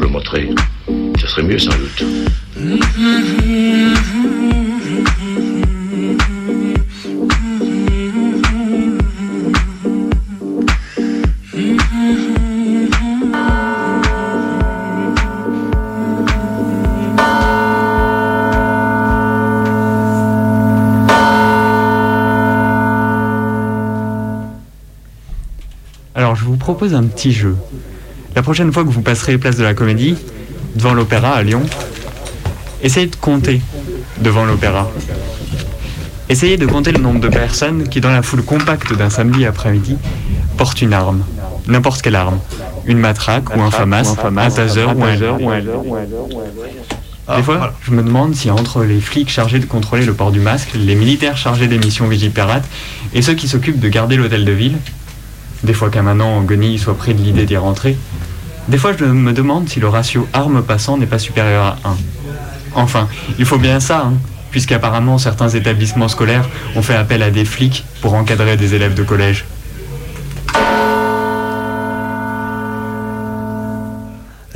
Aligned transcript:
le 0.00 0.08
montrer, 0.08 0.50
ce 1.18 1.26
serait 1.26 1.42
mieux 1.42 1.58
sans 1.58 1.70
doute. 1.76 2.04
Alors 26.14 26.36
je 26.36 26.44
vous 26.44 26.56
propose 26.56 26.94
un 26.94 27.04
petit 27.04 27.32
jeu. 27.32 27.56
La 28.40 28.44
prochaine 28.44 28.72
fois 28.72 28.84
que 28.84 28.88
vous 28.88 29.02
passerez 29.02 29.36
place 29.36 29.56
de 29.56 29.62
la 29.62 29.74
Comédie, 29.74 30.16
devant 30.74 30.94
l'Opéra 30.94 31.32
à 31.34 31.42
Lyon, 31.42 31.60
essayez 32.82 33.06
de 33.06 33.14
compter 33.14 33.60
devant 34.22 34.46
l'Opéra. 34.46 34.90
Essayez 36.30 36.56
de 36.56 36.64
compter 36.64 36.90
le 36.92 37.00
nombre 37.00 37.20
de 37.20 37.28
personnes 37.28 37.86
qui, 37.86 38.00
dans 38.00 38.08
la 38.08 38.22
foule 38.22 38.42
compacte 38.42 38.96
d'un 38.96 39.10
samedi 39.10 39.44
après-midi, 39.44 39.98
portent 40.56 40.80
une 40.80 40.94
arme. 40.94 41.22
N'importe 41.66 42.00
quelle 42.00 42.16
arme. 42.16 42.38
Une 42.86 42.96
matraque 42.96 43.54
ou 43.54 43.60
un 43.60 43.70
famas, 43.70 44.16
un 44.24 44.48
taser 44.48 44.86
ou 44.86 45.50
un... 45.50 45.60
Des 47.36 47.42
fois, 47.42 47.74
je 47.82 47.90
me 47.90 48.02
demande 48.02 48.34
si 48.34 48.50
entre 48.50 48.84
les 48.84 49.02
flics 49.02 49.28
chargés 49.28 49.58
de 49.58 49.66
contrôler 49.66 50.06
le 50.06 50.14
port 50.14 50.32
du 50.32 50.40
masque, 50.40 50.70
les 50.74 50.94
militaires 50.94 51.36
chargés 51.36 51.68
des 51.68 51.76
missions 51.76 52.08
Vigipirate 52.08 52.64
et 53.12 53.20
ceux 53.20 53.34
qui 53.34 53.48
s'occupent 53.48 53.80
de 53.80 53.88
garder 53.90 54.16
l'hôtel 54.16 54.46
de 54.46 54.52
ville, 54.52 54.78
des 55.62 55.74
fois 55.74 55.90
qu'un 55.90 56.00
manant 56.00 56.38
en 56.38 56.40
guenille 56.40 56.78
soit 56.78 56.96
pris 56.96 57.12
de 57.12 57.20
l'idée 57.20 57.44
d'y 57.44 57.58
rentrer, 57.58 57.98
des 58.70 58.78
fois 58.78 58.92
je 58.96 59.04
me 59.04 59.32
demande 59.32 59.68
si 59.68 59.80
le 59.80 59.88
ratio 59.88 60.28
armes 60.32 60.62
passant 60.62 60.96
n'est 60.96 61.06
pas 61.06 61.18
supérieur 61.18 61.76
à 61.84 61.88
1. 61.88 61.96
Enfin, 62.74 63.08
il 63.38 63.44
faut 63.44 63.58
bien 63.58 63.80
ça, 63.80 64.04
hein, 64.06 64.14
puisqu'apparemment 64.52 65.18
certains 65.18 65.48
établissements 65.48 66.08
scolaires 66.08 66.48
ont 66.76 66.82
fait 66.82 66.94
appel 66.94 67.22
à 67.22 67.30
des 67.30 67.44
flics 67.44 67.84
pour 68.00 68.14
encadrer 68.14 68.56
des 68.56 68.74
élèves 68.74 68.94
de 68.94 69.02
collège. 69.02 69.44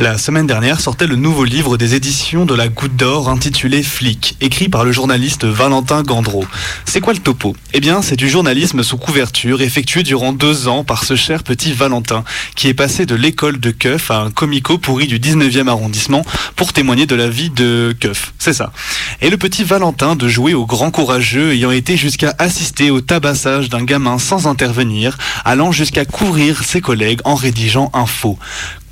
La 0.00 0.18
semaine 0.18 0.48
dernière 0.48 0.80
sortait 0.80 1.06
le 1.06 1.14
nouveau 1.14 1.44
livre 1.44 1.76
des 1.76 1.94
éditions 1.94 2.46
de 2.46 2.54
la 2.54 2.66
Goutte 2.66 2.96
d'Or 2.96 3.28
intitulé 3.28 3.80
Flic, 3.84 4.36
écrit 4.40 4.68
par 4.68 4.84
le 4.84 4.90
journaliste 4.90 5.44
Valentin 5.44 6.02
Gandreau. 6.02 6.44
C'est 6.84 7.00
quoi 7.00 7.12
le 7.12 7.20
topo? 7.20 7.54
Eh 7.74 7.80
bien, 7.80 8.02
c'est 8.02 8.16
du 8.16 8.28
journalisme 8.28 8.82
sous 8.82 8.96
couverture 8.96 9.62
effectué 9.62 10.02
durant 10.02 10.32
deux 10.32 10.66
ans 10.66 10.82
par 10.82 11.04
ce 11.04 11.14
cher 11.14 11.44
petit 11.44 11.72
Valentin, 11.72 12.24
qui 12.56 12.66
est 12.66 12.74
passé 12.74 13.06
de 13.06 13.14
l'école 13.14 13.60
de 13.60 13.70
Keuf 13.70 14.10
à 14.10 14.16
un 14.16 14.32
comico 14.32 14.78
pourri 14.78 15.06
du 15.06 15.20
19e 15.20 15.68
arrondissement 15.68 16.24
pour 16.56 16.72
témoigner 16.72 17.06
de 17.06 17.14
la 17.14 17.28
vie 17.28 17.50
de 17.50 17.94
Keuf. 18.00 18.34
C'est 18.40 18.52
ça. 18.52 18.72
Et 19.20 19.30
le 19.30 19.36
petit 19.36 19.62
Valentin 19.62 20.16
de 20.16 20.26
jouer 20.26 20.54
au 20.54 20.66
grand 20.66 20.90
courageux 20.90 21.52
ayant 21.52 21.70
été 21.70 21.96
jusqu'à 21.96 22.34
assister 22.40 22.90
au 22.90 23.00
tabassage 23.00 23.68
d'un 23.68 23.84
gamin 23.84 24.18
sans 24.18 24.48
intervenir, 24.48 25.18
allant 25.44 25.70
jusqu'à 25.70 26.04
couvrir 26.04 26.64
ses 26.64 26.80
collègues 26.80 27.20
en 27.24 27.36
rédigeant 27.36 27.92
un 27.94 28.06
faux 28.06 28.40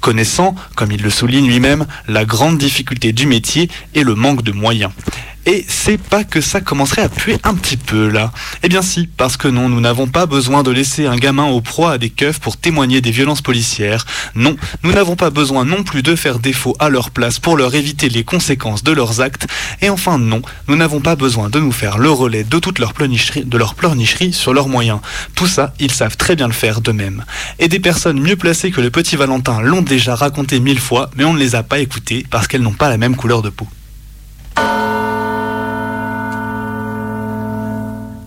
connaissant, 0.03 0.55
comme 0.77 0.93
il 0.93 1.01
le 1.01 1.09
souligne 1.09 1.47
lui-même, 1.47 1.87
la 2.09 2.27
grande 2.27 2.59
difficulté 2.59 3.13
du 3.13 3.25
métier 3.27 3.71
et 3.95 4.03
le 4.03 4.15
manque 4.15 4.43
de 4.43 4.53
moyens. 4.53 4.93
Et 5.45 5.65
c'est 5.69 5.99
pas 5.99 6.23
que 6.23 6.41
ça 6.41 6.61
commencerait 6.61 7.03
à 7.03 7.09
puer 7.09 7.37
un 7.43 7.55
petit 7.55 7.77
peu 7.77 8.09
là. 8.09 8.31
Eh 8.63 8.69
bien 8.69 8.81
si, 8.81 9.09
parce 9.09 9.37
que 9.37 9.49
non, 9.49 9.69
nous 9.69 9.81
n'avons 9.81 10.07
pas 10.07 10.27
besoin 10.27 10.63
de 10.63 10.71
laisser 10.71 11.07
un 11.07 11.17
gamin 11.17 11.47
au 11.47 11.61
proie 11.61 11.93
à 11.93 11.99
des 11.99 12.11
keufs 12.11 12.39
pour 12.39 12.57
témoigner 12.57 13.01
des 13.01 13.11
violences 13.11 13.43
policières. 13.43 14.07
Non, 14.37 14.57
nous 14.85 14.93
n'avons 14.93 15.17
pas 15.17 15.31
besoin 15.31 15.65
non 15.65 15.83
plus 15.83 16.03
de 16.03 16.15
faire 16.15 16.39
défaut 16.39 16.77
à 16.79 16.89
leur 16.89 17.11
place 17.11 17.41
pour 17.41 17.57
leur 17.57 17.75
éviter 17.75 18.09
les 18.09 18.23
conséquences 18.23 18.85
de 18.85 18.93
leurs 18.93 19.21
actes. 19.21 19.49
Et 19.81 19.91
enfin 19.91 20.17
non, 20.17 20.43
nous 20.69 20.77
n'avons 20.77 21.01
pas 21.01 21.17
besoin 21.17 21.51
de 21.51 21.59
nous 21.59 21.73
faire 21.73 21.99
le 21.99 22.11
relais 22.11 22.45
de 22.45 22.59
toute 22.61 22.79
leur 22.79 22.93
pleurnicherie, 22.93 23.45
leur 23.53 23.75
pleurnicherie 23.75 24.33
sur 24.33 24.55
leurs 24.55 24.69
moyens. 24.69 25.01
Tout 25.35 25.49
ça, 25.49 25.75
ils 25.81 25.93
savent 25.93 26.17
très 26.17 26.37
bien 26.37 26.47
le 26.47 26.53
faire 26.53 26.81
d'eux-mêmes. 26.81 27.25
Et 27.59 27.67
des 27.67 27.81
personnes 27.81 28.21
mieux 28.21 28.37
placées 28.37 28.71
que 28.71 28.81
le 28.81 28.91
petit 28.91 29.17
Valentin 29.17 29.61
l'ont 29.61 29.83
déjà 29.83 30.15
raconté 30.15 30.61
mille 30.61 30.81
fois, 30.81 31.11
mais 31.17 31.25
on 31.25 31.35
ne 31.35 31.39
les 31.39 31.57
a 31.57 31.65
pas 31.65 31.81
écoutées 31.81 32.25
parce 32.31 32.47
qu'elles 32.47 32.63
n'ont 32.63 32.73
pas 32.73 32.89
la 32.89 32.97
même 32.97 33.17
couleur 33.17 33.43
de 33.43 33.51
peau. 33.51 33.67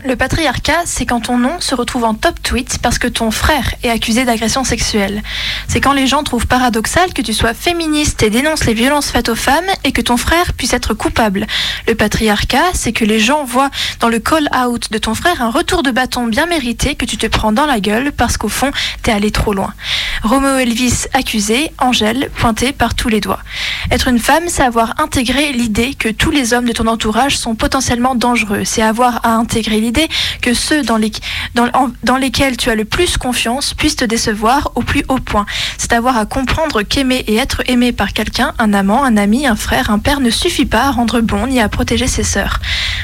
Le 0.07 0.15
patriarcat, 0.15 0.83
c'est 0.85 1.07
quand 1.07 1.21
ton 1.21 1.39
nom 1.39 1.59
se 1.59 1.73
retrouve 1.73 2.03
en 2.03 2.13
top 2.13 2.39
tweet 2.43 2.77
parce 2.77 2.99
que 2.99 3.07
ton 3.07 3.31
frère 3.31 3.73
est 3.81 3.89
accusé 3.89 4.23
d'agression 4.23 4.63
sexuelle. 4.63 5.23
C'est 5.67 5.81
quand 5.81 5.93
les 5.93 6.05
gens 6.05 6.21
trouvent 6.21 6.45
paradoxal 6.45 7.11
que 7.11 7.23
tu 7.23 7.33
sois 7.33 7.55
féministe 7.55 8.21
et 8.21 8.29
dénonces 8.29 8.65
les 8.65 8.75
violences 8.75 9.09
faites 9.09 9.29
aux 9.29 9.35
femmes 9.35 9.65
et 9.83 9.91
que 9.91 10.01
ton 10.01 10.15
frère 10.15 10.53
puisse 10.53 10.73
être 10.73 10.93
coupable. 10.93 11.47
Le 11.87 11.95
patriarcat, 11.95 12.65
c'est 12.75 12.93
que 12.93 13.03
les 13.03 13.19
gens 13.19 13.45
voient 13.45 13.71
dans 13.99 14.07
le 14.07 14.19
call-out 14.19 14.91
de 14.91 14.97
ton 14.99 15.15
frère 15.15 15.41
un 15.41 15.49
retour 15.49 15.81
de 15.81 15.89
bâton 15.89 16.27
bien 16.27 16.45
mérité 16.45 16.93
que 16.93 17.05
tu 17.05 17.17
te 17.17 17.25
prends 17.25 17.51
dans 17.51 17.65
la 17.65 17.79
gueule 17.79 18.11
parce 18.11 18.37
qu'au 18.37 18.47
fond, 18.47 18.69
t'es 19.01 19.11
allé 19.11 19.31
trop 19.31 19.53
loin. 19.53 19.73
Roméo 20.21 20.57
Elvis 20.57 21.05
accusé, 21.13 21.71
Angèle 21.79 22.29
pointé 22.37 22.73
par 22.73 22.93
tous 22.93 23.09
les 23.09 23.21
doigts. 23.21 23.41
Être 23.89 24.07
une 24.07 24.19
femme, 24.19 24.43
c'est 24.49 24.63
avoir 24.63 24.99
intégré 24.99 25.51
l'idée 25.51 25.95
que 25.95 26.09
tous 26.09 26.29
les 26.29 26.53
hommes 26.53 26.65
de 26.65 26.73
ton 26.73 26.85
entourage 26.85 27.39
sont 27.39 27.55
potentiellement 27.55 28.13
dangereux. 28.13 28.65
C'est 28.65 28.83
avoir 28.83 29.25
à 29.25 29.33
intégrer 29.33 29.79
l'idée 29.79 29.94
que 30.41 30.53
ceux 30.53 30.83
dans, 30.83 30.97
les, 30.97 31.11
dans, 31.55 31.69
dans 32.03 32.17
lesquels 32.17 32.57
tu 32.57 32.69
as 32.69 32.75
le 32.75 32.85
plus 32.85 33.17
confiance 33.17 33.73
puissent 33.73 33.95
te 33.95 34.05
décevoir 34.05 34.71
au 34.75 34.81
plus 34.81 35.03
haut 35.09 35.19
point. 35.19 35.45
C'est 35.77 35.93
avoir 35.93 36.17
à 36.17 36.25
comprendre 36.25 36.81
qu'aimer 36.81 37.23
et 37.27 37.35
être 37.35 37.63
aimé 37.67 37.91
par 37.91 38.13
quelqu'un, 38.13 38.53
un 38.59 38.73
amant, 38.73 39.03
un 39.03 39.17
ami, 39.17 39.47
un 39.47 39.55
frère, 39.55 39.89
un 39.89 39.99
père 39.99 40.19
ne 40.19 40.29
suffit 40.29 40.65
pas 40.65 40.83
à 40.83 40.91
rendre 40.91 41.21
bon 41.21 41.47
ni 41.47 41.59
à 41.59 41.69
protéger 41.69 42.07
ses 42.07 42.23
sœurs. 42.23 42.59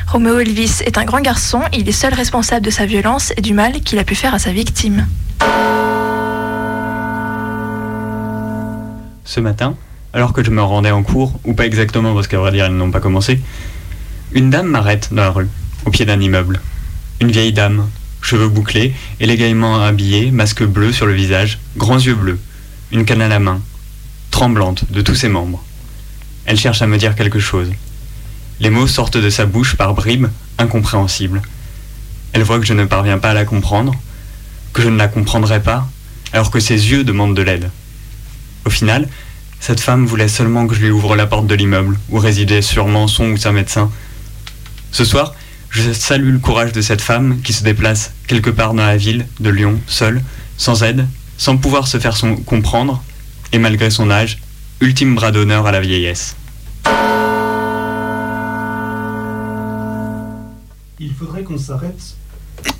Roméo 0.07 0.40
Elvis 0.40 0.81
est 0.85 0.97
un 0.97 1.06
grand 1.06 1.22
garçon, 1.22 1.62
il 1.74 1.88
est 1.88 1.94
seul 1.94 2.13
responsable 2.13 2.66
de 2.66 2.72
sa 2.72 2.85
violence 2.85 3.34
et 3.38 3.41
du 3.41 3.53
mal 3.53 3.81
qu'il 3.81 4.00
a 4.00 4.03
pu 4.03 4.16
faire 4.16 4.34
à 4.34 4.40
sa 4.40 4.52
victime. 4.52 5.08
Ce 9.23 9.40
matin, 9.40 9.75
alors 10.13 10.34
que 10.34 10.44
je 10.44 10.52
me 10.52 10.62
rendais 10.62 10.91
en 10.91 11.03
cours, 11.03 11.40
ou 11.46 11.53
pas 11.53 11.66
exactement 11.66 12.13
parce 12.13 12.28
qu'à 12.28 12.38
vrai 12.38 12.52
dire 12.52 12.68
ils 12.68 12.75
n'ont 12.75 12.91
pas 12.91 13.00
commencé, 13.00 13.40
une 14.34 14.50
dame 14.50 14.68
m'arrête 14.68 15.09
dans 15.12 15.23
la 15.23 15.29
rue, 15.29 15.47
au 15.85 15.91
pied 15.91 16.06
d'un 16.06 16.19
immeuble. 16.19 16.59
Une 17.22 17.32
vieille 17.32 17.54
dame, 17.54 17.88
cheveux 18.24 18.50
bouclés, 18.50 18.96
élégamment 19.20 19.80
habillée, 19.80 20.32
masque 20.32 20.64
bleu 20.64 20.92
sur 20.92 21.06
le 21.06 21.14
visage, 21.14 21.59
grands 21.78 22.00
yeux 22.00 22.16
bleus, 22.16 22.40
une 22.92 23.06
canne 23.06 23.22
à 23.22 23.28
la 23.28 23.38
main, 23.38 23.62
tremblante 24.32 24.92
de 24.92 25.02
tous 25.02 25.14
ses 25.14 25.30
membres. 25.30 25.64
Elle 26.46 26.58
cherche 26.58 26.82
à 26.82 26.88
me 26.88 26.98
dire 26.98 27.16
quelque 27.16 27.40
chose. 27.40 27.70
Les 28.59 28.72
mots 28.72 28.88
sortent 28.88 29.18
de 29.18 29.30
sa 29.30 29.46
bouche 29.46 29.76
par 29.76 29.94
bribes, 29.94 30.30
incompréhensibles. 30.58 31.44
Elle 32.34 32.42
voit 32.42 32.59
que 32.59 32.66
je 32.66 32.74
ne 32.74 32.86
parviens 32.86 33.20
pas 33.20 33.30
à 33.30 33.36
la 33.36 33.46
comprendre, 33.46 33.94
que 34.74 34.82
je 34.82 34.90
ne 34.90 34.98
la 34.98 35.08
comprendrai 35.08 35.62
pas, 35.62 35.88
alors 36.34 36.50
que 36.50 36.59
ses 36.59 36.90
yeux 36.90 37.03
demandent 37.03 37.38
de 37.38 37.44
l'aide. 37.44 37.70
Au 38.66 38.72
final, 38.72 39.08
cette 39.59 39.79
femme 39.79 40.08
voulait 40.08 40.28
seulement 40.28 40.66
que 40.66 40.73
je 40.73 40.82
lui 40.82 40.90
ouvre 40.90 41.16
la 41.16 41.28
porte 41.28 41.46
de 41.46 41.53
l'immeuble, 41.53 42.00
où 42.09 42.18
résidait 42.18 42.64
sûrement 42.64 43.08
son 43.08 43.26
ou 43.26 43.38
sa 43.38 43.52
médecin. 43.52 43.91
Ce 44.91 45.06
soir, 45.06 45.35
je 45.72 45.94
salue 45.94 46.34
le 46.34 46.40
courage 46.40 46.73
de 46.73 46.82
cette 46.82 47.02
femme 47.02 47.41
qui 47.41 47.53
se 47.53 47.64
déplace 47.64 48.12
quelque 48.28 48.50
part 48.50 48.73
dans 48.73 48.85
la 48.85 48.97
ville 48.97 49.26
de 49.40 49.50
Lyon, 49.50 49.79
seule, 49.88 50.22
sans 50.58 50.84
aide, 50.84 51.08
sans 51.38 51.58
pouvoir 51.58 51.88
se 51.88 51.97
faire 51.97 52.16
comprendre, 52.46 53.02
et 53.53 53.58
malgré 53.58 53.90
son 53.90 54.12
âge, 54.12 54.40
ultime 54.82 55.16
bras 55.16 55.32
d'honneur 55.32 55.66
à 55.66 55.72
la 55.72 55.79
vieillesse. 55.79 56.35
Il 61.00 61.14
faudrait 61.18 61.44
qu'on 61.44 61.58
s'arrête. 61.58 62.16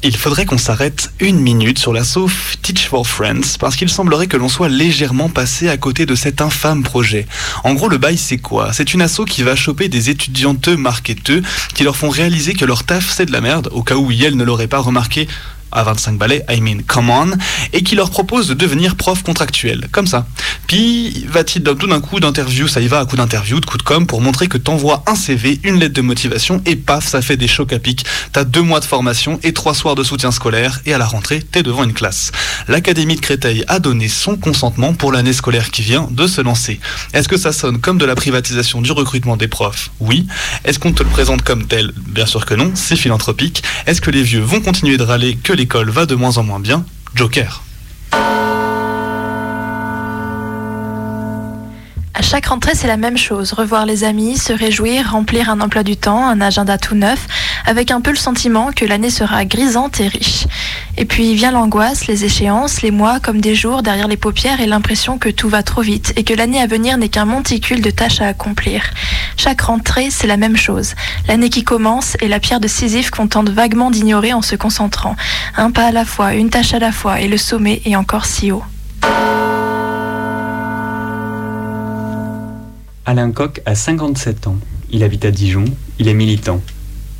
Il 0.04 0.18
faudrait 0.18 0.46
qu'on 0.46 0.58
s'arrête 0.58 1.12
une 1.20 1.40
minute 1.40 1.78
sur 1.78 1.94
l'assaut 1.94 2.30
Teach 2.64 2.88
for 2.88 3.06
Friends 3.06 3.58
parce 3.60 3.76
qu'il 3.76 3.90
semblerait 3.90 4.26
que 4.26 4.38
l'on 4.38 4.50
soit 4.50 4.70
légèrement 4.70 5.30
passé 5.30 5.70
à 5.70 5.78
côté 5.78 6.08
de 6.08 6.16
cet 6.16 6.42
infâme 6.42 6.82
projet. 6.82 7.28
En 7.64 7.76
gros, 7.76 7.88
le 7.88 8.00
bail, 8.00 8.18
c'est 8.18 8.40
quoi? 8.40 8.74
C'est 8.74 8.96
une 8.96 9.02
asso 9.04 9.26
qui 9.28 9.44
va 9.44 9.56
choper 9.56 9.90
des 9.90 10.10
étudianteux 10.10 10.76
marketeux 10.76 11.44
qui 11.76 11.84
leur 11.84 11.96
font 11.96 12.10
réaliser 12.10 12.54
que 12.54 12.66
leur 12.66 12.84
taf, 12.84 13.12
c'est 13.12 13.28
de 13.28 13.32
la 13.32 13.42
merde, 13.42 13.70
au 13.74 13.84
cas 13.84 13.96
où 13.96 14.10
Yel 14.10 14.36
ne 14.36 14.44
l'aurait 14.44 14.68
pas 14.68 14.80
remarqué 14.80 15.28
à 15.72 15.84
25 15.84 16.18
balais, 16.18 16.46
I 16.50 16.62
mean, 16.62 16.80
come 16.86 17.10
on, 17.10 17.32
et 17.74 17.84
qui 17.84 17.96
leur 17.96 18.10
propose 18.10 18.48
de 18.48 18.54
devenir 18.54 18.96
prof 18.96 19.24
contractuel, 19.24 19.88
comme 19.92 20.08
ça. 20.08 20.26
Puis 20.68 21.26
va-t-il 21.30 21.64
tout 21.64 21.88
d'un 21.88 22.02
coup 22.02 22.20
d'interview, 22.20 22.68
ça 22.68 22.82
y 22.82 22.88
va 22.88 23.00
à 23.00 23.06
coup 23.06 23.16
d'interview, 23.16 23.60
de 23.60 23.66
coup 23.66 23.78
de 23.78 23.84
com, 23.84 24.06
pour 24.08 24.22
montrer 24.22 24.48
que 24.48 24.58
t'envoies 24.58 25.04
un 25.08 25.16
CV, 25.16 25.60
une 25.64 25.80
lettre 25.80 25.94
de 25.94 26.02
motivation 26.02 26.62
et 26.66 26.76
paf, 26.76 27.08
ça 27.08 27.22
fait 27.22 27.38
des 27.38 27.48
chocs 27.48 27.74
à 27.74 27.80
pic. 27.80 28.06
T'as 28.32 28.44
deux 28.44 28.62
mois 28.62 28.80
de 28.80 28.86
formation 28.86 29.40
et 29.44 29.54
trois 29.54 29.74
soirs 29.74 29.96
de 29.96 30.04
soutien 30.04 30.32
scolaire 30.32 30.82
et 30.86 30.94
à 30.94 30.98
la 30.98 31.06
rentrée, 31.06 31.42
t'es 31.42 31.64
devant 31.64 31.84
une 31.84 31.94
classe. 31.94 32.32
L'Académie 32.68 33.16
de 33.16 33.22
Créteil 33.22 33.64
a 33.68 33.80
donné 33.80 34.08
son 34.08 34.38
consentement 34.38 34.94
pour 34.94 35.12
l'année 35.12 35.34
scolaire 35.34 35.72
qui 35.72 35.82
vient 35.82 36.08
de 36.12 36.28
se 36.28 36.42
lancer. 36.42 36.80
Est-ce 37.14 37.28
que 37.28 37.38
ça 37.38 37.52
sonne 37.54 37.80
comme 37.80 37.98
de 37.98 38.06
la 38.06 38.16
privatisation 38.16 38.82
du 38.82 38.92
recrutement 38.92 39.38
des 39.38 39.48
profs? 39.48 39.92
Oui. 40.00 40.28
Est-ce 40.66 40.80
qu'on 40.80 40.94
te 40.94 41.04
le 41.04 41.10
présente 41.10 41.42
comme 41.42 41.68
tel? 41.68 41.92
Bien 41.96 42.26
sûr 42.26 42.46
que 42.46 42.54
non, 42.54 42.72
c'est 42.76 42.96
philanthropique. 42.96 43.64
Est-ce 43.88 44.02
que 44.02 44.12
les 44.12 44.24
vieux 44.24 44.42
vont 44.42 44.62
continuer 44.62 44.98
de 44.98 45.04
râler 45.04 45.36
que 45.36 45.54
l'école 45.62 45.92
va 45.92 46.08
de 46.08 46.16
moins 46.16 46.40
en 46.40 46.44
moins 46.44 46.60
bien 46.60 46.84
Joker. 47.14 47.62
Chaque 52.22 52.46
rentrée, 52.46 52.74
c'est 52.76 52.88
la 52.88 52.98
même 52.98 53.18
chose. 53.18 53.52
Revoir 53.52 53.86
les 53.86 54.04
amis, 54.04 54.38
se 54.38 54.54
réjouir, 54.54 55.12
remplir 55.12 55.50
un 55.50 55.60
emploi 55.60 55.84
du 55.84 55.98
temps, 55.98 56.26
un 56.26 56.40
agenda 56.40 56.78
tout 56.78 56.96
neuf, 56.96 57.28
avec 57.66 57.92
un 57.92 58.00
peu 58.00 58.12
le 58.12 58.18
sentiment 58.18 58.72
que 58.74 58.86
l'année 58.86 59.10
sera 59.10 59.44
grisante 59.44 60.00
et 60.00 60.08
riche. 60.08 60.46
Et 60.98 61.06
puis 61.06 61.34
vient 61.34 61.52
l'angoisse, 61.52 62.08
les 62.08 62.24
échéances, 62.24 62.84
les 62.84 62.92
mois 62.92 63.20
comme 63.20 63.42
des 63.42 63.56
jours 63.56 63.82
derrière 63.82 64.08
les 64.08 64.18
paupières 64.18 64.62
et 64.62 64.68
l'impression 64.68 65.18
que 65.18 65.30
tout 65.30 65.50
va 65.50 65.64
trop 65.64 65.82
vite 65.82 66.14
et 66.16 66.24
que 66.24 66.34
l'année 66.34 66.62
à 66.62 66.68
venir 66.68 66.98
n'est 66.98 67.10
qu'un 67.10 67.26
monticule 67.26 67.82
de 67.82 67.90
tâches 67.90 68.22
à 68.22 68.28
accomplir. 68.28 68.84
Chaque 69.36 69.62
rentrée, 69.62 70.10
c'est 70.12 70.28
la 70.28 70.38
même 70.38 70.58
chose. 70.58 70.94
L'année 71.28 71.50
qui 71.50 71.64
commence 71.64 72.16
est 72.22 72.28
la 72.28 72.40
pierre 72.40 72.60
de 72.60 72.68
Sisyphe 72.68 73.10
qu'on 73.10 73.28
tente 73.28 73.50
vaguement 73.50 73.90
d'ignorer 73.90 74.32
en 74.34 74.44
se 74.44 74.56
concentrant. 74.56 75.16
Un 75.58 75.72
pas 75.72 75.88
à 75.88 75.92
la 75.92 76.06
fois, 76.06 76.36
une 76.36 76.50
tâche 76.50 76.74
à 76.74 76.80
la 76.80 76.92
fois, 76.92 77.20
et 77.20 77.28
le 77.28 77.38
sommet 77.38 77.82
est 77.86 77.96
encore 77.96 78.26
si 78.26 78.52
haut. 78.52 78.64
Alain 83.06 83.32
Coq 83.32 83.62
a 83.66 83.74
57 83.74 84.46
ans. 84.46 84.58
Il 84.92 85.04
habite 85.04 85.26
à 85.26 85.32
Dijon. 85.32 85.66
Il 85.98 86.08
est 86.08 86.14
militant. 86.14 86.62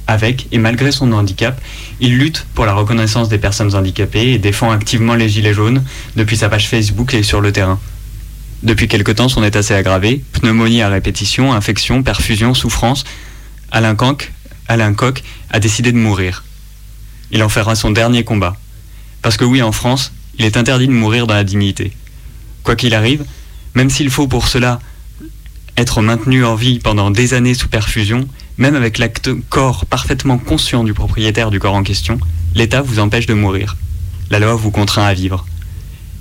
Avec 0.06 0.48
et 0.52 0.60
malgré 0.60 0.92
son 0.92 1.12
handicap, 1.12 1.60
il 2.00 2.18
lutte 2.20 2.46
pour 2.54 2.66
la 2.66 2.74
reconnaissance 2.74 3.30
des 3.30 3.40
personnes 3.40 3.74
handicapées 3.74 4.34
et 4.34 4.38
défend 4.38 4.72
activement 4.72 5.16
les 5.16 5.28
Gilets 5.28 5.54
jaunes 5.54 5.84
depuis 6.16 6.38
sa 6.38 6.50
page 6.50 6.68
Facebook 6.68 7.14
et 7.16 7.24
sur 7.24 7.42
le 7.42 7.52
terrain. 7.52 7.80
Depuis 8.62 8.88
quelque 8.88 9.12
temps, 9.12 9.28
son 9.28 9.44
état 9.44 9.64
s'est 9.64 9.74
aggravé. 9.74 10.24
Pneumonie 10.34 10.84
à 10.84 10.90
répétition, 10.90 11.52
infection, 11.52 12.04
perfusion, 12.04 12.54
souffrance. 12.54 13.04
Alain 13.72 13.96
Coq, 13.96 14.32
Alain 14.68 14.94
Coq 14.94 15.24
a 15.50 15.60
décidé 15.60 15.92
de 15.92 15.98
mourir. 15.98 16.44
Il 17.32 17.42
en 17.42 17.50
fera 17.50 17.74
son 17.74 17.90
dernier 17.90 18.24
combat. 18.24 18.56
Parce 19.24 19.38
que 19.38 19.46
oui, 19.46 19.64
en 19.64 19.72
France, 19.72 20.12
il 20.38 20.46
est 20.46 20.58
interdit 20.58 20.88
de 20.88 20.94
mourir 20.94 21.26
dans 21.26 21.34
la 21.34 21.44
dignité. 21.44 21.92
Quoi 22.64 22.76
qu'il 22.76 22.94
arrive, 22.94 23.26
même 23.74 23.90
s'il 23.90 24.12
faut 24.12 24.28
pour 24.28 24.48
cela 24.48 24.80
être 25.78 26.02
maintenu 26.02 26.46
en 26.46 26.56
vie 26.56 26.80
pendant 26.80 27.12
des 27.12 27.34
années 27.34 27.54
sous 27.54 27.68
perfusion, 27.68 28.28
même 28.58 28.76
avec 28.76 28.98
l'acte 28.98 29.30
corps 29.50 29.86
parfaitement 29.86 30.38
conscient 30.38 30.84
du 30.84 30.94
propriétaire 30.94 31.52
du 31.52 31.60
corps 31.60 31.76
en 31.76 31.84
question, 31.84 32.20
l'État 32.56 32.82
vous 32.82 33.00
empêche 33.00 33.26
de 33.26 33.34
mourir. 33.34 33.78
La 34.30 34.40
loi 34.40 34.56
vous 34.56 34.72
contraint 34.72 35.06
à 35.06 35.14
vivre. 35.14 35.46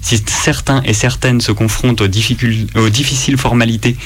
Si 0.02 0.22
certains 0.26 0.82
et 0.82 0.94
certaines 0.94 1.40
se 1.40 1.52
confrontent 1.52 2.00
aux, 2.00 2.08
difficiles 2.08 3.36
formalités 3.36 3.96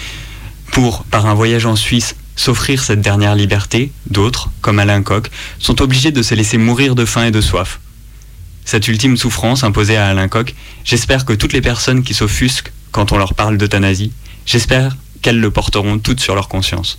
pour, 0.73 1.05
par 1.05 1.27
un 1.27 1.35
voyage 1.35 1.67
en 1.67 1.77
Suisse, 1.77 2.17
s'offrir 2.37 2.83
cette 2.83 3.01
dernière 3.01 3.37
liberté, 3.37 3.93
d'autres, 4.11 4.51
comme 4.61 4.81
Alain 4.81 5.03
Coq, 5.03 5.31
sont 5.61 5.81
obligés 5.81 6.11
de 6.11 6.23
se 6.23 6.35
laisser 6.35 6.59
mourir 6.59 6.95
de 6.95 7.05
faim 7.05 7.27
et 7.27 7.31
de 7.31 7.41
soif. 7.41 7.81
Cette 8.65 8.89
ultime 8.89 9.17
souffrance 9.17 9.63
imposée 9.63 9.97
à 9.97 10.09
Alain 10.09 10.27
Coq, 10.27 10.55
j'espère 10.85 11.25
que 11.25 11.33
toutes 11.33 11.53
les 11.53 11.61
personnes 11.61 12.03
qui 12.03 12.15
s'offusquent 12.15 12.73
quand 12.91 13.13
on 13.13 13.19
leur 13.19 13.35
parle 13.35 13.59
d'euthanasie, 13.59 14.13
j'espère 14.47 14.97
qu'elles 15.25 15.41
le 15.41 15.51
porteront 15.51 15.99
toutes 15.99 16.21
sur 16.21 16.35
leur 16.35 16.49
conscience. 16.49 16.99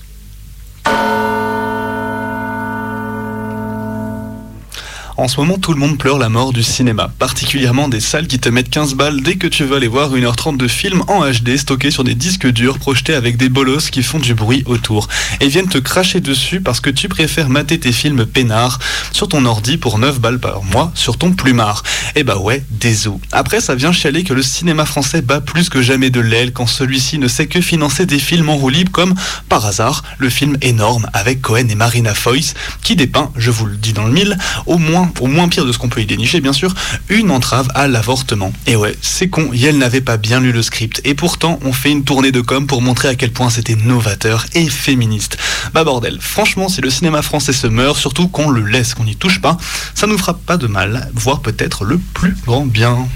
En 5.18 5.30
ce 5.30 5.40
moment, 5.40 5.58
tout 5.58 5.72
le 5.72 5.80
monde 5.80 5.98
pleure 5.98 6.18
la 6.18 6.28
mort 6.28 6.52
du 6.52 6.62
cinéma, 6.62 7.10
particulièrement 7.20 7.88
des 7.88 8.02
salles 8.02 8.28
qui 8.28 8.38
te 8.38 8.50
mettent 8.50 8.70
15 8.70 8.96
balles 8.96 9.22
dès 9.22 9.38
que 9.38 9.48
tu 9.48 9.64
veux 9.64 9.78
aller 9.78 9.88
voir 9.88 10.14
1h30 10.14 10.58
de 10.58 10.68
film 10.68 11.04
en 11.08 11.24
HD 11.24 11.56
stocké 11.56 11.90
sur 11.90 12.04
des 12.04 12.16
disques 12.16 12.48
durs 12.48 12.80
projetés 12.80 13.14
avec 13.14 13.38
des 13.38 13.48
bolos 13.48 13.90
qui 13.92 14.04
font 14.04 14.20
du 14.20 14.34
bruit 14.34 14.64
autour 14.66 15.08
et 15.40 15.48
viennent 15.48 15.70
te 15.70 15.78
cracher 15.78 16.20
dessus 16.20 16.60
parce 16.60 16.82
que 16.82 16.90
tu 16.90 17.08
préfères 17.08 17.48
mater 17.48 17.80
tes 17.80 17.94
films 17.94 18.26
peinards 18.26 18.80
sur 19.14 19.30
ton 19.30 19.46
ordi 19.46 19.78
pour 19.78 20.00
9 20.00 20.20
balles 20.20 20.40
par 20.40 20.64
mois 20.64 20.92
sur 20.96 21.18
ton 21.18 21.32
plumard. 21.32 21.84
Et 22.16 22.26
bah 22.26 22.38
ouais, 22.38 22.66
désolé. 22.70 23.20
Après, 23.32 23.62
ça 23.62 23.74
vient 23.74 23.94
chialer 23.94 24.26
que 24.26 24.34
le 24.34 24.44
cinéma 24.44 24.86
français 24.86 25.22
bat 25.22 25.40
plus 25.40 25.70
que 25.70 25.82
jamais 25.82 26.10
de 26.10 26.20
l'aile 26.20 26.52
quand 26.52 26.68
celui-ci 26.68 27.20
ne 27.20 27.30
sait 27.30 27.48
que 27.48 27.62
financer 27.62 28.06
des 28.06 28.20
films 28.20 28.50
en 28.50 28.58
roue 28.58 28.70
libre 28.70 28.92
comme, 28.92 29.16
par 29.48 29.66
hasard, 29.66 30.04
le 30.18 30.30
film 30.30 30.58
énorme 30.62 31.08
avec 31.14 31.42
Cohen 31.42 31.70
et 31.70 31.76
Marina 31.76 32.14
Foïs 32.14 32.54
qui 32.84 32.98
dépeint, 32.98 33.32
je 33.38 33.50
vous 33.50 33.66
le 33.66 33.78
dis 33.78 33.94
dans 33.94 34.06
le 34.06 34.12
mille, 34.12 34.38
au 34.66 34.78
moins 34.78 35.05
au 35.20 35.28
moins 35.28 35.48
pire 35.48 35.66
de 35.66 35.72
ce 35.72 35.78
qu'on 35.78 35.90
peut 35.90 36.02
y 36.02 36.06
dénicher 36.06 36.42
bien 36.42 36.54
sûr, 36.54 36.74
une 37.10 37.32
entrave 37.32 37.68
à 37.76 37.88
l'avortement. 37.88 38.52
Et 38.68 38.76
ouais, 38.76 38.96
c'est 39.02 39.30
con, 39.30 39.50
Yel 39.54 39.78
n'avait 39.78 40.02
pas 40.02 40.18
bien 40.18 40.40
lu 40.40 40.52
le 40.52 40.62
script. 40.62 41.02
Et 41.04 41.16
pourtant, 41.16 41.60
on 41.64 41.74
fait 41.74 41.92
une 41.92 42.04
tournée 42.04 42.32
de 42.32 42.42
com 42.42 42.68
pour 42.68 42.82
montrer 42.82 43.08
à 43.08 43.16
quel 43.16 43.32
point 43.32 43.50
c'était 43.50 43.76
novateur 43.76 44.46
et 44.54 44.70
féministe. 44.70 45.38
Bah 45.74 45.84
bordel, 45.84 46.20
franchement, 46.22 46.70
si 46.70 46.82
le 46.82 46.90
cinéma 46.90 47.22
français 47.22 47.54
se 47.54 47.68
meurt, 47.68 47.98
surtout 47.98 48.28
qu'on 48.28 48.50
le 48.50 48.66
laisse, 48.66 48.94
qu'on 48.94 49.06
n'y 49.06 49.16
touche 49.16 49.42
pas, 49.42 49.58
ça 49.94 50.08
nous 50.08 50.18
fera 50.18 50.34
pas 50.34 50.58
de 50.58 50.68
mal, 50.68 51.10
voire 51.14 51.42
peut-être 51.42 51.86
le 51.86 51.98
plus 51.98 52.36
grand 52.46 52.66
bien. 52.66 53.08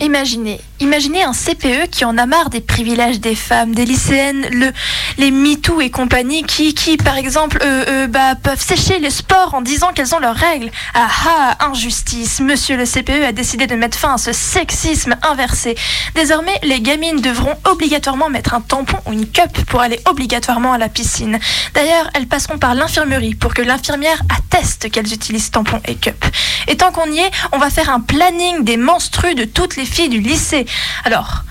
Imaginez, 0.00 0.60
imaginez 0.80 1.22
un 1.22 1.32
CPE 1.32 1.90
qui 1.90 2.04
en 2.04 2.18
a 2.18 2.26
marre 2.26 2.50
des 2.50 2.60
privilèges 2.60 3.20
des 3.20 3.34
femmes, 3.34 3.74
des 3.74 3.84
lycéennes, 3.84 4.46
le, 4.50 4.72
les 5.18 5.30
MeToo 5.30 5.80
et 5.80 5.90
compagnie, 5.90 6.44
qui, 6.44 6.96
par 6.96 7.16
exemple, 7.16 7.58
euh, 7.62 7.84
euh, 7.88 8.06
bah, 8.06 8.34
peuvent 8.34 8.60
sécher 8.60 8.98
les 8.98 9.10
sports 9.10 9.54
en 9.54 9.62
disant 9.62 9.92
qu'elles 9.94 10.14
ont 10.14 10.18
leurs 10.18 10.36
règles. 10.36 10.70
Ah 10.94 11.08
ah, 11.26 11.66
injustice, 11.70 12.40
monsieur 12.40 12.76
le 12.76 12.84
CPE 12.84 13.24
a 13.28 13.32
décidé 13.32 13.66
de 13.66 13.74
mettre 13.74 13.98
fin 13.98 14.14
à 14.14 14.18
ce 14.18 14.32
sexisme 14.32 15.16
inversé. 15.22 15.74
Désormais, 16.14 16.58
les 16.62 16.80
gamines 16.80 17.20
devront 17.20 17.56
obligatoirement 17.64 18.28
mettre 18.28 18.54
un 18.54 18.60
tampon 18.60 18.98
ou 19.06 19.12
une 19.12 19.26
cup 19.26 19.64
pour 19.66 19.80
aller 19.80 20.00
obligatoirement 20.06 20.72
à 20.72 20.78
la 20.78 20.88
piscine. 20.88 21.38
D'ailleurs, 21.74 22.10
elles 22.14 22.26
passeront 22.26 22.58
par 22.58 22.74
l'infirmerie 22.74 23.34
pour 23.34 23.54
que 23.54 23.62
l'infirmière 23.62 24.20
atteste 24.36 24.90
qu'elles 24.90 25.12
utilisent 25.12 25.50
tampon 25.50 25.80
et 25.86 25.94
cup. 25.94 26.24
Et 26.68 26.76
tant 26.76 26.92
qu'on 26.92 27.10
y 27.10 27.18
est, 27.18 27.30
on 27.52 27.58
va 27.58 27.70
faire 27.70 27.90
un 27.90 28.00
planning 28.00 28.64
des 28.64 28.76
menstrues 28.76 29.34
de 29.34 29.44
toutes 29.44 29.76
les 29.76 29.86
filles 29.86 30.08
du 30.08 30.20
lycée. 30.20 30.65
Alors, 31.04 31.44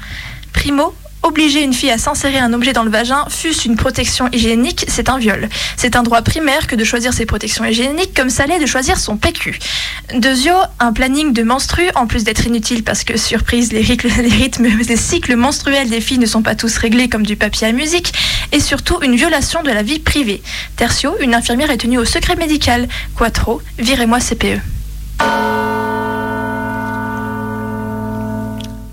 primo, 0.53 0.93
obliger 1.25 1.63
une 1.63 1.74
fille 1.74 1.91
à 1.91 1.98
s'insérer 1.98 2.38
un 2.38 2.53
objet 2.53 2.72
dans 2.72 2.84
le 2.84 2.91
vagin, 2.91 3.25
fût-ce 3.29 3.67
une 3.67 3.75
protection 3.75 4.29
hygiénique, 4.31 4.86
c'est 4.88 5.10
un 5.10 5.17
viol. 5.17 5.50
C'est 5.75 5.95
un 5.95 6.03
droit 6.03 6.22
primaire 6.22 6.67
que 6.67 6.75
de 6.75 6.84
choisir 6.84 7.13
ses 7.13 7.25
protections 7.25 7.65
hygiéniques 7.65 8.13
comme 8.15 8.29
ça 8.29 8.45
l'est 8.45 8.60
de 8.60 8.65
choisir 8.65 9.00
son 9.00 9.17
PQ. 9.17 9.57
Deuxio, 10.13 10.53
un 10.79 10.93
planning 10.93 11.34
de 11.34 11.43
menstru, 11.43 11.84
en 11.95 12.05
plus 12.05 12.24
d'être 12.24 12.45
inutile 12.45 12.84
parce 12.84 13.03
que, 13.03 13.17
surprise, 13.17 13.72
les 13.74 13.81
rythmes, 13.81 14.65
les 14.65 14.98
cycles 14.98 15.36
menstruels 15.36 15.89
des 15.89 16.01
filles 16.01 16.19
ne 16.19 16.27
sont 16.27 16.43
pas 16.43 16.55
tous 16.55 16.77
réglés 16.77 17.10
comme 17.10 17.25
du 17.25 17.36
papier 17.36 17.67
à 17.67 17.72
musique, 17.72 18.13
et 18.51 18.60
surtout 18.60 19.00
une 19.01 19.15
violation 19.15 19.63
de 19.63 19.72
la 19.72 19.81
vie 19.81 20.00
privée. 20.00 20.43
Tertio, 20.75 21.15
une 21.19 21.34
infirmière 21.34 21.72
est 21.72 21.77
tenue 21.77 21.98
au 21.98 22.05
secret 22.05 22.36
médical. 22.36 22.88
Quattro, 23.15 23.62
virez-moi 23.79 24.19
CPE. 24.19 24.62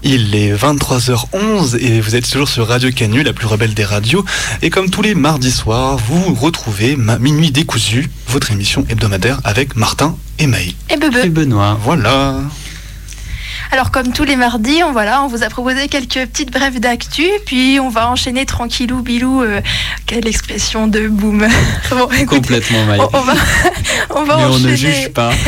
Il 0.04 0.34
est 0.34 0.52
23h11 0.52 1.76
et 1.78 2.00
vous 2.00 2.16
êtes 2.16 2.28
toujours 2.28 2.48
sur 2.48 2.66
Radio 2.66 2.90
Canu, 2.90 3.22
la 3.22 3.32
plus 3.32 3.46
rebelle 3.46 3.72
des 3.72 3.84
radios. 3.84 4.24
Et 4.60 4.68
comme 4.68 4.90
tous 4.90 5.02
les 5.02 5.14
mardis 5.14 5.52
soirs, 5.52 5.96
vous 5.96 6.34
retrouvez 6.34 6.96
ma 6.96 7.20
Minuit 7.20 7.52
décousu, 7.52 8.10
votre 8.26 8.50
émission 8.50 8.84
hebdomadaire 8.88 9.40
avec 9.44 9.76
Martin 9.76 10.16
et 10.40 10.48
Maï. 10.48 10.74
Et 10.90 10.96
Bebe. 10.96 11.16
Et 11.22 11.28
Benoît. 11.28 11.78
Voilà. 11.80 12.34
Alors 13.72 13.90
comme 13.90 14.12
tous 14.12 14.24
les 14.24 14.36
mardis, 14.36 14.82
on, 14.86 14.92
voilà, 14.92 15.22
on 15.22 15.28
vous 15.28 15.42
a 15.42 15.48
proposé 15.48 15.88
quelques 15.88 16.28
petites 16.30 16.52
brèves 16.52 16.78
d'actu, 16.78 17.26
puis 17.46 17.78
on 17.80 17.88
va 17.88 18.10
enchaîner 18.10 18.44
tranquillou 18.44 19.00
bilou. 19.00 19.42
euh, 19.42 19.62
quelle 20.06 20.26
expression 20.28 20.88
de 20.88 21.08
boom. 21.08 21.46
Bon, 21.90 22.04
écoutez, 22.10 22.26
Complètement 22.26 22.84
Maï. 22.84 23.00
on, 23.00 23.08
on 23.16 23.20
va, 23.22 23.32
on 24.10 24.24
va 24.24 24.36
Mais 24.36 24.44
on 24.44 24.48
enchaîner. 24.50 24.70
ne 24.72 24.76
juge 24.76 25.08
pas. 25.14 25.30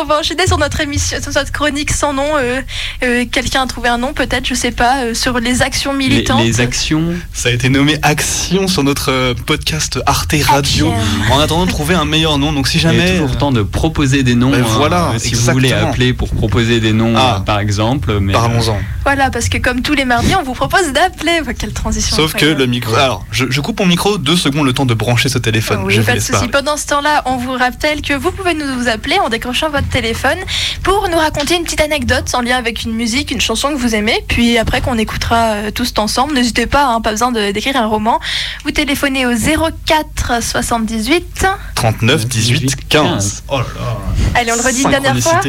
On 0.00 0.04
va 0.04 0.18
enchaîner 0.20 0.46
sur 0.46 0.56
notre 0.58 0.80
émission, 0.80 1.18
sur 1.22 1.32
notre 1.34 1.52
chronique 1.52 1.90
sans 1.92 2.12
nom. 2.14 2.26
euh, 2.38 2.60
euh, 3.04 3.24
Quelqu'un 3.30 3.62
a 3.62 3.66
trouvé 3.66 3.88
un 3.90 3.98
nom, 3.98 4.12
peut-être, 4.14 4.46
je 4.46 4.54
sais 4.54 4.70
pas, 4.72 5.02
euh, 5.04 5.14
sur 5.14 5.38
les 5.38 5.60
actions 5.62 5.92
militantes. 5.92 6.42
les 6.42 6.60
actions. 6.60 7.04
Ça 7.32 7.50
a 7.50 7.52
été 7.52 7.68
nommé 7.68 7.96
Action 8.02 8.66
sur 8.68 8.82
notre 8.84 9.34
podcast 9.46 10.00
Arte 10.06 10.34
Radio. 10.46 10.88
Action. 10.90 11.32
En 11.34 11.38
attendant 11.40 11.66
de 11.66 11.70
trouver 11.70 11.94
un 11.94 12.06
meilleur 12.06 12.38
nom, 12.38 12.52
donc 12.52 12.68
si 12.68 12.78
Il 12.78 12.84
y 12.84 12.86
a 12.86 12.92
jamais. 12.92 13.12
toujours 13.18 13.36
temps 13.36 13.52
de 13.52 13.62
proposer 13.62 14.22
des 14.22 14.34
noms. 14.34 14.50
Ben 14.50 14.62
hein, 14.62 14.66
voilà, 14.76 15.12
si 15.18 15.34
vous 15.34 15.52
voulez 15.52 15.72
appeler 15.72 16.12
pour 16.14 16.30
proposer 16.30 16.80
des 16.80 16.92
noms 16.92 17.12
Ah. 17.16 17.42
Euh, 17.52 17.54
par 17.54 17.60
exemple. 17.60 18.18
Mais, 18.20 18.32
Parlons-en. 18.32 18.78
Voilà, 19.04 19.30
parce 19.30 19.48
que 19.48 19.58
comme 19.58 19.82
tous 19.82 19.94
les 19.94 20.04
mardis, 20.04 20.34
on 20.34 20.42
vous 20.42 20.54
propose 20.54 20.92
d'appeler. 20.92 21.40
Quelle 21.58 21.72
transition. 21.72 22.16
Sauf 22.16 22.34
que 22.34 22.46
le 22.46 22.66
micro. 22.66 22.94
Alors, 22.94 23.24
je, 23.30 23.46
je 23.50 23.60
coupe 23.60 23.80
mon 23.80 23.86
micro 23.86 24.18
deux 24.18 24.36
secondes 24.36 24.66
le 24.66 24.72
temps 24.72 24.86
de 24.86 24.94
brancher 24.94 25.28
ce 25.28 25.38
téléphone. 25.38 25.82
Oui, 25.84 25.94
je 25.94 26.00
vous 26.00 26.06
pas 26.06 26.14
de 26.14 26.20
souci. 26.20 26.32
parler. 26.32 26.48
Pendant 26.48 26.76
ce 26.76 26.86
temps-là, 26.86 27.22
on 27.26 27.36
vous 27.36 27.52
rappelle 27.52 28.02
que 28.02 28.14
vous 28.14 28.32
pouvez 28.32 28.54
nous 28.54 28.88
appeler 28.88 29.18
en 29.18 29.28
décrochant 29.28 29.70
votre 29.70 29.88
téléphone 29.88 30.38
pour 30.82 31.08
nous 31.08 31.18
raconter 31.18 31.56
une 31.56 31.64
petite 31.64 31.80
anecdote 31.80 32.32
en 32.34 32.40
lien 32.40 32.56
avec 32.56 32.84
une 32.84 32.92
musique, 32.94 33.30
une 33.30 33.40
chanson 33.40 33.70
que 33.70 33.76
vous 33.76 33.94
aimez. 33.94 34.24
Puis 34.28 34.58
après 34.58 34.80
qu'on 34.80 34.98
écoutera 34.98 35.54
euh, 35.54 35.70
tous 35.70 35.92
ensemble, 35.98 36.34
n'hésitez 36.34 36.66
pas, 36.66 36.86
hein, 36.86 37.00
pas 37.00 37.10
besoin 37.10 37.32
d'écrire 37.32 37.76
un 37.76 37.86
roman. 37.86 38.20
Vous 38.64 38.70
téléphonez 38.70 39.26
au 39.26 39.32
04 39.32 40.42
78. 40.42 41.46
39, 41.74 42.26
18, 42.26 42.88
15. 42.88 43.44
Oh 43.48 43.58
là 43.58 43.64
là. 43.76 43.98
Allez, 44.34 44.52
on 44.52 44.56
le 44.56 44.62
redit 44.62 44.82
une 44.82 44.90
dernière 44.90 45.18
fois. 45.18 45.40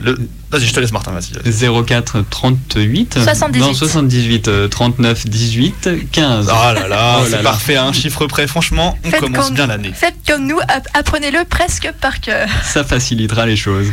Le... 0.00 0.18
Vas-y, 0.56 0.66
je 0.68 0.72
te 0.74 0.80
laisse, 0.80 0.92
Martin, 0.92 1.12
vas-y. 1.12 1.84
04 1.84 2.24
38 2.30 3.18
78. 3.22 3.60
Non, 3.60 3.74
78 3.74 4.48
euh, 4.48 4.68
39 4.68 5.26
18 5.26 5.88
15. 6.12 6.48
Ah 6.50 6.72
là 6.72 6.88
là, 6.88 7.18
Oh 7.20 7.26
c'est 7.28 7.42
parfait, 7.42 7.76
à 7.76 7.84
un 7.84 7.92
chiffre 7.92 8.26
près. 8.26 8.46
Franchement, 8.46 8.96
on 9.04 9.10
Faites 9.10 9.20
commence 9.20 9.46
comme- 9.46 9.54
bien 9.54 9.66
l'année. 9.66 9.92
Faites 9.94 10.14
comme 10.26 10.46
nous, 10.46 10.58
app- 10.60 10.88
apprenez-le 10.94 11.44
presque 11.48 11.92
par 12.00 12.20
cœur. 12.20 12.48
Ça 12.64 12.84
facilitera 12.84 13.44
les 13.44 13.56
choses. 13.56 13.88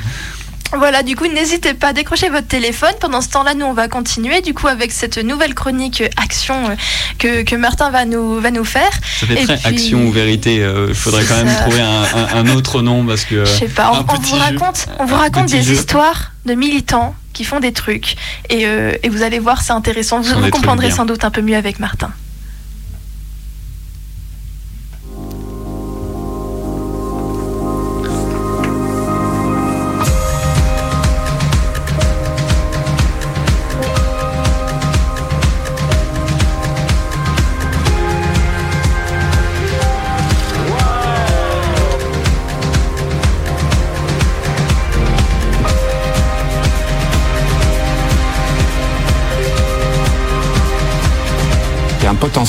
Voilà, 0.78 1.04
du 1.04 1.16
coup, 1.16 1.28
n'hésitez 1.28 1.74
pas 1.74 1.88
à 1.90 1.94
décrocher 1.94 2.30
votre 2.30 2.48
téléphone. 2.48 2.94
Pendant 3.00 3.22
ce 3.22 3.30
temps-là, 3.30 3.54
nous, 3.54 3.66
on 3.66 3.74
va 3.74 3.88
continuer, 3.88 4.42
du 4.42 4.54
coup, 4.54 4.68
avec 4.68 4.92
cette 4.92 5.18
nouvelle 5.18 5.54
chronique 5.54 6.02
euh, 6.02 6.08
action 6.22 6.70
euh, 6.70 6.76
que, 7.20 7.44
que 7.44 7.56
Martin 7.56 7.90
va 7.92 8.06
nous, 8.06 8.40
va 8.40 8.52
nous 8.52 8.64
faire. 8.66 8.90
Ça 9.20 9.28
fait 9.28 9.42
Et 9.42 9.46
très 9.46 9.58
puis- 9.58 9.68
action 9.68 10.06
ou 10.06 10.12
vérité. 10.12 10.66
Il 10.88 10.94
faudrait 10.96 11.24
quand 11.26 11.44
même 11.44 11.56
trouver 11.62 11.82
un, 11.82 12.04
un- 12.04 12.46
un 12.46 12.56
autre 12.56 12.82
nom 12.82 13.06
parce 13.06 13.24
que. 13.26 13.46
Je 13.46 13.52
sais 13.52 13.68
pas, 13.68 13.92
on, 14.08 14.14
vous 14.16 14.36
jeu. 14.36 14.42
raconte, 14.42 14.88
on 15.00 15.06
vous 15.06 15.16
Un 15.16 15.20
raconte 15.20 15.46
petit 15.46 15.58
des 15.58 15.64
jeu. 15.64 15.74
histoires 15.76 16.32
de 16.46 16.54
militants 16.56 17.16
qui 17.34 17.44
font 17.44 17.60
des 17.60 17.72
trucs. 17.74 18.16
Et, 18.50 18.66
euh, 18.68 18.94
et 19.04 19.10
vous 19.10 19.24
allez 19.24 19.40
voir, 19.40 19.62
c'est 19.62 19.74
intéressant. 19.74 20.22
Vous, 20.22 20.34
vous 20.40 20.50
comprendrez 20.50 20.92
sans 20.92 21.06
doute 21.06 21.24
un 21.24 21.32
peu 21.32 21.42
mieux 21.42 21.56
avec 21.56 21.80
Martin. 21.80 22.12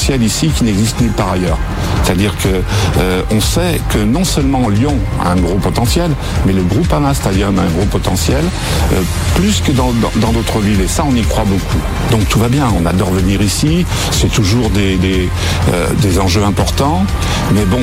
Ici 0.06 0.48
qui 0.48 0.64
n'existe 0.64 1.00
nulle 1.00 1.12
part 1.12 1.32
ailleurs. 1.32 1.58
C'est-à-dire 2.04 2.36
que 2.36 2.48
euh, 2.98 3.22
on 3.30 3.40
sait 3.40 3.80
que 3.90 3.98
non 3.98 4.24
seulement 4.24 4.68
Lyon 4.68 4.96
a 5.24 5.30
un 5.32 5.36
gros 5.36 5.56
potentiel, 5.56 6.10
mais 6.46 6.52
le 6.52 6.62
groupe 6.62 6.92
Ama 6.92 7.14
Stadium 7.14 7.58
a 7.58 7.62
un 7.62 7.70
gros 7.70 7.86
potentiel, 7.86 8.44
euh, 8.92 9.00
plus 9.34 9.60
que 9.60 9.72
dans 9.72 9.92
d'autres 10.32 10.60
villes. 10.60 10.80
Et 10.82 10.88
ça, 10.88 11.04
on 11.08 11.14
y 11.14 11.22
croit 11.22 11.44
beaucoup. 11.44 11.78
Donc 12.10 12.28
tout 12.28 12.38
va 12.38 12.48
bien. 12.48 12.66
On 12.78 12.86
adore 12.86 13.10
venir 13.10 13.40
ici. 13.42 13.86
C'est 14.10 14.30
toujours 14.30 14.70
des, 14.70 15.28
euh, 15.72 16.20
enjeux 16.20 16.44
importants. 16.44 17.04
Mais 17.54 17.64
bon, 17.64 17.80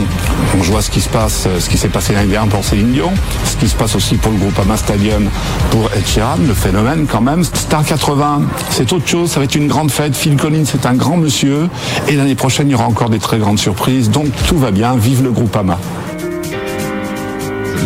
on 0.57 0.61
voit 0.61 0.81
ce 0.81 0.89
qui 0.89 1.01
se 1.01 1.09
passe, 1.09 1.45
euh, 1.47 1.59
ce 1.59 1.69
qui 1.69 1.77
s'est 1.77 1.89
passé 1.89 2.13
l'année 2.13 2.31
dernière 2.31 2.51
pour 2.51 2.63
Céline 2.63 2.91
Dion, 2.91 3.11
ce 3.45 3.57
qui 3.57 3.67
se 3.67 3.75
passe 3.75 3.95
aussi 3.95 4.15
pour 4.15 4.31
le 4.31 4.37
groupe 4.37 4.57
Ama 4.59 4.77
Stadium 4.77 5.29
pour 5.69 5.89
Ed 5.95 6.07
Sheeran, 6.07 6.37
le 6.47 6.53
phénomène 6.53 7.07
quand 7.09 7.21
même. 7.21 7.43
Star 7.43 7.83
80, 7.83 8.43
c'est 8.69 8.91
autre 8.93 9.07
chose, 9.07 9.31
ça 9.31 9.39
va 9.39 9.45
être 9.45 9.55
une 9.55 9.67
grande 9.67 9.91
fête. 9.91 10.15
Phil 10.15 10.37
Collins, 10.37 10.65
c'est 10.65 10.85
un 10.85 10.93
grand 10.93 11.17
monsieur. 11.17 11.69
Et 12.07 12.15
l'année 12.15 12.35
prochaine, 12.35 12.69
il 12.69 12.71
y 12.71 12.75
aura 12.75 12.85
encore 12.85 13.09
des 13.09 13.19
très 13.19 13.37
grandes 13.37 13.59
surprises. 13.59 14.09
Donc 14.13 14.27
tout 14.47 14.57
va 14.57 14.71
bien, 14.71 14.95
vive 14.95 15.23
le 15.23 15.31
groupe 15.31 15.55
Ama. 15.55 15.79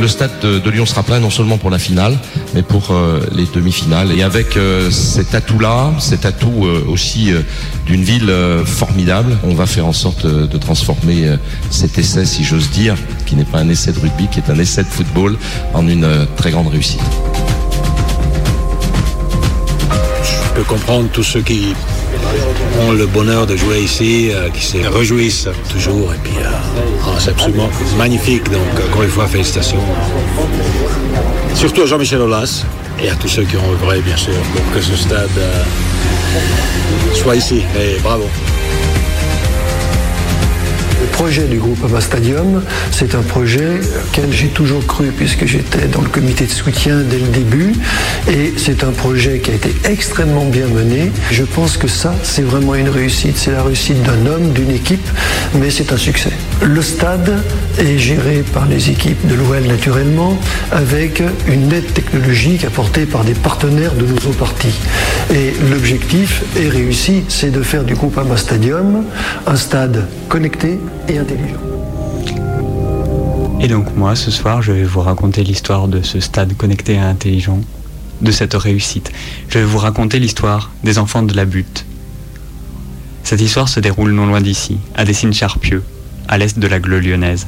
Le 0.02 0.08
stade 0.08 0.32
de, 0.42 0.60
de 0.60 0.70
Lyon 0.70 0.86
sera 0.86 1.04
plein 1.04 1.20
non 1.20 1.30
seulement 1.30 1.58
pour 1.58 1.70
la 1.70 1.80
finale, 1.80 2.18
mais 2.54 2.64
pour 2.64 2.92
euh, 2.92 3.22
les 3.32 3.46
demi-finales. 3.46 4.12
Et 4.12 4.24
avec 4.24 4.58
euh, 4.58 4.92
cet 4.92 5.34
atout-là, 5.34 5.92
cet 6.00 6.26
atout 6.26 6.66
euh, 6.66 6.86
aussi 6.90 7.32
euh, 7.32 7.42
d'une 7.86 8.04
ville 8.04 8.30
euh, 8.30 8.66
formidable, 8.66 9.38
on 9.44 9.54
va 9.54 9.66
faire 9.66 9.86
en 9.86 9.94
sorte 9.94 10.26
euh, 10.26 10.48
de 10.48 10.58
transformer 10.58 11.28
euh, 11.28 11.38
cet 11.70 11.98
essai, 11.98 12.26
si 12.26 12.44
j'ose 12.44 12.70
dire, 12.72 12.96
qui 13.26 13.36
n'est 13.36 13.46
pas 13.46 13.60
un 13.60 13.70
essai 13.70 13.94
de 13.94 14.00
rugby, 14.00 14.28
qui 14.28 14.40
est 14.40 14.50
un 14.50 14.60
essai 14.60 14.84
de 14.84 14.90
football, 14.90 15.38
en 15.74 15.88
une 15.88 16.04
euh, 16.04 16.26
très 16.36 16.52
grande 16.52 16.68
réussite. 16.68 17.00
Je 20.24 20.54
peux 20.56 20.64
comprendre 20.64 21.08
tous 21.14 21.24
ceux 21.24 21.42
qui 21.42 21.74
ont 22.82 22.92
le 22.92 23.06
bonheur 23.06 23.46
de 23.46 23.56
jouer 23.56 23.80
ici, 23.82 24.30
euh, 24.32 24.50
qui 24.50 24.64
se 24.64 24.78
réjouissent 24.78 25.48
toujours. 25.72 26.14
Et 26.14 26.18
puis, 26.24 26.38
euh, 26.40 26.48
ah, 27.04 27.16
c'est 27.20 27.32
absolument 27.32 27.70
magnifique. 27.98 28.50
Donc, 28.52 28.62
encore 28.90 29.04
une 29.04 29.10
fois, 29.10 29.28
félicitations. 29.28 29.80
Surtout 31.54 31.84
à 31.84 31.86
Jean-Michel 31.86 32.22
Aulas 32.22 32.66
et 33.02 33.10
à 33.10 33.16
tous 33.16 33.28
ceux 33.28 33.44
qui 33.44 33.58
ont 33.58 33.72
œuvré, 33.72 34.02
bien 34.02 34.18
sûr, 34.18 34.34
pour 34.54 34.74
que 34.74 34.82
ce 34.82 34.96
stade 34.96 35.30
euh, 35.38 35.64
soit 37.14 37.36
ici. 37.36 37.64
Et 37.80 38.00
bravo. 38.02 38.26
Projet 41.16 41.48
du 41.48 41.60
groupe 41.60 41.80
Ama 41.86 42.02
Stadium, 42.02 42.62
c'est 42.92 43.16
un 43.16 43.22
projet 43.22 43.80
auquel 44.06 44.34
j'ai 44.34 44.50
toujours 44.50 44.86
cru 44.86 45.14
puisque 45.16 45.46
j'étais 45.46 45.88
dans 45.88 46.02
le 46.02 46.10
comité 46.10 46.46
de 46.46 46.52
soutien 46.52 47.00
dès 47.10 47.18
le 47.18 47.28
début. 47.28 47.72
Et 48.30 48.54
c'est 48.58 48.84
un 48.84 48.92
projet 48.92 49.40
qui 49.40 49.52
a 49.52 49.54
été 49.54 49.74
extrêmement 49.86 50.44
bien 50.44 50.68
mené. 50.68 51.12
Je 51.32 51.44
pense 51.44 51.78
que 51.78 51.88
ça, 51.88 52.14
c'est 52.22 52.42
vraiment 52.42 52.76
une 52.76 52.90
réussite. 52.90 53.38
C'est 53.38 53.52
la 53.52 53.64
réussite 53.64 54.04
d'un 54.04 54.26
homme, 54.30 54.52
d'une 54.52 54.72
équipe, 54.72 55.08
mais 55.54 55.70
c'est 55.70 55.94
un 55.94 55.98
succès. 55.98 56.32
Le 56.62 56.82
stade 56.82 57.34
est 57.80 57.98
géré 57.98 58.44
par 58.54 58.66
les 58.66 58.90
équipes 58.90 59.26
de 59.26 59.36
l'OL 59.36 59.64
naturellement, 59.64 60.38
avec 60.72 61.24
une 61.48 61.72
aide 61.72 61.94
technologique 61.94 62.66
apportée 62.66 63.06
par 63.06 63.24
des 63.24 63.36
partenaires 63.36 63.94
de 63.94 64.06
nos 64.06 64.34
partis. 64.34 64.76
Et 65.34 65.54
l'objectif 65.72 66.44
est 66.58 66.70
réussi, 66.70 67.24
c'est 67.30 67.52
de 67.52 67.62
faire 67.62 67.84
du 67.84 67.96
groupe 67.96 68.18
Ama 68.18 68.38
Stadium 68.38 69.06
un 69.48 69.56
stade 69.56 70.08
connecté 70.30 70.80
et 71.08 71.18
intelligent. 71.18 71.60
Et 73.60 73.68
donc 73.68 73.96
moi, 73.96 74.16
ce 74.16 74.32
soir, 74.32 74.62
je 74.62 74.72
vais 74.72 74.84
vous 74.84 75.02
raconter 75.02 75.44
l'histoire 75.44 75.88
de 75.88 76.02
ce 76.02 76.20
stade 76.20 76.56
connecté 76.56 76.94
et 76.94 77.00
intelligent, 77.00 77.62
de 78.22 78.32
cette 78.32 78.54
réussite. 78.54 79.12
Je 79.50 79.60
vais 79.60 79.66
vous 79.66 79.78
raconter 79.78 80.20
l'histoire 80.20 80.72
des 80.84 80.98
enfants 80.98 81.24
de 81.24 81.34
la 81.34 81.46
butte. 81.46 81.86
Cette 83.24 83.42
histoire 83.42 83.70
se 83.70 83.80
déroule 83.80 84.12
non 84.12 84.28
loin 84.28 84.42
d'ici, 84.42 84.78
à 84.96 85.04
Dessines-Charpieu, 85.04 85.84
à 86.28 86.38
l'est 86.38 86.60
de 86.60 86.68
la 86.68 86.80
Gleu 86.80 87.00
lyonnaise. 87.00 87.48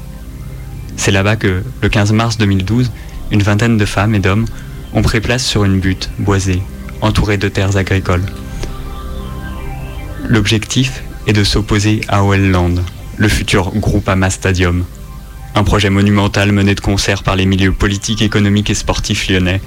C'est 0.95 1.11
là-bas 1.11 1.35
que, 1.35 1.61
le 1.81 1.89
15 1.89 2.13
mars 2.13 2.37
2012, 2.37 2.91
une 3.31 3.43
vingtaine 3.43 3.77
de 3.77 3.85
femmes 3.85 4.15
et 4.15 4.19
d'hommes 4.19 4.45
ont 4.93 5.01
pris 5.01 5.21
place 5.21 5.45
sur 5.45 5.63
une 5.65 5.79
butte 5.79 6.09
boisée, 6.17 6.63
entourée 7.01 7.37
de 7.37 7.49
terres 7.49 7.77
agricoles. 7.77 8.25
L'objectif 10.27 11.03
est 11.27 11.33
de 11.33 11.43
s'opposer 11.43 12.01
à 12.07 12.21
Land, 12.21 12.75
le 13.17 13.27
futur 13.27 13.71
groupe 13.71 14.07
Ama 14.09 14.29
Stadium, 14.29 14.86
un 15.55 15.63
projet 15.63 15.89
monumental 15.89 16.51
mené 16.51 16.75
de 16.75 16.79
concert 16.79 17.24
par 17.24 17.36
les 17.36 17.45
milieux 17.45 17.71
politiques, 17.71 18.21
économiques 18.21 18.69
et 18.69 18.75
sportifs 18.75 19.27
lyonnais, 19.27 19.62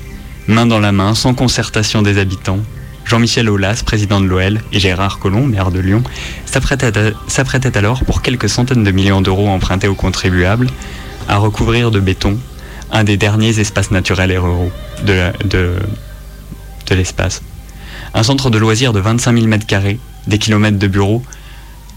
main 0.47 0.67
dans 0.67 0.79
la 0.79 0.93
main, 0.93 1.15
sans 1.15 1.35
concertation 1.35 2.03
des 2.03 2.19
habitants. 2.19 2.61
Jean-Michel 3.05 3.51
Aulas, 3.51 3.83
président 3.85 4.21
de 4.21 4.27
l'OL, 4.27 4.61
et 4.73 4.79
Gérard 4.79 5.19
Collomb, 5.19 5.47
maire 5.47 5.73
de 5.73 5.81
Lyon, 5.81 6.05
s'apprêtaient 6.47 7.77
alors, 7.77 8.05
pour 8.05 8.23
quelques 8.23 8.49
centaines 8.49 8.85
de 8.85 8.91
millions 8.93 9.21
d'euros 9.21 9.49
empruntés 9.49 9.89
aux 9.89 9.95
contribuables, 9.95 10.69
à 11.29 11.39
recouvrir 11.39 11.91
de 11.91 11.99
béton 11.99 12.39
un 12.93 13.05
des 13.05 13.17
derniers 13.17 13.59
espaces 13.59 13.91
naturels 13.91 14.31
et 14.31 14.39
ruraux 14.39 14.71
de, 15.05 15.75
l'espace. 16.91 17.43
Un 18.15 18.23
centre 18.23 18.51
de 18.51 18.59
loisirs 18.59 18.93
de 18.93 19.01
25 19.01 19.39
000 19.39 19.47
m2, 19.47 19.97
des 20.27 20.39
kilomètres 20.39 20.79
de 20.79 20.87
bureaux, 20.89 21.23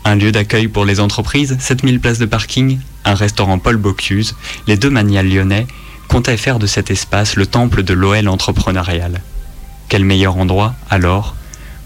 un 0.05 0.15
lieu 0.15 0.31
d'accueil 0.31 0.67
pour 0.67 0.85
les 0.85 0.99
entreprises, 0.99 1.55
7000 1.59 1.99
places 1.99 2.19
de 2.19 2.25
parking, 2.25 2.79
un 3.05 3.15
restaurant 3.15 3.59
Paul 3.59 3.77
Bocuse, 3.77 4.35
les 4.67 4.77
deux 4.77 4.89
maniales 4.89 5.29
lyonnais 5.29 5.67
comptaient 6.07 6.37
faire 6.37 6.59
de 6.59 6.67
cet 6.67 6.91
espace 6.91 7.35
le 7.35 7.45
temple 7.45 7.83
de 7.83 7.93
l'OL 7.93 8.27
entrepreneurial. 8.27 9.21
Quel 9.89 10.05
meilleur 10.05 10.37
endroit, 10.37 10.75
alors, 10.89 11.35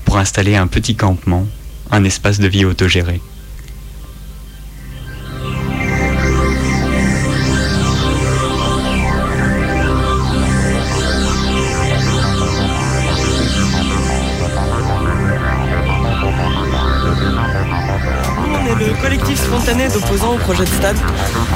pour 0.06 0.18
installer 0.18 0.56
un 0.56 0.68
petit 0.68 0.96
campement, 0.96 1.48
un 1.92 2.04
espace 2.04 2.40
de 2.40 2.48
vie 2.48 2.66
autogéré? 2.66 3.22
D'opposants 19.86 20.34
au 20.34 20.38
projet 20.38 20.64
de 20.64 20.70
stade. 20.70 20.98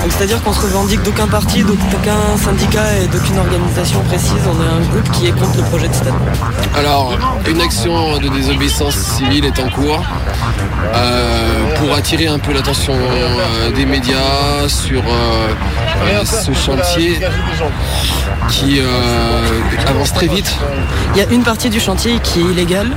C'est-à-dire 0.10 0.42
qu'on 0.44 0.54
se 0.54 0.62
revendique 0.62 1.02
d'aucun 1.02 1.28
parti, 1.28 1.64
d'aucun 1.64 2.38
syndicat 2.38 2.98
et 3.02 3.08
d'aucune 3.08 3.40
organisation 3.40 4.00
précise. 4.02 4.44
On 4.46 4.62
est 4.62 4.68
un 4.68 4.92
groupe 4.92 5.12
qui 5.12 5.28
est 5.28 5.32
contre 5.32 5.58
le 5.58 5.64
projet 5.64 5.88
de 5.88 5.94
stade. 5.94 6.14
Alors, 6.78 7.18
une 7.50 7.60
action 7.62 8.20
de 8.20 8.30
désobéissance 8.30 8.96
civile 8.96 9.46
est 9.46 9.60
en 9.60 9.70
cours 9.70 10.04
euh, 10.94 11.76
pour 11.78 11.96
attirer 11.96 12.28
un 12.28 12.38
peu 12.38 12.54
l'attention 12.54 12.94
euh, 12.94 13.72
des 13.72 13.86
médias 13.86 14.68
sur 14.68 15.02
euh, 15.98 16.26
ce 16.26 16.54
chantier 16.54 17.20
qui 18.50 18.80
avance 19.88 20.14
très 20.14 20.28
vite. 20.28 20.56
Il 21.14 21.20
y 21.20 21.24
a 21.24 21.30
une 21.30 21.44
partie 21.44 21.70
du 21.70 21.80
chantier 21.80 22.20
qui 22.24 22.40
est 22.40 22.44
illégale. 22.44 22.90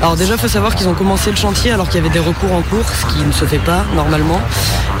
Alors 0.00 0.16
déjà, 0.16 0.34
il 0.34 0.40
faut 0.40 0.48
savoir 0.48 0.74
qu'ils 0.74 0.88
ont 0.88 0.94
commencé 0.94 1.30
le 1.30 1.36
chantier 1.36 1.70
alors 1.70 1.88
qu'il 1.88 1.96
y 1.96 2.04
avait 2.04 2.12
des 2.12 2.18
recours 2.18 2.52
en 2.52 2.62
cours, 2.62 2.84
ce 2.88 3.06
qui 3.06 3.24
ne 3.24 3.32
se 3.32 3.44
fait 3.44 3.58
pas 3.58 3.84
normalement. 3.94 4.40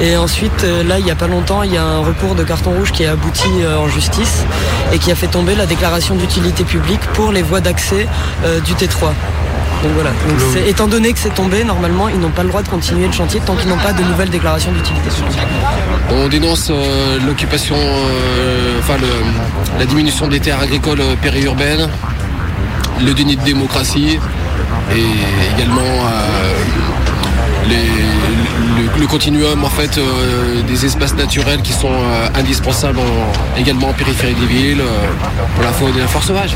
Et 0.00 0.16
ensuite, 0.16 0.62
là, 0.62 0.98
il 0.98 1.04
n'y 1.04 1.10
a 1.10 1.16
pas 1.16 1.28
longtemps, 1.28 1.62
il 1.62 1.72
y 1.72 1.76
a 1.76 1.84
un 1.84 2.00
recours 2.00 2.34
de 2.34 2.44
carton 2.44 2.72
rouge 2.72 2.92
qui 2.92 3.04
a 3.04 3.12
abouti 3.12 3.48
en 3.78 3.88
justice 3.88 4.44
et 4.92 4.98
qui 4.98 5.12
a 5.12 5.14
fait 5.14 5.28
tomber 5.28 5.54
la 5.54 5.66
déclaration 5.66 6.14
d'utilité 6.14 6.64
publique 6.64 7.04
pour 7.14 7.32
les 7.32 7.42
voies 7.42 7.60
d'accès 7.60 8.06
du 8.64 8.74
T3. 8.74 9.12
Donc 9.82 9.92
voilà. 9.94 10.10
étant 10.66 10.86
donné 10.86 11.12
que 11.12 11.18
c'est 11.18 11.34
tombé, 11.34 11.64
normalement, 11.64 12.08
ils 12.08 12.18
n'ont 12.18 12.30
pas 12.30 12.42
le 12.42 12.48
droit 12.48 12.62
de 12.62 12.68
continuer 12.68 13.06
le 13.06 13.12
chantier 13.12 13.40
tant 13.44 13.56
qu'ils 13.56 13.68
n'ont 13.68 13.78
pas 13.78 13.92
de 13.92 14.02
nouvelles 14.04 14.30
déclarations 14.30 14.70
d'utilité 14.70 15.08
On 16.10 16.28
dénonce 16.28 16.68
euh, 16.70 17.18
l'occupation, 17.26 17.76
euh, 17.76 18.78
enfin 18.78 18.94
la 19.78 19.84
diminution 19.86 20.28
des 20.28 20.38
terres 20.38 20.60
agricoles 20.60 21.00
euh, 21.00 21.16
périurbaines, 21.16 21.88
le 23.04 23.12
déni 23.12 23.36
de 23.36 23.42
démocratie 23.42 24.18
et 24.94 25.54
également 25.56 25.80
le, 27.68 29.06
continuum 29.06 29.64
en 29.64 29.68
fait 29.68 30.00
des 30.66 30.86
espaces 30.86 31.14
naturels 31.14 31.60
qui 31.62 31.72
sont 31.72 31.92
indispensables 32.34 33.00
également 33.58 33.88
en 33.88 33.92
périphérie 33.92 34.34
des 34.34 34.46
villes 34.46 34.82
pour 35.54 35.64
la 35.64 35.72
faune 35.72 35.94
et 35.96 36.00
la 36.00 36.08
force 36.08 36.26
sauvage. 36.26 36.54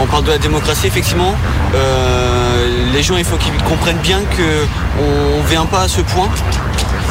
On 0.00 0.06
parle 0.06 0.24
de 0.24 0.30
la 0.30 0.38
démocratie, 0.38 0.86
effectivement. 0.86 1.34
Euh, 1.74 2.90
les 2.92 3.02
gens, 3.02 3.16
il 3.16 3.24
faut 3.24 3.36
qu'ils 3.36 3.52
comprennent 3.64 3.98
bien 3.98 4.20
qu'on 4.20 5.42
ne 5.42 5.48
vient 5.48 5.66
pas 5.66 5.82
à 5.82 5.88
ce 5.88 6.00
point 6.00 6.28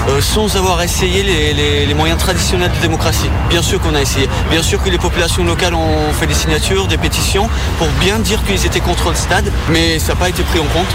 euh, 0.10 0.22
sans 0.22 0.56
avoir 0.56 0.82
essayé 0.82 1.24
les, 1.24 1.94
moyens 1.94 2.20
traditionnels 2.20 2.72
de 2.72 2.82
démocratie. 2.82 3.30
Bien 3.50 3.62
sûr 3.62 3.80
qu'on 3.82 3.94
a 3.94 4.02
essayé. 4.02 4.30
Bien 4.50 4.64
sûr 4.64 4.82
que 4.82 4.90
les 4.90 4.98
populations 4.98 5.44
locales 5.44 5.74
ont 5.74 6.14
fait 6.14 6.28
des 6.28 6.34
signatures, 6.34 6.88
des 6.88 6.98
pétitions 6.98 7.50
pour 7.78 7.88
bien 8.00 8.20
dire 8.20 8.42
qu'ils 8.46 8.66
étaient 8.66 8.80
contre 8.80 9.10
le 9.10 9.16
stade, 9.16 9.52
mais 9.70 10.00
ça 10.00 10.14
n'a 10.14 10.20
pas 10.20 10.30
été 10.30 10.44
pris 10.44 10.60
en 10.60 10.66
compte. 10.66 10.88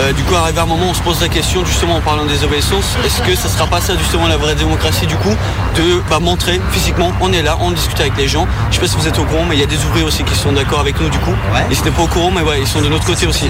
Euh, 0.00 0.12
du 0.12 0.22
coup, 0.22 0.34
arrivé 0.34 0.58
à 0.58 0.62
un 0.62 0.66
moment, 0.66 0.86
on 0.90 0.94
se 0.94 1.00
pose 1.00 1.20
la 1.20 1.28
question, 1.28 1.64
justement 1.64 1.96
en 1.96 2.00
parlant 2.00 2.26
des 2.26 2.44
obéissances, 2.44 2.96
est-ce 3.04 3.22
que 3.22 3.34
ça 3.34 3.48
ne 3.48 3.52
sera 3.54 3.66
pas 3.66 3.80
ça 3.80 3.96
justement 3.96 4.28
la 4.28 4.36
vraie 4.36 4.54
démocratie 4.54 5.06
du 5.06 5.16
coup, 5.16 5.34
de 5.76 6.02
bah, 6.10 6.20
montrer 6.20 6.60
physiquement, 6.70 7.12
on 7.20 7.32
est 7.32 7.42
là, 7.42 7.56
on 7.60 7.70
discute 7.70 8.00
avec 8.00 8.16
les 8.18 8.28
gens. 8.28 8.46
Je 8.70 8.76
sais 8.76 8.80
pas 8.80 8.86
si 8.86 8.96
vous 8.96 9.08
êtes 9.08 9.18
au 9.18 9.24
courant, 9.24 9.44
mais 9.48 9.56
il 9.56 9.60
y 9.60 9.64
a 9.64 9.66
des 9.66 9.82
ouvriers 9.86 10.04
aussi 10.04 10.24
qui 10.24 10.34
sont 10.34 10.52
d'accord 10.52 10.80
avec 10.80 11.00
nous 11.00 11.08
du 11.08 11.18
coup. 11.18 11.34
Ils 11.70 11.76
n'étaient 11.76 11.90
pas 11.90 12.02
au 12.02 12.06
courant, 12.06 12.30
mais 12.30 12.42
ouais, 12.42 12.60
ils 12.60 12.66
sont 12.66 12.82
de 12.82 12.88
notre 12.88 13.04
côté 13.04 13.26
aussi. 13.26 13.46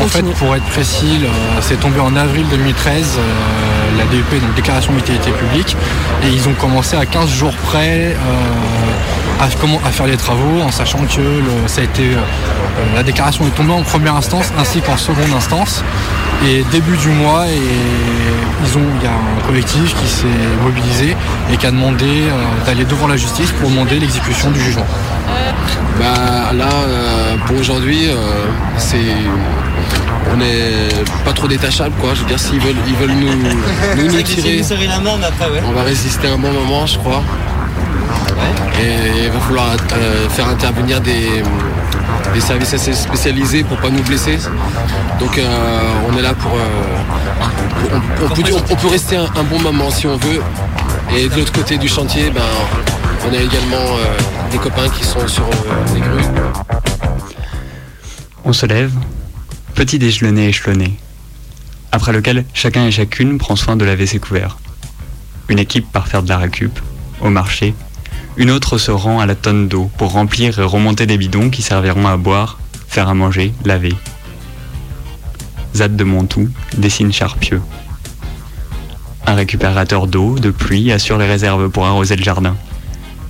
En, 0.00 0.08
fait, 0.08 0.22
pour 0.22 0.56
être 0.56 0.66
précis, 0.66 1.20
c'est 1.60 1.78
tombé 1.80 2.00
en 2.00 2.16
avril 2.16 2.46
2013 2.50 3.18
la 3.96 4.04
DEP, 4.04 4.40
donc 4.40 4.54
déclaration 4.54 4.92
d'utilité 4.92 5.30
publique, 5.30 5.76
et 6.22 6.28
ils 6.28 6.48
ont 6.48 6.54
commencé 6.54 6.96
à 6.96 7.06
15 7.06 7.30
jours 7.30 7.54
près 7.64 8.14
euh, 8.14 8.79
à, 9.40 9.48
comment, 9.60 9.80
à 9.86 9.90
faire 9.90 10.06
les 10.06 10.16
travaux, 10.16 10.60
en 10.62 10.70
sachant 10.70 10.98
que 10.98 11.22
ça 11.66 11.80
a 11.80 11.84
été, 11.84 12.02
euh, 12.02 12.94
la 12.94 13.02
déclaration 13.02 13.46
est 13.46 13.56
tombée 13.56 13.72
en 13.72 13.82
première 13.82 14.16
instance 14.16 14.52
ainsi 14.58 14.80
qu'en 14.80 14.96
seconde 14.96 15.32
instance. 15.36 15.82
Et 16.46 16.64
début 16.70 16.96
du 16.96 17.08
mois, 17.08 17.46
et 17.48 17.60
ils 18.64 18.78
ont, 18.78 18.86
il 18.98 19.04
y 19.04 19.06
a 19.06 19.12
un 19.12 19.46
collectif 19.46 19.94
qui 20.00 20.08
s'est 20.08 20.26
mobilisé 20.62 21.16
et 21.52 21.56
qui 21.56 21.66
a 21.66 21.70
demandé 21.70 22.06
euh, 22.06 22.64
d'aller 22.66 22.84
devant 22.84 23.08
la 23.08 23.16
justice 23.16 23.50
pour 23.52 23.68
demander 23.68 23.98
l'exécution 23.98 24.50
du 24.50 24.60
jugement. 24.60 24.86
Bah 25.98 26.52
là, 26.54 26.70
pour 27.46 27.58
aujourd'hui, 27.58 28.08
c'est 28.78 28.96
on 30.32 30.36
n'est 30.36 30.88
pas 31.24 31.32
trop 31.32 31.46
détachable 31.46 31.94
quoi. 32.00 32.14
Je 32.14 32.20
veux 32.20 32.26
dire 32.26 32.38
s'ils 32.38 32.58
veulent, 32.60 32.74
ils 32.86 32.94
veulent 32.94 33.10
nous, 33.10 33.36
nous, 34.02 34.22
tirer. 34.22 34.62
On 35.66 35.72
va 35.72 35.82
résister 35.82 36.28
un 36.28 36.38
bon 36.38 36.52
moment 36.52 36.86
je 36.86 36.98
crois. 36.98 37.22
Et 38.80 39.24
il 39.24 39.30
va 39.30 39.40
falloir 39.40 39.76
euh, 39.92 40.28
faire 40.28 40.48
intervenir 40.48 41.00
des, 41.00 41.42
services 42.40 42.72
assez 42.72 42.94
spécialisés 42.94 43.64
pour 43.64 43.76
pas 43.78 43.90
nous 43.90 44.02
blesser. 44.02 44.38
Donc 45.18 45.36
euh, 45.38 45.92
on 46.08 46.16
est 46.16 46.22
là 46.22 46.34
pour. 46.34 46.52
Euh, 46.52 47.98
on, 48.70 48.76
peut, 48.76 48.88
rester 48.88 49.16
un, 49.16 49.44
bon 49.44 49.60
moment 49.60 49.90
si 49.90 50.06
on 50.06 50.16
veut. 50.16 50.40
Et 51.16 51.28
de 51.28 51.36
l'autre 51.36 51.52
côté 51.52 51.76
du 51.76 51.88
chantier, 51.88 52.30
ben, 52.30 52.42
on 53.28 53.34
a 53.34 53.38
également 53.38 53.96
des 54.50 54.58
copains 54.58 54.88
qui 54.88 55.04
sont 55.04 55.26
sur 55.26 55.48
les 55.94 56.00
grues. 56.00 56.24
On 58.44 58.52
se 58.52 58.66
lève, 58.66 58.92
Petit 59.74 59.98
déjeuner 59.98 60.48
échelonné, 60.48 60.98
après 61.90 62.12
lequel 62.12 62.44
chacun 62.52 62.86
et 62.86 62.90
chacune 62.90 63.38
prend 63.38 63.56
soin 63.56 63.76
de 63.76 63.84
laver 63.84 64.06
ses 64.06 64.18
couverts. 64.18 64.58
Une 65.48 65.58
équipe 65.58 65.90
part 65.90 66.06
faire 66.06 66.22
de 66.22 66.28
la 66.28 66.36
récup, 66.36 66.78
au 67.22 67.30
marché, 67.30 67.74
une 68.36 68.50
autre 68.50 68.78
se 68.78 68.90
rend 68.90 69.20
à 69.20 69.26
la 69.26 69.34
tonne 69.34 69.68
d'eau 69.68 69.90
pour 69.98 70.12
remplir 70.12 70.58
et 70.58 70.64
remonter 70.64 71.06
des 71.06 71.18
bidons 71.18 71.50
qui 71.50 71.62
serviront 71.62 72.06
à 72.06 72.16
boire, 72.16 72.58
faire 72.88 73.08
à 73.08 73.14
manger, 73.14 73.52
laver. 73.64 73.94
Zad 75.74 75.96
de 75.96 76.04
Montou 76.04 76.48
dessine 76.76 77.12
charpieux. 77.12 77.62
Un 79.26 79.34
récupérateur 79.34 80.06
d'eau, 80.06 80.38
de 80.38 80.50
pluie, 80.50 80.90
assure 80.90 81.18
les 81.18 81.26
réserves 81.26 81.70
pour 81.70 81.86
arroser 81.86 82.16
le 82.16 82.22
jardin. 82.22 82.56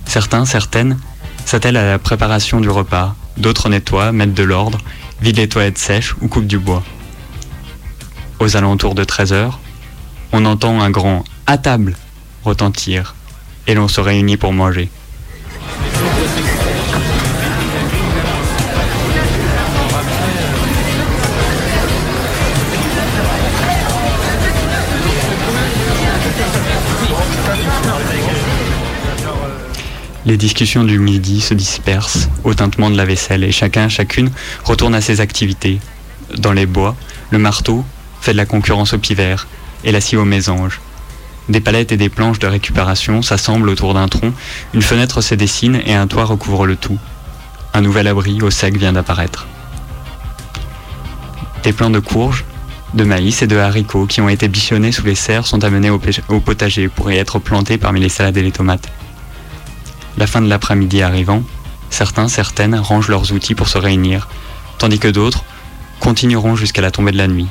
Certains, 0.06 0.44
certaines, 0.44 0.98
s'attellent 1.44 1.76
à 1.76 1.86
la 1.90 1.98
préparation 1.98 2.60
du 2.60 2.70
repas, 2.70 3.14
d'autres 3.36 3.68
nettoient, 3.68 4.12
mettent 4.12 4.34
de 4.34 4.42
l'ordre 4.42 4.78
vide 5.20 5.36
les 5.36 5.48
toilettes 5.48 5.78
sèches 5.78 6.14
ou 6.20 6.28
coupe 6.28 6.46
du 6.46 6.58
bois. 6.58 6.82
Aux 8.38 8.56
alentours 8.56 8.94
de 8.94 9.04
13 9.04 9.32
heures, 9.32 9.60
on 10.32 10.44
entend 10.44 10.80
un 10.80 10.90
grand 10.90 11.24
à 11.46 11.58
table 11.58 11.96
retentir 12.44 13.14
et 13.66 13.74
l'on 13.74 13.88
se 13.88 14.00
réunit 14.00 14.36
pour 14.36 14.52
manger. 14.52 14.88
Les 30.26 30.36
discussions 30.36 30.84
du 30.84 30.98
midi 30.98 31.40
se 31.40 31.54
dispersent 31.54 32.28
au 32.44 32.54
tintement 32.54 32.90
de 32.90 32.96
la 32.96 33.04
vaisselle 33.04 33.42
et 33.42 33.52
chacun, 33.52 33.88
chacune 33.88 34.30
retourne 34.64 34.94
à 34.94 35.00
ses 35.00 35.20
activités. 35.20 35.80
Dans 36.36 36.52
les 36.52 36.66
bois, 36.66 36.94
le 37.30 37.38
marteau 37.38 37.84
fait 38.20 38.32
de 38.32 38.36
la 38.36 38.46
concurrence 38.46 38.92
au 38.92 38.98
pivert 38.98 39.48
et 39.82 39.92
la 39.92 40.00
scie 40.00 40.16
aux 40.16 40.24
mésanges. 40.24 40.80
Des 41.50 41.60
palettes 41.60 41.90
et 41.90 41.96
des 41.96 42.08
planches 42.08 42.38
de 42.38 42.46
récupération 42.46 43.22
s'assemblent 43.22 43.70
autour 43.70 43.92
d'un 43.92 44.06
tronc, 44.06 44.32
une 44.72 44.82
fenêtre 44.82 45.20
se 45.20 45.34
dessine 45.34 45.80
et 45.84 45.94
un 45.94 46.06
toit 46.06 46.24
recouvre 46.24 46.64
le 46.64 46.76
tout. 46.76 46.96
Un 47.74 47.80
nouvel 47.80 48.06
abri 48.06 48.40
au 48.40 48.50
sec 48.50 48.76
vient 48.76 48.92
d'apparaître. 48.92 49.48
Des 51.64 51.72
plants 51.72 51.90
de 51.90 51.98
courges, 51.98 52.44
de 52.94 53.02
maïs 53.02 53.42
et 53.42 53.48
de 53.48 53.56
haricots 53.56 54.06
qui 54.06 54.20
ont 54.20 54.28
été 54.28 54.46
bichonnés 54.46 54.92
sous 54.92 55.04
les 55.04 55.16
serres 55.16 55.48
sont 55.48 55.64
amenés 55.64 55.90
au, 55.90 56.00
au 56.28 56.38
potager 56.38 56.86
pour 56.86 57.10
y 57.10 57.16
être 57.16 57.40
plantés 57.40 57.78
parmi 57.78 57.98
les 57.98 58.08
salades 58.08 58.36
et 58.36 58.42
les 58.42 58.52
tomates. 58.52 58.88
La 60.18 60.28
fin 60.28 60.42
de 60.42 60.48
l'après-midi 60.48 61.02
arrivant, 61.02 61.42
certains, 61.90 62.28
certaines 62.28 62.76
rangent 62.76 63.08
leurs 63.08 63.32
outils 63.32 63.56
pour 63.56 63.68
se 63.68 63.78
réunir, 63.78 64.28
tandis 64.78 65.00
que 65.00 65.08
d'autres 65.08 65.44
continueront 65.98 66.54
jusqu'à 66.54 66.80
la 66.80 66.92
tombée 66.92 67.10
de 67.10 67.18
la 67.18 67.26
nuit. 67.26 67.48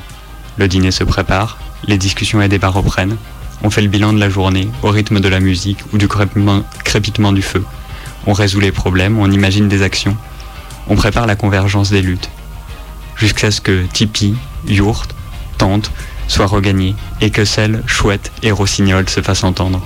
Le 0.56 0.68
dîner 0.68 0.90
se 0.90 1.04
prépare, 1.04 1.58
les 1.86 1.98
discussions 1.98 2.40
et 2.40 2.48
débats 2.48 2.68
reprennent, 2.68 3.18
on 3.62 3.70
fait 3.70 3.82
le 3.82 3.88
bilan 3.88 4.12
de 4.12 4.20
la 4.20 4.30
journée 4.30 4.68
au 4.82 4.88
rythme 4.90 5.20
de 5.20 5.28
la 5.28 5.40
musique 5.40 5.78
ou 5.92 5.98
du 5.98 6.08
crépitement, 6.08 7.32
du 7.32 7.42
feu. 7.42 7.64
On 8.26 8.32
résout 8.32 8.60
les 8.60 8.72
problèmes, 8.72 9.18
on 9.18 9.30
imagine 9.30 9.68
des 9.68 9.82
actions, 9.82 10.16
on 10.88 10.96
prépare 10.96 11.26
la 11.26 11.36
convergence 11.36 11.90
des 11.90 12.02
luttes, 12.02 12.30
jusqu'à 13.16 13.50
ce 13.50 13.60
que 13.60 13.84
Tipi, 13.92 14.34
Yourte, 14.66 15.14
Tante 15.58 15.90
soient 16.28 16.46
regagnés 16.46 16.94
et 17.20 17.30
que 17.30 17.44
celles, 17.44 17.82
Chouette 17.86 18.32
et 18.42 18.50
Rossignol 18.50 19.08
se 19.08 19.20
fassent 19.20 19.44
entendre. 19.44 19.82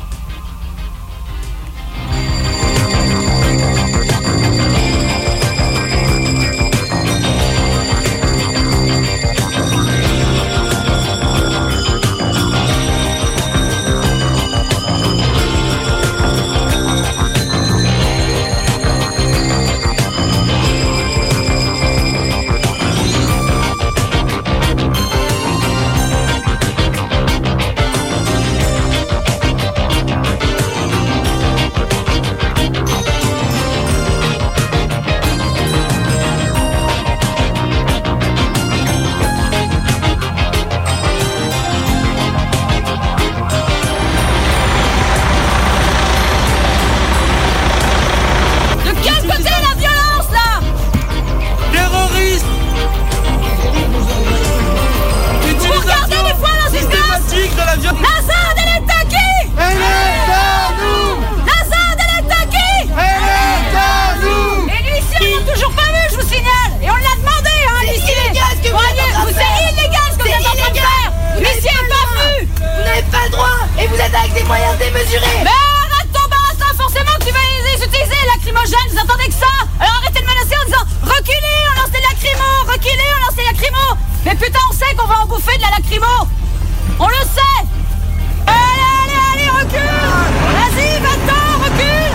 On 84.68 84.72
sait 84.72 84.94
qu'on 84.96 85.06
va 85.06 85.22
en 85.22 85.26
bouffer 85.26 85.56
de 85.56 85.62
la 85.62 85.70
lacrymo. 85.70 86.06
On 86.98 87.08
le 87.08 87.14
sait. 87.14 87.64
Allez, 88.46 88.88
allez, 89.02 89.20
allez, 89.32 89.50
recule. 89.50 89.80
Vas-y, 90.54 91.00
va-t'en, 91.00 91.64
recule. 91.64 92.14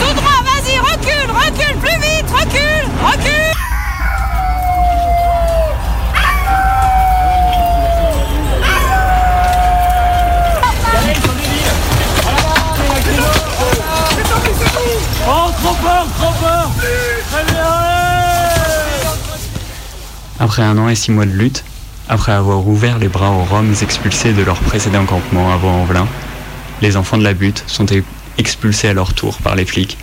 Tout 0.00 0.14
droit, 0.14 0.40
vas-y, 0.44 0.78
recule, 0.78 1.30
recule, 1.30 1.76
plus 1.78 1.98
vite, 2.00 2.30
recule, 2.30 2.86
recule. 3.04 3.52
Oh, 15.28 15.50
trop 15.60 15.74
peur, 15.74 16.06
trop 16.18 16.32
peur 16.40 17.15
Après 20.46 20.62
un 20.62 20.78
an 20.78 20.88
et 20.88 20.94
six 20.94 21.10
mois 21.10 21.26
de 21.26 21.32
lutte, 21.32 21.64
après 22.08 22.30
avoir 22.30 22.68
ouvert 22.68 23.00
les 23.00 23.08
bras 23.08 23.32
aux 23.32 23.42
Roms 23.42 23.74
expulsés 23.82 24.32
de 24.32 24.44
leur 24.44 24.60
précédent 24.60 25.04
campement 25.04 25.52
à 25.52 25.56
Vaux-en-Velin, 25.56 26.06
les 26.82 26.96
enfants 26.96 27.18
de 27.18 27.24
la 27.24 27.34
butte 27.34 27.64
sont 27.66 27.86
expulsés 28.38 28.86
à 28.86 28.92
leur 28.92 29.12
tour 29.12 29.38
par 29.38 29.56
les 29.56 29.64
flics. 29.64 29.98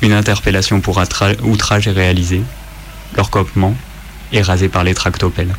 Une 0.00 0.14
interpellation 0.14 0.80
pour 0.80 0.98
outrage 1.42 1.88
est 1.88 1.92
réalisée. 1.92 2.40
Leur 3.14 3.28
campement 3.28 3.74
est 4.32 4.40
rasé 4.40 4.70
par 4.70 4.82
les 4.82 4.94
tractopelles. 4.94 5.54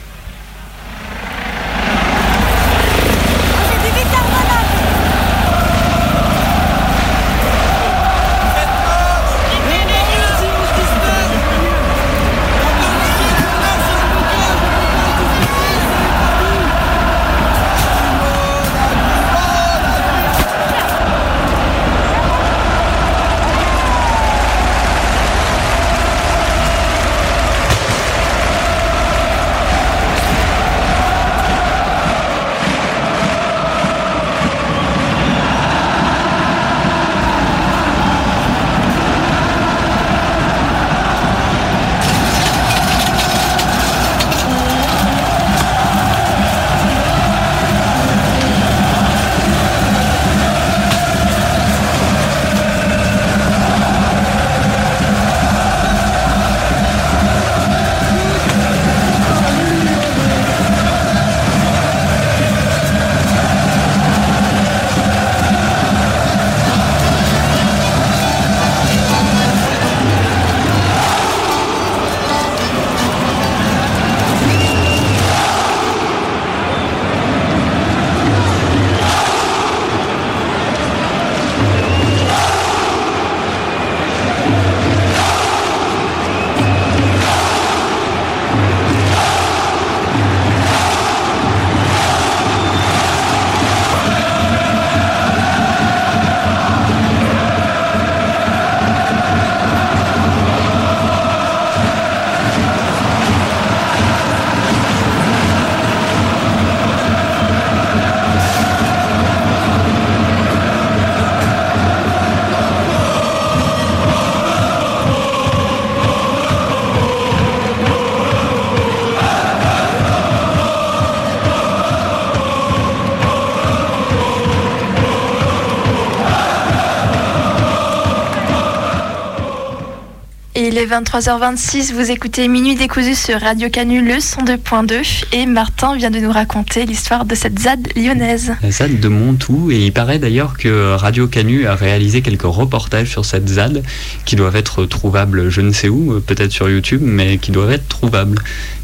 Est 130.82 130.88
23h26, 130.88 131.94
vous 131.94 132.10
écoutez 132.10 132.48
Minuit 132.48 132.74
décousu 132.74 133.13
sur 133.13 133.39
Radio 133.39 133.70
Canu, 133.70 134.02
le 134.02 134.15
102.2. 134.15 135.26
Et 135.32 135.46
Martin 135.46 135.96
vient 135.96 136.10
de 136.10 136.20
nous 136.20 136.32
raconter 136.32 136.88
l'histoire 136.88 137.26
de 137.26 137.36
cette 137.36 137.60
ZAD 137.60 137.89
lyonnaise. 137.96 138.54
La 138.63 138.72
ZAD 138.72 139.00
de 139.00 139.08
Montou, 139.08 139.70
et 139.70 139.86
il 139.86 139.94
paraît 139.94 140.17
d'ailleurs 140.17 140.58
que 140.58 140.96
Radio 140.96 141.28
Canu 141.28 141.67
a 141.67 141.76
réalisé 141.76 142.24
quelques 142.24 142.41
reportages 142.44 143.12
sur 143.12 143.26
cette 143.26 143.48
ZAD 143.48 143.84
qui 144.26 144.36
doivent 144.36 144.56
être 144.56 144.86
trouvables 144.86 145.50
je 145.50 145.62
ne 145.62 145.72
sais 145.72 145.89
où, 145.89 146.20
peut-être 146.20 146.52
sur 146.52 146.67
YouTube, 146.67 147.02
mais 147.04 147.38
qui 147.38 147.52
doivent 147.52 147.72
être 147.72 147.88
trouvables, 147.88 148.39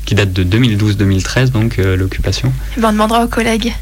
qui 0.05 0.13
datent 0.13 0.33
de 0.33 0.43
2012-2013, 0.43 1.49
donc 1.49 1.79
euh, 1.79 1.95
l'occupation. 1.95 2.53
Ben, 2.77 2.89
on 2.89 2.91
demandera 2.91 3.23
aux 3.23 3.29
collègues. 3.29 3.73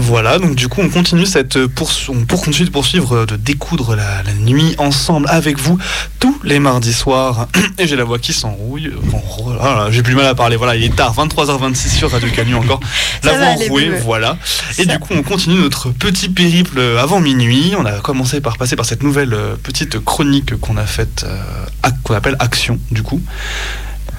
Voilà, 0.00 0.38
donc 0.38 0.54
du 0.54 0.68
coup 0.68 0.80
on 0.80 0.88
continue 0.88 1.26
cette 1.26 1.58
poursu- 1.58 2.10
on 2.10 2.24
pour 2.24 2.40
continue 2.44 2.66
de 2.66 2.70
poursuivre 2.72 3.16
euh, 3.16 3.26
de 3.26 3.34
découdre 3.34 3.96
la, 3.96 4.22
la 4.22 4.32
nuit 4.32 4.76
ensemble 4.78 5.26
avec 5.28 5.58
vous 5.58 5.76
tous 6.20 6.38
les 6.44 6.60
mardis 6.60 6.92
soirs. 6.92 7.48
Et 7.78 7.88
j'ai 7.88 7.96
la 7.96 8.04
voix 8.04 8.18
qui 8.20 8.32
s'enrouille. 8.32 8.92
Oh 9.12 9.52
là 9.60 9.74
là, 9.74 9.88
j'ai 9.90 10.02
plus 10.04 10.14
mal 10.14 10.26
à 10.26 10.34
parler. 10.36 10.54
Voilà, 10.56 10.76
il 10.76 10.84
est 10.84 10.94
tard, 10.94 11.14
23h26 11.16 11.88
sur 11.96 12.10
Radio 12.12 12.28
Canu 12.30 12.54
encore. 12.54 12.78
La 13.24 13.32
voix 13.32 13.46
enrouée, 13.66 13.88
voilà. 14.04 14.36
Et 14.78 14.86
du 14.86 14.98
coup 15.00 15.14
on 15.16 15.22
continue 15.24 15.56
notre 15.60 15.90
petit 15.90 16.28
périple 16.28 16.80
avant 17.00 17.20
minuit. 17.20 17.74
On 17.76 17.84
a 17.84 17.92
commencé 17.98 18.40
par 18.40 18.56
passer 18.56 18.76
par 18.76 18.86
cette 18.86 19.02
nouvelle 19.02 19.34
euh, 19.34 19.56
petite 19.60 19.98
chronique 19.98 20.54
qu'on 20.60 20.76
a 20.76 20.86
faite, 20.86 21.26
euh, 21.26 21.90
qu'on 22.04 22.14
appelle 22.14 22.36
Action 22.38 22.78
du 22.92 23.02
coup. 23.02 23.20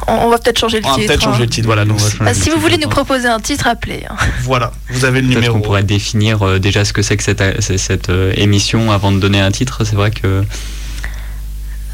On, 0.08 0.14
on 0.14 0.30
va 0.30 0.38
peut-être 0.38 0.58
changer 0.60 0.80
le 0.80 0.86
On 0.86 0.90
va 0.90 0.96
titre. 0.96 1.08
peut-être 1.08 1.22
hein. 1.28 1.32
changer 1.32 1.44
le 1.44 1.50
titre. 1.50 1.66
Voilà, 1.68 1.86
donc 1.86 2.00
Ah, 2.26 2.34
si 2.34 2.50
vous 2.50 2.60
voulez 2.60 2.78
nous 2.78 2.90
proposer 2.90 3.28
un 3.28 3.40
titre, 3.40 3.68
appelez. 3.68 4.04
hein. 4.10 4.16
voilà, 4.44 4.72
vous 4.90 5.06
avez 5.06 5.22
le 5.22 5.28
Peut-être 5.28 5.36
numéro. 5.40 5.54
qu'on 5.56 5.62
pourrait 5.62 5.84
définir 5.84 6.42
euh, 6.46 6.60
déjà 6.60 6.86
ce 6.86 6.94
que 6.94 7.02
c'est 7.02 7.18
que 7.18 7.24
cette, 7.24 7.42
euh, 7.42 7.54
c'est- 7.60 7.78
cette 7.78 8.10
euh, 8.10 8.34
émission 8.36 8.92
avant 8.92 9.12
de 9.12 9.20
donner 9.20 9.40
un 9.40 9.52
titre. 9.52 9.84
C'est 9.86 9.96
vrai 9.96 10.12
que 10.12 10.44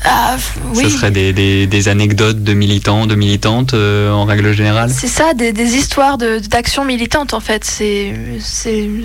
Ah, 0.08 0.36
oui. 0.74 0.84
ce 0.84 0.90
serait 0.90 1.12
des, 1.12 1.34
des- 1.34 1.68
des 1.68 1.88
anecdotes 1.88 2.44
de 2.44 2.54
militants, 2.54 3.06
de 3.08 3.16
militantes 3.16 3.74
euh, 3.74 4.12
en 4.12 4.26
règle 4.26 4.54
générale? 4.54 4.92
C'est 4.96 5.08
ça, 5.08 5.34
des, 5.34 5.52
des 5.52 5.76
histoires 5.76 6.18
de- 6.18 6.40
d'actions 6.40 6.86
militantes 6.86 7.34
en 7.34 7.40
fait. 7.40 7.64
C'est 7.66 8.14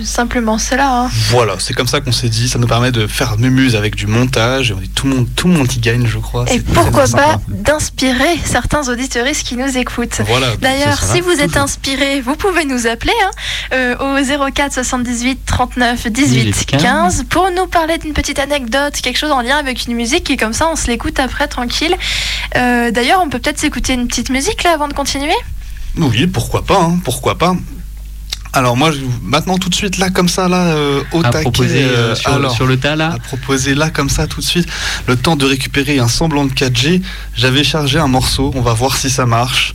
simplement 0.03 0.57
cela. 0.57 1.03
hein. 1.05 1.09
Voilà, 1.29 1.55
c'est 1.59 1.73
comme 1.73 1.87
ça 1.87 2.01
qu'on 2.01 2.11
s'est 2.11 2.29
dit. 2.29 2.47
Ça 2.49 2.59
nous 2.59 2.67
permet 2.67 2.91
de 2.91 3.07
faire 3.07 3.37
mémuse 3.37 3.75
avec 3.75 3.95
du 3.95 4.07
montage. 4.07 4.71
Et 4.71 4.73
on 4.73 4.77
dit 4.79 4.89
tout 4.89 5.07
le 5.07 5.15
monde, 5.15 5.27
tout 5.35 5.47
le 5.47 5.53
monde 5.55 5.71
y 5.73 5.79
gagne, 5.79 6.05
je 6.07 6.17
crois. 6.19 6.45
Et 6.51 6.59
pourquoi 6.59 7.05
pas 7.07 7.39
d'inspirer 7.47 8.37
certains 8.43 8.87
auditeuristes 8.89 9.43
qui 9.47 9.55
nous 9.57 9.77
écoutent. 9.77 10.21
Voilà, 10.27 10.47
D'ailleurs, 10.61 11.01
si 11.03 11.21
vous 11.21 11.31
êtes 11.41 11.57
inspiré, 11.57 12.21
vous 12.21 12.35
pouvez 12.35 12.65
nous 12.65 12.87
appeler 12.87 13.13
hein, 13.23 13.31
euh, 13.73 14.19
au 14.19 14.51
04 14.51 14.73
78 14.73 15.39
39 15.45 16.07
18 16.07 16.43
18 16.43 16.65
15 16.77 17.23
pour 17.29 17.49
nous 17.55 17.67
parler 17.67 17.97
d'une 17.97 18.13
petite 18.13 18.39
anecdote, 18.39 18.93
quelque 19.01 19.17
chose 19.17 19.31
en 19.31 19.41
lien 19.41 19.57
avec 19.57 19.85
une 19.87 19.95
musique 19.95 20.29
et 20.29 20.37
comme 20.37 20.53
ça 20.53 20.67
on 20.71 20.75
se 20.75 20.87
l'écoute 20.91 21.19
après 21.19 21.47
tranquille. 21.47 21.95
Euh, 22.55 22.91
D'ailleurs, 22.91 23.21
on 23.23 23.29
peut 23.29 23.39
peut-être 23.39 23.59
s'écouter 23.59 23.93
une 23.93 24.07
petite 24.07 24.29
musique 24.29 24.63
là 24.63 24.71
avant 24.73 24.87
de 24.87 24.93
continuer? 24.93 25.33
Oui, 25.97 26.27
pourquoi 26.27 26.63
pas, 26.63 26.79
hein, 26.81 26.99
pourquoi 27.03 27.37
pas. 27.37 27.55
Alors 28.53 28.75
moi, 28.75 28.91
maintenant 29.23 29.57
tout 29.57 29.69
de 29.69 29.75
suite 29.75 29.97
là 29.97 30.09
comme 30.09 30.27
ça 30.27 30.49
là 30.49 30.73
euh, 30.73 31.01
au 31.13 31.19
À 31.23 31.29
taquet, 31.29 31.43
proposer, 31.43 31.83
euh, 31.83 31.87
euh, 32.11 32.15
sur- 32.15 32.33
alors, 32.33 32.51
sur 32.53 32.65
le 32.67 32.77
tas, 32.77 32.97
là 32.97 33.13
À 33.13 33.17
proposer 33.19 33.75
là 33.75 33.89
comme 33.89 34.09
ça 34.09 34.27
tout 34.27 34.41
de 34.41 34.45
suite, 34.45 34.67
le 35.07 35.15
temps 35.15 35.37
de 35.37 35.45
récupérer 35.45 35.99
un 35.99 36.09
semblant 36.09 36.43
de 36.43 36.51
4G. 36.51 37.01
J'avais 37.33 37.63
chargé 37.63 37.97
un 37.97 38.07
morceau, 38.09 38.51
on 38.53 38.61
va 38.61 38.73
voir 38.73 38.97
si 38.97 39.09
ça 39.09 39.25
marche. 39.25 39.73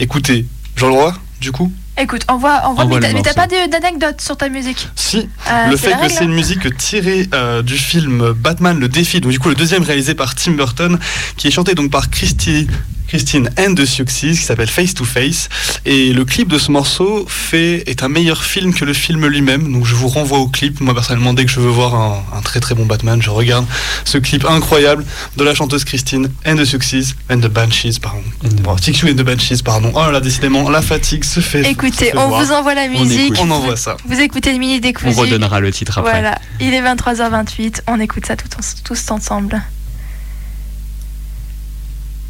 Écoutez, 0.00 0.46
Jean 0.74 0.88
Leroy, 0.88 1.14
du 1.42 1.52
coup? 1.52 1.70
Écoute, 1.96 2.22
envoie, 2.28 2.62
envoie, 2.66 2.84
Envoie 2.84 2.98
mais 3.00 3.22
t'as- 3.22 3.34
pas 3.34 3.46
d'anecdote 3.46 4.20
sur 4.20 4.36
ta 4.36 4.48
musique 4.48 4.88
Si, 4.96 5.28
Euh, 5.50 5.68
le 5.70 5.76
fait 5.76 5.92
que 6.00 6.08
c'est 6.08 6.24
une 6.24 6.34
musique 6.34 6.76
tirée 6.76 7.28
euh, 7.32 7.62
du 7.62 7.76
film 7.78 8.32
Batman 8.32 8.78
le 8.80 8.88
défi, 8.88 9.20
donc 9.20 9.30
du 9.30 9.38
coup 9.38 9.48
le 9.48 9.54
deuxième 9.54 9.84
réalisé 9.84 10.14
par 10.14 10.34
Tim 10.34 10.52
Burton, 10.52 10.98
qui 11.36 11.46
est 11.46 11.50
chanté 11.52 11.74
donc 11.74 11.92
par 11.92 12.10
Christy, 12.10 12.66
Christine 13.08 13.50
and 13.58 13.74
the 13.74 13.84
Success, 13.84 14.38
qui 14.38 14.44
s'appelle 14.44 14.68
Face 14.70 14.94
to 14.94 15.04
Face. 15.04 15.48
Et 15.84 16.12
le 16.12 16.24
clip 16.24 16.48
de 16.48 16.58
ce 16.58 16.70
morceau 16.70 17.26
fait, 17.28 17.82
est 17.88 18.02
un 18.02 18.08
meilleur 18.08 18.42
film 18.44 18.74
que 18.74 18.84
le 18.84 18.92
film 18.92 19.26
lui-même, 19.26 19.72
donc 19.72 19.84
je 19.86 19.94
vous 19.94 20.08
renvoie 20.08 20.38
au 20.38 20.48
clip. 20.48 20.80
Moi 20.80 20.94
personnellement, 20.94 21.32
dès 21.34 21.44
que 21.44 21.50
je 21.50 21.60
veux 21.60 21.68
voir 21.70 21.94
un, 21.94 22.24
un 22.36 22.40
très 22.42 22.60
très 22.60 22.74
bon 22.74 22.86
Batman, 22.86 23.20
je 23.22 23.30
regarde 23.30 23.66
ce 24.04 24.18
clip 24.18 24.44
incroyable 24.44 25.04
de 25.36 25.44
la 25.44 25.54
chanteuse 25.54 25.84
Christine 25.84 26.28
and 26.46 26.56
the 26.56 26.64
Success 26.64 27.14
and 27.30 27.38
the 27.40 27.48
Banshees, 27.48 27.98
pardon. 28.00 28.22
Bon, 28.62 28.76
TXU 28.76 29.10
and 29.10 29.14
the 29.16 29.22
Banshees, 29.22 29.62
pardon. 29.62 29.92
Oh 29.94 30.00
là 30.00 30.10
là, 30.12 30.20
décidément, 30.20 30.68
la 30.70 30.82
fatigue 30.82 31.24
se 31.24 31.40
fait. 31.40 31.62
Écoutez, 31.70 32.06
se 32.06 32.10
fait 32.12 32.18
on 32.18 32.28
voir. 32.28 32.42
vous 32.44 32.52
envoie 32.52 32.74
la 32.74 32.88
musique. 32.88 33.34
On 33.40 33.50
envoie 33.50 33.76
ça. 33.76 33.96
Vous 34.06 34.18
écoutez 34.20 34.52
le 34.52 34.58
mini 34.58 34.76
On 34.76 34.80
décousu. 34.80 35.18
redonnera 35.18 35.60
le 35.60 35.70
titre 35.72 35.98
après. 35.98 36.10
Voilà, 36.12 36.38
il 36.60 36.72
est 36.74 36.82
23h28, 36.82 37.82
on 37.86 38.00
écoute 38.00 38.26
ça 38.26 38.36
tout 38.36 38.48
en- 38.58 38.82
tous 38.84 39.10
ensemble. 39.10 39.62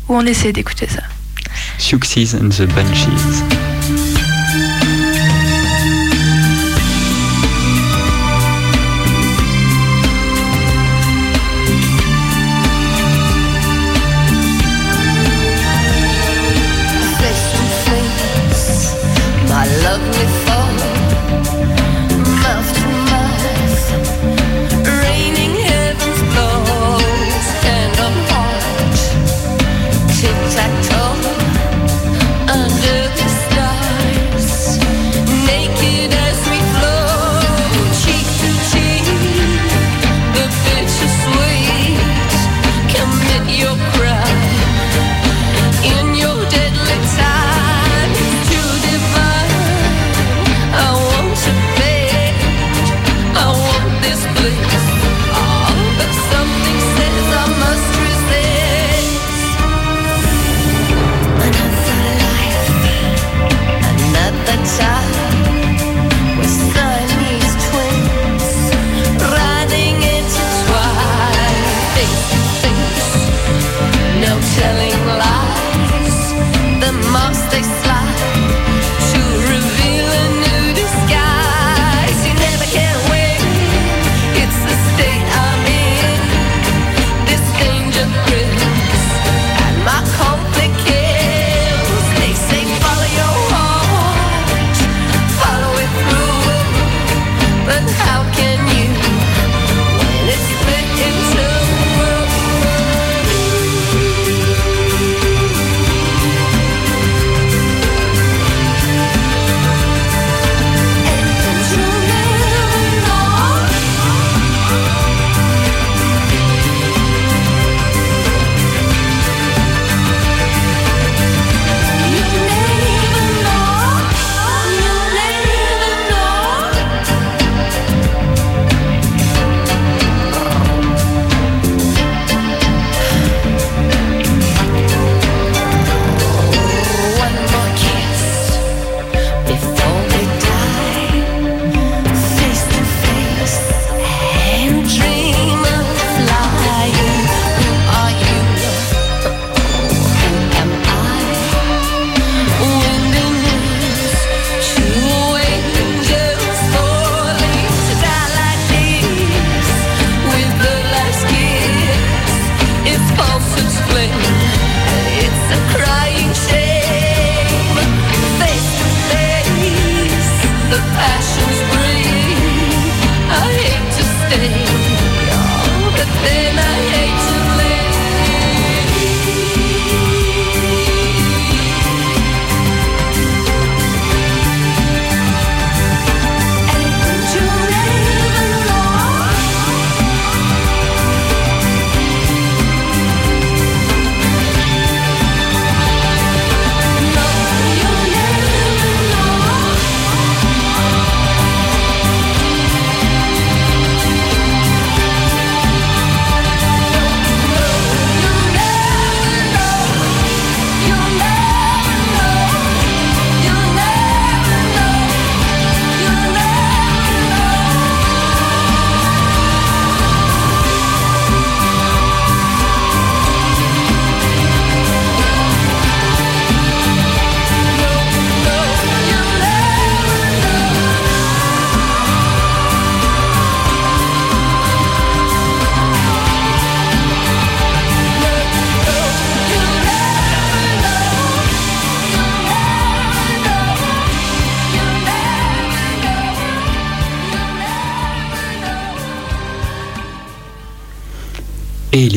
Ou 0.09 0.15
on 0.17 0.27
essaie 0.27 0.53
d'écouter 0.53 0.89
ça. 0.89 1.03
Success 1.79 2.35
and 2.35 2.51
the 2.51 2.67
Banshees. 2.75 3.74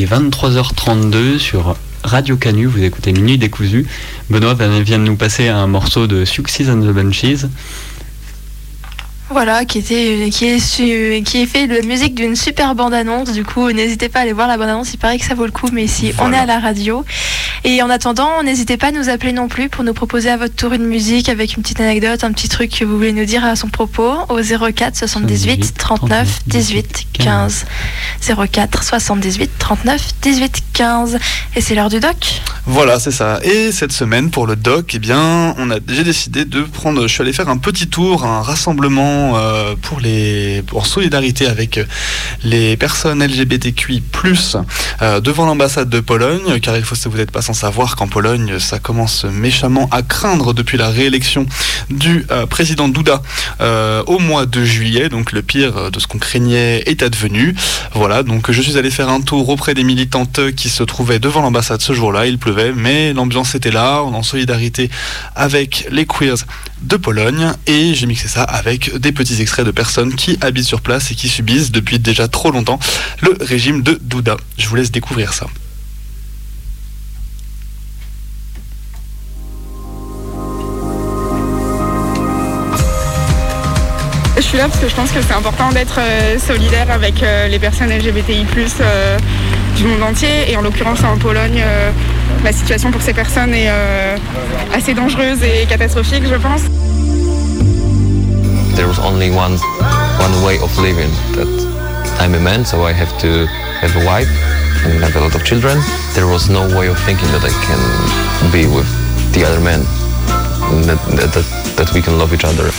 23h32 0.07 1.37
sur 1.37 1.75
Radio 2.03 2.37
Canu, 2.37 2.65
vous 2.65 2.81
écoutez 2.81 3.11
Minuit 3.11 3.37
décousu. 3.37 3.85
Benoît 4.29 4.53
vient 4.53 4.99
de 4.99 5.03
nous 5.03 5.17
passer 5.17 5.49
un 5.49 5.67
morceau 5.67 6.07
de 6.07 6.23
Success 6.23 6.69
and 6.69 6.79
the 6.81 6.93
Bunches. 6.93 7.45
Voilà, 9.29 9.65
qui 9.65 9.79
était 9.79 10.29
qui 10.31 10.45
est 10.45 10.59
su- 10.59 11.21
qui 11.25 11.41
est 11.41 11.45
fait 11.45 11.67
de 11.67 11.85
musique 11.85 12.15
d'une 12.15 12.37
super 12.37 12.73
bande 12.75 12.93
annonce. 12.93 13.33
Du 13.33 13.43
coup, 13.43 13.69
n'hésitez 13.73 14.07
pas 14.07 14.19
à 14.19 14.21
aller 14.21 14.31
voir 14.31 14.47
la 14.47 14.57
bande 14.57 14.69
annonce. 14.69 14.93
Il 14.93 14.97
paraît 14.97 15.17
que 15.19 15.25
ça 15.25 15.35
vaut 15.35 15.45
le 15.45 15.51
coup, 15.51 15.67
mais 15.73 15.83
ici 15.83 16.13
on 16.21 16.31
est 16.31 16.37
à 16.37 16.45
la 16.45 16.59
radio. 16.59 17.03
Et 17.69 17.81
en 17.81 17.89
attendant, 17.89 18.43
n'hésitez 18.43 18.77
pas 18.77 18.87
à 18.87 18.91
nous 18.91 19.09
appeler 19.09 19.33
non 19.33 19.49
plus 19.49 19.67
pour 19.67 19.83
nous 19.83 19.93
proposer 19.93 20.29
à 20.29 20.37
votre 20.37 20.55
tour 20.55 20.71
une 20.71 20.85
musique 20.85 21.27
avec 21.27 21.57
une 21.57 21.63
petite 21.63 21.81
anecdote, 21.81 22.23
un 22.23 22.31
petit 22.31 22.47
truc 22.47 22.71
que 22.71 22.85
vous 22.85 22.95
voulez 22.95 23.11
nous 23.11 23.25
dire 23.25 23.43
à 23.43 23.57
son 23.57 23.67
propos 23.67 24.13
au 24.29 24.39
04 24.41 24.95
78 24.95 25.73
39 25.77 26.47
18 26.47 27.07
15 27.11 27.65
04 28.21 28.83
78 28.83 29.51
39 29.59 30.01
18 30.21 30.63
15. 30.71 31.19
Et 31.57 31.61
c'est 31.61 31.75
l'heure 31.75 31.89
du 31.89 31.99
doc. 31.99 32.41
Voilà, 32.69 32.99
c'est 32.99 33.11
ça. 33.11 33.39
Et 33.43 33.71
cette 33.71 33.93
semaine, 33.93 34.29
pour 34.29 34.45
le 34.45 34.57
doc, 34.57 34.91
eh 34.93 34.99
bien, 34.99 35.55
on 35.57 35.71
a, 35.71 35.77
j'ai 35.87 36.03
décidé 36.03 36.43
de 36.43 36.61
prendre. 36.61 37.01
Je 37.03 37.07
suis 37.07 37.21
allé 37.21 37.31
faire 37.31 37.47
un 37.47 37.57
petit 37.57 37.87
tour, 37.87 38.25
un 38.25 38.41
rassemblement 38.41 39.37
euh, 39.37 39.75
pour 39.81 40.01
les, 40.01 40.61
en 40.73 40.83
solidarité 40.83 41.47
avec 41.47 41.79
les 42.43 42.75
personnes 42.75 43.23
LGBTQI+ 43.25 44.03
euh, 45.01 45.19
devant 45.21 45.45
l'ambassade 45.45 45.89
de 45.89 45.99
Pologne, 45.99 46.59
car 46.59 46.75
il 46.75 46.83
faut, 46.83 46.95
vous 47.09 47.17
n'êtes 47.17 47.31
pas 47.31 47.41
sans 47.41 47.53
savoir 47.53 47.95
qu'en 47.95 48.07
Pologne, 48.07 48.59
ça 48.59 48.79
commence 48.79 49.25
méchamment 49.25 49.87
à 49.91 50.01
craindre 50.01 50.53
depuis 50.53 50.77
la 50.77 50.89
réélection 50.89 51.45
du 51.89 52.25
euh, 52.31 52.45
président 52.45 52.89
Duda 52.89 53.21
euh, 53.61 54.03
au 54.07 54.19
mois 54.19 54.45
de 54.45 54.63
juillet. 54.63 55.09
Donc 55.09 55.31
le 55.31 55.41
pire 55.41 55.91
de 55.91 55.99
ce 55.99 56.07
qu'on 56.07 56.17
craignait 56.17 56.83
est 56.85 57.03
advenu. 57.03 57.55
Voilà, 57.93 58.23
donc 58.23 58.51
je 58.51 58.61
suis 58.61 58.77
allé 58.77 58.91
faire 58.91 59.09
un 59.09 59.21
tour 59.21 59.47
auprès 59.49 59.73
des 59.73 59.83
militantes 59.83 60.51
qui 60.55 60.69
se 60.69 60.83
trouvaient 60.83 61.19
devant 61.19 61.41
l'ambassade 61.41 61.81
ce 61.81 61.93
jour-là. 61.93 62.25
Mais 62.75 63.13
l'ambiance 63.13 63.55
était 63.55 63.71
là. 63.71 64.03
On 64.03 64.13
est 64.13 64.17
en 64.17 64.23
solidarité 64.23 64.89
avec 65.35 65.87
les 65.91 66.05
queers 66.05 66.37
de 66.81 66.97
Pologne 66.97 67.53
et 67.65 67.93
j'ai 67.93 68.05
mixé 68.05 68.27
ça 68.27 68.43
avec 68.43 68.97
des 68.97 69.11
petits 69.11 69.41
extraits 69.41 69.65
de 69.65 69.71
personnes 69.71 70.13
qui 70.15 70.37
habitent 70.41 70.65
sur 70.65 70.81
place 70.81 71.11
et 71.11 71.15
qui 71.15 71.27
subissent 71.27 71.71
depuis 71.71 71.99
déjà 71.99 72.27
trop 72.27 72.51
longtemps 72.51 72.79
le 73.21 73.37
régime 73.41 73.81
de 73.81 73.99
Duda. 74.01 74.37
Je 74.57 74.67
vous 74.67 74.75
laisse 74.75 74.91
découvrir 74.91 75.33
ça. 75.33 75.47
Je 84.37 84.43
suis 84.43 84.57
là 84.57 84.67
parce 84.67 84.79
que 84.79 84.87
je 84.87 84.95
pense 84.95 85.11
que 85.11 85.21
c'est 85.21 85.33
important 85.33 85.71
d'être 85.71 85.99
euh, 85.99 86.37
solidaire 86.37 86.91
avec 86.91 87.23
euh, 87.23 87.47
les 87.47 87.57
personnes 87.57 87.89
LGBTI+, 87.89 88.45
du 89.77 89.85
monde 89.85 90.03
entier. 90.03 90.51
Et 90.51 90.57
en 90.57 90.61
l'occurrence, 90.61 90.99
en 91.03 91.17
Pologne, 91.17 91.61
euh, 91.63 91.91
la 92.43 92.51
situation 92.51 92.91
pour 92.91 93.01
ces 93.01 93.13
personnes 93.13 93.53
est 93.53 93.69
euh, 93.69 94.17
assez 94.75 94.93
dangereuse 94.93 95.43
et 95.43 95.65
catastrophique, 95.65 96.23
je 96.27 96.35
pense. 96.35 96.61
there 98.77 98.87
was 98.87 98.99
only 98.99 99.31
one 99.31 99.57
one 100.21 100.45
way 100.45 100.59
of 100.61 100.69
living 100.77 101.09
that 101.33 101.49
I'm 102.19 102.35
a 102.35 102.39
man 102.39 102.63
so 102.63 102.83
I 102.83 102.93
have 102.93 103.09
to 103.25 103.47
have 103.81 103.95
a 103.95 104.05
wife 104.05 104.29
and 104.85 105.03
have 105.03 105.15
a 105.15 105.19
lot 105.19 105.33
of 105.33 105.43
children 105.43 105.79
there 106.13 106.27
was 106.27 106.47
no 106.47 106.61
way 106.77 106.87
of 106.87 106.97
thinking 106.99 107.27
that 107.33 107.43
I 107.43 107.53
can 107.65 107.81
be 108.51 108.67
with 108.67 108.87
the 109.33 109.43
other 109.45 109.59
men 109.59 109.81
that, 110.85 110.99
that, 111.33 111.45
that 111.75 111.91
we 111.95 112.03
can 112.03 112.19
love 112.19 112.35
each 112.35 112.45
other 112.45 112.69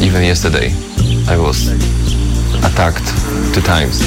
even 0.00 0.24
yesterday 0.24 0.72
I 1.28 1.36
was 1.36 1.68
attacked 2.64 3.06
two 3.54 3.60
times 3.62 3.98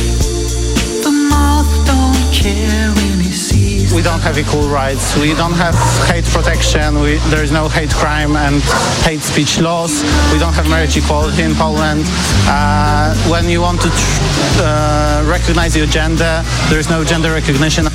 The 1.04 1.12
moth 1.30 1.70
don't 1.86 2.34
care 2.34 2.92
when 2.96 3.20
he 3.20 3.32
sees 3.32 3.94
We 3.94 4.02
don't 4.02 4.22
have 4.22 4.38
equal 4.38 4.68
rights. 4.68 5.16
We 5.18 5.34
don't 5.34 5.54
have 5.54 5.76
hate 6.10 6.26
protection. 6.26 7.00
We, 7.00 7.16
there 7.32 7.44
is 7.44 7.52
no 7.52 7.70
hate 7.70 7.92
crime 7.94 8.36
and 8.36 8.62
hate 9.08 9.22
speech 9.22 9.60
laws. 9.62 10.04
We 10.34 10.40
don't 10.40 10.54
have 10.54 10.68
marriage 10.70 10.98
equality 10.98 11.44
in 11.44 11.54
Poland. 11.56 12.04
Uh, 12.48 13.16
when 13.32 13.48
you 13.50 13.62
want 13.62 13.82
to 13.82 13.90
tr- 13.90 14.22
uh, 14.62 15.24
recognize 15.26 15.76
your 15.78 15.88
gender, 15.88 16.44
there 16.70 16.80
is 16.80 16.90
no 16.90 17.04
gender 17.06 17.32
recognition. 17.32 17.86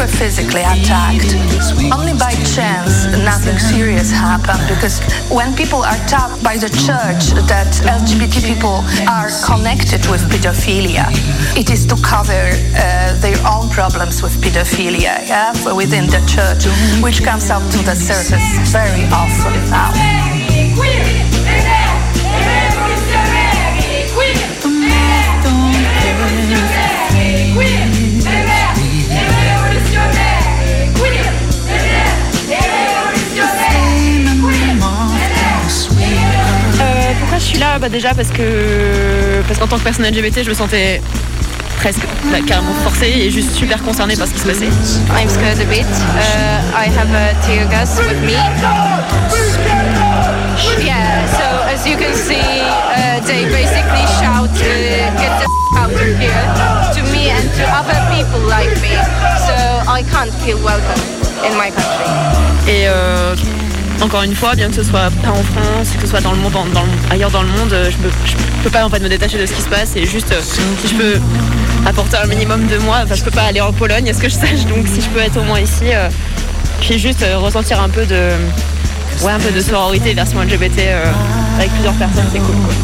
Were 0.00 0.06
physically 0.06 0.62
attacked. 0.62 1.34
Only 1.92 2.14
by 2.14 2.32
chance 2.56 3.04
nothing 3.30 3.58
serious 3.58 4.10
happened 4.10 4.64
because 4.68 5.00
when 5.28 5.54
people 5.54 5.82
are 5.82 6.00
taught 6.08 6.40
by 6.42 6.56
the 6.56 6.70
church 6.70 7.36
that 7.52 7.68
LGBT 7.84 8.40
people 8.40 8.80
are 9.06 9.28
connected 9.44 10.00
with 10.10 10.22
pedophilia, 10.32 11.04
it 11.54 11.68
is 11.68 11.84
to 11.86 11.96
cover 11.96 12.32
uh, 12.32 13.12
their 13.20 13.36
own 13.44 13.68
problems 13.68 14.22
with 14.22 14.32
pedophilia 14.40 15.20
yeah, 15.28 15.52
within 15.74 16.06
the 16.06 16.22
church, 16.24 16.64
which 17.02 17.22
comes 17.22 17.50
up 17.50 17.62
to 17.70 17.78
the 17.84 17.94
surface 17.94 18.48
very 18.72 19.04
often 19.12 19.52
now. 19.68 21.29
Suis 37.50 37.58
là 37.58 37.78
bah 37.78 37.88
Déjà 37.88 38.14
parce 38.14 38.28
que 38.28 39.42
parce 39.46 39.58
qu'en 39.58 39.66
tant 39.66 39.78
que 39.78 39.82
personne 39.82 40.06
LGBT, 40.06 40.44
je 40.44 40.50
me 40.50 40.54
sentais 40.54 41.00
presque 41.76 42.02
bah, 42.30 42.38
carrément 42.46 42.74
forcée 42.84 43.08
et 43.08 43.30
juste 43.30 43.52
super 43.52 43.82
concernée 43.82 44.16
par 44.16 44.28
ce 44.28 44.34
qui 44.34 44.40
se 44.40 44.46
passait. 44.46 44.68
I'm 45.18 45.28
scared 45.28 45.58
a 45.60 45.64
bit. 45.64 45.84
Uh, 45.84 46.76
I 46.76 46.86
have 46.86 47.10
a 47.12 47.34
tear 47.46 47.66
gas 47.66 47.98
with 47.98 48.20
me. 48.22 48.36
Yeah, 50.84 51.26
so 51.26 51.46
as 51.72 51.86
you 51.86 51.96
can 51.96 52.14
see, 52.14 52.38
uh, 52.38 53.20
they 53.26 53.44
basically 53.46 54.04
shout, 54.20 54.50
uh, 54.50 55.10
get 55.18 55.32
the 55.40 55.46
out 55.78 55.90
of 55.90 56.18
here 56.20 56.44
to 56.94 57.02
me 57.12 57.30
and 57.30 57.48
to 57.56 57.64
other 57.74 57.98
people 58.14 58.40
like 58.46 58.70
me. 58.82 58.94
So 59.46 59.54
I 59.88 60.04
can't 60.12 60.32
feel 60.44 60.58
welcome 60.62 61.02
in 61.44 61.56
my 61.56 61.70
country. 61.70 62.06
Et 62.68 62.86
euh, 62.86 63.34
encore 64.02 64.22
une 64.22 64.34
fois, 64.34 64.54
bien 64.54 64.68
que 64.68 64.74
ce 64.74 64.82
soit 64.82 65.10
pas 65.22 65.30
en 65.30 65.42
France, 65.42 65.90
que 65.94 66.02
ce 66.02 66.08
soit 66.08 66.20
ailleurs 67.10 67.30
dans 67.30 67.42
le 67.42 67.48
monde, 67.48 67.72
euh, 67.72 67.90
je 67.90 67.96
peux, 67.98 68.10
peux 68.64 68.70
pas 68.70 68.84
en 68.84 68.90
fait 68.90 69.00
me 69.00 69.08
détacher 69.08 69.38
de 69.38 69.46
ce 69.46 69.52
qui 69.52 69.62
se 69.62 69.68
passe 69.68 69.94
et 69.96 70.06
juste 70.06 70.32
euh, 70.32 70.40
si 70.42 70.88
je 70.88 70.94
peux 70.94 71.20
apporter 71.86 72.16
un 72.16 72.26
minimum 72.26 72.66
de 72.66 72.78
moi, 72.78 73.00
enfin 73.04 73.14
je 73.14 73.22
peux 73.22 73.30
pas 73.30 73.42
aller 73.42 73.60
en 73.60 73.72
Pologne, 73.72 74.08
à 74.08 74.14
ce 74.14 74.20
que 74.20 74.28
je 74.28 74.34
sache, 74.34 74.64
donc 74.66 74.86
si 74.86 75.00
je 75.00 75.08
peux 75.08 75.20
être 75.20 75.38
au 75.38 75.42
moins 75.42 75.60
ici, 75.60 75.84
euh, 75.92 76.08
puis 76.80 76.98
juste 76.98 77.22
euh, 77.22 77.38
ressentir 77.38 77.80
un 77.80 77.88
peu 77.88 78.06
de, 78.06 78.30
ouais, 79.22 79.32
un 79.32 79.38
peu 79.38 79.50
de 79.50 79.60
sororité 79.60 80.14
version 80.14 80.40
LGBT 80.40 80.80
avec 81.58 81.70
plusieurs 81.72 81.94
personnes, 81.94 82.24
c'est 82.32 82.38
cool. 82.38 82.56
Quoi. 82.56 82.74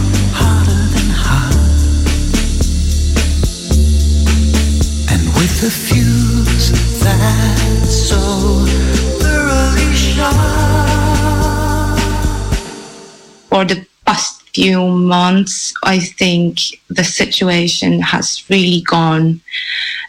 For 13.48 13.64
the 13.64 13.86
past 14.04 14.42
few 14.54 14.86
months, 14.88 15.72
I 15.82 15.98
think 15.98 16.58
the 16.88 17.04
situation 17.04 18.00
has 18.00 18.44
really 18.50 18.82
gone 18.82 19.40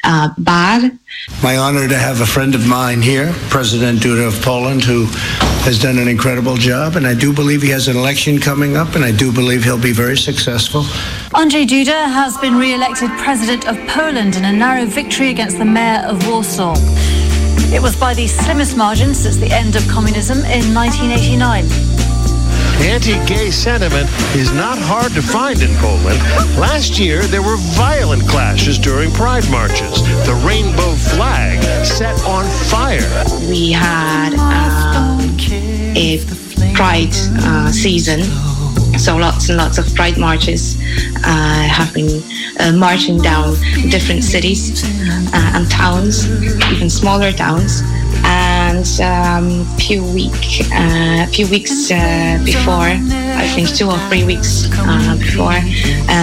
uh, 0.04 0.30
bad. 0.38 0.98
My 1.44 1.58
honor 1.58 1.88
to 1.88 1.98
have 1.98 2.22
a 2.22 2.26
friend 2.26 2.56
of 2.56 2.68
mine 2.68 3.02
here, 3.02 3.34
President 3.50 4.00
Duda 4.00 4.28
of 4.28 4.42
Poland, 4.42 4.84
who 4.84 5.06
has 5.68 5.80
done 5.80 5.98
an 5.98 6.08
incredible 6.08 6.56
job. 6.56 6.96
And 6.96 7.06
I 7.06 7.14
do 7.14 7.34
believe 7.34 7.62
he 7.62 7.70
has 7.70 7.88
an 7.88 7.98
election 7.98 8.40
coming 8.40 8.78
up, 8.78 8.96
and 8.96 9.04
I 9.04 9.12
do 9.12 9.32
believe 9.32 9.64
he'll 9.64 9.82
be 9.82 9.92
very 9.92 10.18
successful. 10.18 10.84
Andrzej 11.34 11.68
Duda 11.68 12.00
has 12.20 12.38
been 12.38 12.56
re-elected 12.56 13.10
president 13.18 13.68
of 13.68 13.76
Poland 13.88 14.36
in 14.36 14.46
a 14.46 14.52
narrow 14.52 14.86
victory 14.86 15.30
against 15.30 15.58
the 15.58 15.66
mayor 15.66 16.04
of 16.06 16.26
Warsaw. 16.28 16.76
It 17.74 17.82
was 17.82 17.96
by 17.96 18.14
the 18.14 18.28
slimmest 18.28 18.78
margin 18.78 19.14
since 19.14 19.38
the 19.38 19.52
end 19.52 19.76
of 19.76 19.88
communism 19.88 20.40
in 20.40 20.74
1989. 20.74 21.66
Anti-gay 22.80 23.52
sentiment 23.52 24.10
is 24.36 24.52
not 24.54 24.78
hard 24.78 25.12
to 25.14 25.22
find 25.22 25.62
in 25.62 25.74
Poland. 25.76 26.20
Last 26.58 27.00
year, 27.00 27.24
there 27.24 27.42
were 27.42 27.58
violent 27.76 28.28
clashes 28.28 28.78
during 28.78 29.12
pride 29.12 29.50
marches. 29.50 30.02
The 30.26 30.42
rainbow 30.46 30.94
flag 30.94 31.62
set 31.86 32.20
on 32.24 32.46
fire. 32.70 33.10
We 33.50 33.72
had 33.72 34.34
um, 34.36 35.20
a 35.98 36.20
Pride 36.74 37.16
uh, 37.42 37.72
season, 37.72 38.22
so 38.98 39.16
lots 39.18 39.50
and 39.50 39.58
lots 39.58 39.78
of 39.78 39.94
Pride 39.96 40.18
marches 40.18 40.78
uh, 41.24 41.68
have 41.68 41.94
been 41.94 42.22
uh, 42.60 42.72
marching 42.72 43.20
down 43.20 43.56
different 43.90 44.24
cities 44.24 44.84
uh, 45.34 45.52
and 45.56 45.70
towns, 45.70 46.30
even 46.72 46.90
smaller 46.90 47.32
towns. 47.32 47.82
And 48.24 48.88
um, 49.02 49.66
few 49.78 50.04
week, 50.04 50.66
uh, 50.74 51.28
few 51.28 51.48
weeks 51.48 51.92
uh, 51.92 52.42
before, 52.44 52.92
I 53.44 53.48
think 53.56 53.70
two 53.70 53.90
or 53.90 54.00
three 54.10 54.24
weeks 54.24 54.68
before, 54.68 55.60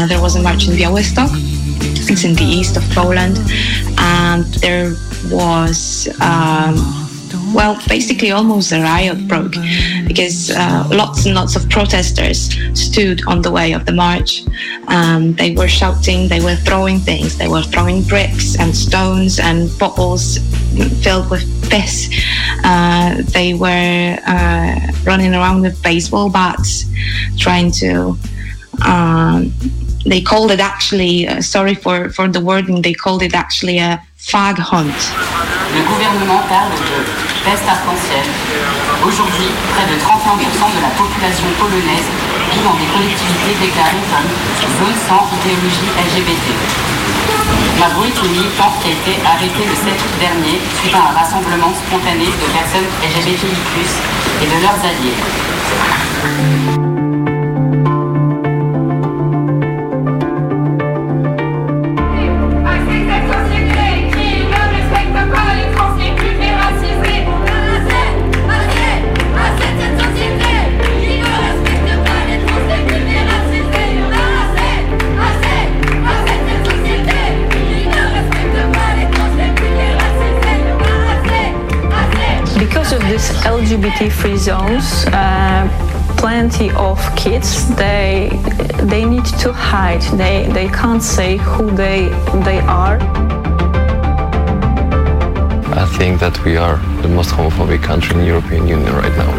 there 0.08 0.20
was 0.20 0.36
a 0.36 0.42
march 0.42 0.66
in 0.68 0.74
Białystok. 0.74 1.30
It's 2.10 2.24
in 2.24 2.34
the 2.34 2.44
east 2.44 2.76
of 2.76 2.82
Poland, 2.90 3.38
and 3.98 4.44
there 4.54 4.94
was. 5.30 6.08
Um, 6.20 7.03
well, 7.54 7.80
basically, 7.88 8.32
almost 8.32 8.72
a 8.72 8.80
riot 8.80 9.28
broke 9.28 9.54
because 10.06 10.50
uh, 10.50 10.86
lots 10.90 11.24
and 11.24 11.34
lots 11.34 11.54
of 11.56 11.70
protesters 11.70 12.50
stood 12.78 13.22
on 13.26 13.42
the 13.42 13.50
way 13.50 13.72
of 13.72 13.86
the 13.86 13.92
march. 13.92 14.42
Um, 14.88 15.34
they 15.34 15.54
were 15.54 15.68
shouting, 15.68 16.28
they 16.28 16.40
were 16.40 16.56
throwing 16.56 16.98
things, 16.98 17.38
they 17.38 17.48
were 17.48 17.62
throwing 17.62 18.02
bricks 18.02 18.58
and 18.58 18.74
stones 18.74 19.38
and 19.38 19.70
bottles 19.78 20.38
filled 21.02 21.30
with 21.30 21.44
piss. 21.70 22.10
Uh, 22.64 23.22
they 23.32 23.54
were 23.54 24.18
uh, 24.26 24.92
running 25.04 25.32
around 25.34 25.62
with 25.62 25.80
baseball 25.82 26.28
bats, 26.30 26.84
trying 27.38 27.70
to. 27.72 28.16
Um, 28.84 29.52
they 30.06 30.20
called 30.20 30.50
it 30.50 30.60
actually, 30.60 31.26
uh, 31.26 31.40
sorry 31.40 31.74
for, 31.74 32.10
for 32.10 32.28
the 32.28 32.40
wording, 32.40 32.82
they 32.82 32.92
called 32.92 33.22
it 33.22 33.34
actually 33.34 33.78
a 33.78 34.02
hunt. 34.32 35.14
Le 35.74 35.82
gouvernement 35.84 36.40
parle 36.48 36.72
de 36.72 36.98
peste 37.44 37.68
arc-en-ciel. 37.68 38.24
Aujourd'hui, 39.04 39.50
près 39.74 39.84
de 39.84 39.96
31% 40.00 40.08
de 40.72 40.80
la 40.80 40.88
population 40.96 41.44
polonaise 41.58 42.08
vit 42.52 42.62
dans 42.64 42.74
des 42.80 42.88
collectivités 42.88 43.54
déclarées 43.60 44.06
comme 44.08 44.28
zone 44.80 44.96
sans 45.06 45.28
idéologie 45.44 45.90
LGBT. 46.00 46.46
Une 47.74 48.30
militante 48.30 48.74
qui 48.80 48.88
a 48.88 48.92
été 48.92 49.20
arrêtée 49.26 49.66
le 49.68 49.74
7 49.74 49.92
août 49.92 50.14
dernier 50.18 50.58
suite 50.80 50.94
à 50.94 51.10
un 51.10 51.12
rassemblement 51.12 51.72
spontané 51.86 52.26
de 52.26 52.46
personnes 52.52 52.88
LGBTI+, 53.02 53.52
et 54.42 54.46
de 54.46 54.56
leurs 54.62 54.80
alliés. 54.80 55.18
LGBT-free 83.64 84.36
zones, 84.36 85.06
uh, 85.06 85.66
plenty 86.18 86.70
of 86.72 86.98
kids 87.16 87.48
they 87.76 88.28
they 88.92 89.04
need 89.06 89.24
to 89.42 89.52
hide. 89.54 90.02
They 90.20 90.36
they 90.58 90.68
can't 90.80 91.02
say 91.02 91.30
who 91.38 91.64
they 91.82 91.98
they 92.48 92.60
are. 92.82 92.98
I 95.84 95.86
think 95.96 96.20
that 96.24 96.36
we 96.44 96.58
are 96.66 96.76
the 97.04 97.08
most 97.08 97.30
homophobic 97.36 97.82
country 97.82 98.12
in 98.14 98.20
the 98.22 98.28
European 98.34 98.68
Union 98.76 98.92
right 99.02 99.16
now. 99.22 99.32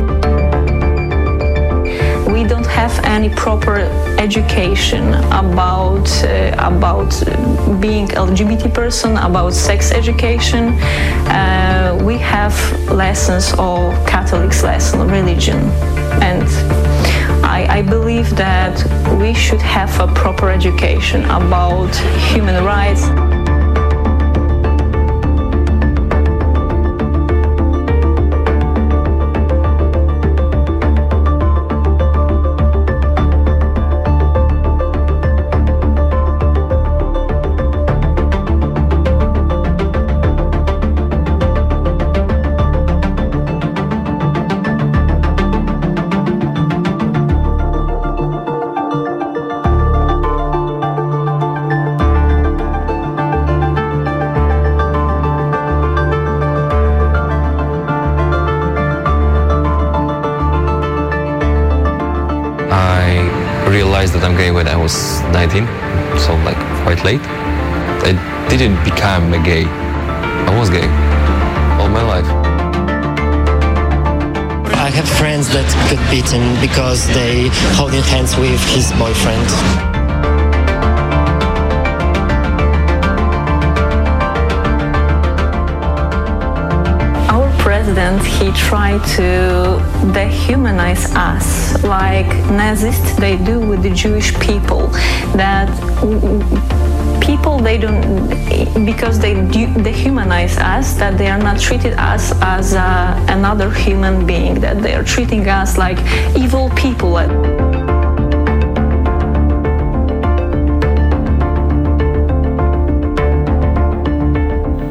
We 2.34 2.42
don't 2.54 2.70
have 2.82 2.94
any 3.16 3.30
proper 3.44 3.76
education 4.28 5.04
about 5.44 5.75
about 6.66 7.12
being 7.80 8.08
LGBT 8.08 8.74
person, 8.74 9.18
about 9.18 9.54
sex 9.54 9.92
education. 9.92 10.70
Uh, 11.30 11.98
we 12.04 12.18
have 12.18 12.56
lessons 12.92 13.54
of 13.58 13.94
Catholics 14.08 14.64
lesson, 14.64 15.08
religion, 15.08 15.58
and 16.22 16.48
I, 17.46 17.68
I 17.78 17.82
believe 17.82 18.36
that 18.36 18.76
we 19.20 19.34
should 19.34 19.62
have 19.62 20.00
a 20.00 20.08
proper 20.14 20.50
education 20.50 21.24
about 21.26 21.94
human 22.32 22.64
rights. 22.64 23.04
19, 65.36 65.68
so 66.18 66.34
like 66.48 66.58
quite 66.84 67.04
late. 67.04 67.20
I 67.22 68.48
didn't 68.50 68.82
become 68.86 69.34
a 69.34 69.44
gay. 69.44 69.66
I 69.66 70.58
was 70.58 70.70
gay 70.70 70.88
all 71.78 71.90
my 71.90 72.02
life. 72.02 72.26
I 74.74 74.90
have 74.90 75.10
friends 75.20 75.50
that 75.50 75.68
got 75.92 76.00
beaten 76.10 76.56
because 76.62 77.06
they 77.08 77.50
holding 77.76 78.04
hands 78.04 78.38
with 78.38 78.64
his 78.74 78.94
boyfriend. 78.94 79.95
President, 87.86 88.26
he 88.26 88.52
tried 88.52 89.04
to 89.06 89.80
dehumanize 90.12 91.06
us 91.16 91.84
like 91.84 92.28
Nazis 92.50 92.98
they 93.18 93.38
do 93.38 93.60
with 93.60 93.84
the 93.84 93.92
Jewish 93.92 94.34
people. 94.40 94.88
That 95.36 95.70
people 97.22 97.60
they 97.60 97.78
don't 97.78 98.30
because 98.86 99.20
they 99.20 99.36
de- 99.36 99.76
dehumanize 99.86 100.58
us 100.58 100.94
that 100.94 101.18
they 101.20 101.28
are 101.28 101.38
not 101.38 101.60
treated 101.60 101.94
us 101.94 102.34
as 102.42 102.74
uh, 102.74 103.26
another 103.30 103.70
human 103.70 104.26
being 104.26 104.60
that 104.62 104.82
they 104.82 104.96
are 104.96 105.04
treating 105.04 105.48
us 105.48 105.78
like 105.78 106.00
evil 106.36 106.70
people. 106.72 107.20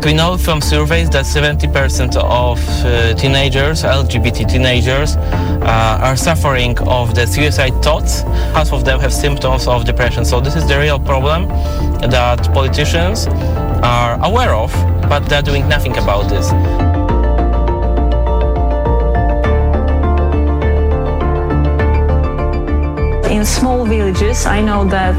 We 0.04 0.12
know 0.12 0.36
from 0.36 0.60
surveys 0.60 1.08
that 1.10 1.24
70% 1.24 2.16
of 2.16 2.58
uh, 2.84 3.14
teenagers, 3.14 3.84
LGBT 3.84 4.46
teenagers, 4.46 5.16
uh, 5.16 5.98
are 6.02 6.14
suffering 6.14 6.78
of 6.80 7.14
the 7.14 7.26
suicide 7.26 7.82
thoughts. 7.82 8.20
Half 8.52 8.74
of 8.74 8.84
them 8.84 9.00
have 9.00 9.14
symptoms 9.14 9.66
of 9.66 9.86
depression. 9.86 10.26
So 10.26 10.42
this 10.42 10.56
is 10.56 10.68
the 10.68 10.78
real 10.78 10.98
problem 10.98 11.48
that 12.10 12.52
politicians 12.52 13.28
are 13.82 14.22
aware 14.22 14.54
of, 14.54 14.70
but 15.08 15.20
they're 15.20 15.40
doing 15.40 15.66
nothing 15.70 15.96
about 15.96 16.28
this. 16.28 16.93
In 23.34 23.44
small 23.44 23.84
villages 23.84 24.46
i 24.46 24.60
know 24.60 24.84
that 24.84 25.14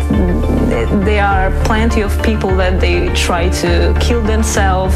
there 1.03 1.25
are 1.25 1.51
plenty 1.65 2.01
of 2.01 2.11
people 2.23 2.55
that 2.55 2.79
they 2.79 3.13
try 3.13 3.49
to 3.49 3.93
kill 3.99 4.21
themselves 4.21 4.95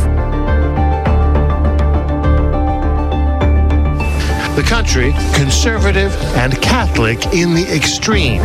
The 4.56 4.66
country, 4.68 5.14
conservative 5.34 6.12
and 6.36 6.62
Catholic 6.62 7.28
in 7.28 7.54
the 7.54 7.66
extreme. 7.74 8.42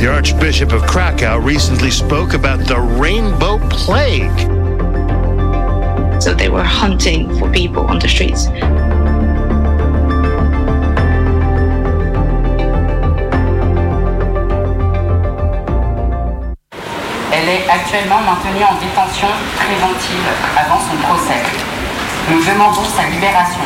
The 0.00 0.08
Archbishop 0.10 0.72
of 0.72 0.80
Krakow 0.86 1.36
recently 1.44 1.90
spoke 1.90 2.32
about 2.32 2.60
the 2.66 2.80
rainbow 2.80 3.58
plague. 3.68 4.38
So 6.22 6.32
they 6.32 6.48
were 6.48 6.64
hunting 6.64 7.38
for 7.38 7.52
people 7.52 7.86
on 7.86 7.98
the 7.98 8.08
streets. 8.08 8.48
Elle 17.48 17.64
est 17.64 17.70
actuellement 17.70 18.20
maintenue 18.20 18.60
en 18.60 18.76
détention 18.76 19.32
préventive 19.56 20.28
avant 20.52 20.76
son 20.84 21.00
procès. 21.00 21.40
Nous 22.28 22.44
demandons 22.44 22.84
sa 22.84 23.08
libération. 23.08 23.64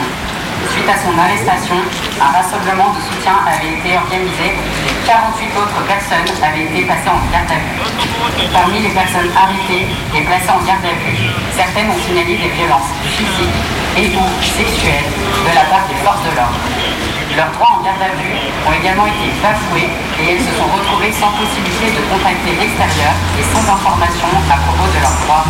Suite 0.71 0.87
à 0.87 0.95
son 0.95 1.11
arrestation, 1.19 1.83
un 2.23 2.31
rassemblement 2.31 2.95
de 2.95 3.03
soutien 3.03 3.43
avait 3.43 3.75
été 3.75 3.99
organisé 3.99 4.55
et 4.87 4.95
48 5.03 5.59
autres 5.59 5.83
personnes 5.91 6.31
avaient 6.47 6.63
été 6.63 6.87
passées 6.87 7.11
en 7.11 7.27
garde 7.35 7.51
à 7.51 7.59
vue. 7.59 7.83
Parmi 8.55 8.87
les 8.87 8.95
personnes 8.95 9.35
arrêtées 9.35 9.91
et 10.15 10.23
placées 10.31 10.55
en 10.55 10.63
garde 10.63 10.87
à 10.87 10.95
vue, 11.03 11.19
certaines 11.51 11.91
ont 11.91 12.03
signalé 12.07 12.39
des 12.39 12.55
violences 12.55 12.95
physiques 13.19 13.82
et 13.97 14.09
ou 14.17 14.25
sexuelles 14.41 15.09
de 15.45 15.53
la 15.53 15.65
part 15.69 15.85
des 15.89 15.99
forces 16.01 16.25
de 16.25 16.33
l'ordre. 16.37 16.61
Leurs 17.37 17.53
droits 17.57 17.81
en 17.81 17.85
garde 17.85 18.01
à 18.01 18.13
vue 18.17 18.37
ont 18.69 18.75
également 18.77 19.09
été 19.09 19.33
bafoués 19.41 19.89
et 20.21 20.25
elles 20.33 20.45
se 20.45 20.53
sont 20.57 20.69
retrouvées 20.69 21.13
sans 21.13 21.33
possibilité 21.37 21.93
de 21.93 22.01
contacter 22.13 22.53
l'extérieur 22.57 23.13
et 23.41 23.45
sans 23.53 23.65
information 23.65 24.29
à 24.49 24.57
propos 24.65 24.89
de 24.93 25.01
leurs 25.01 25.19
droits. 25.25 25.45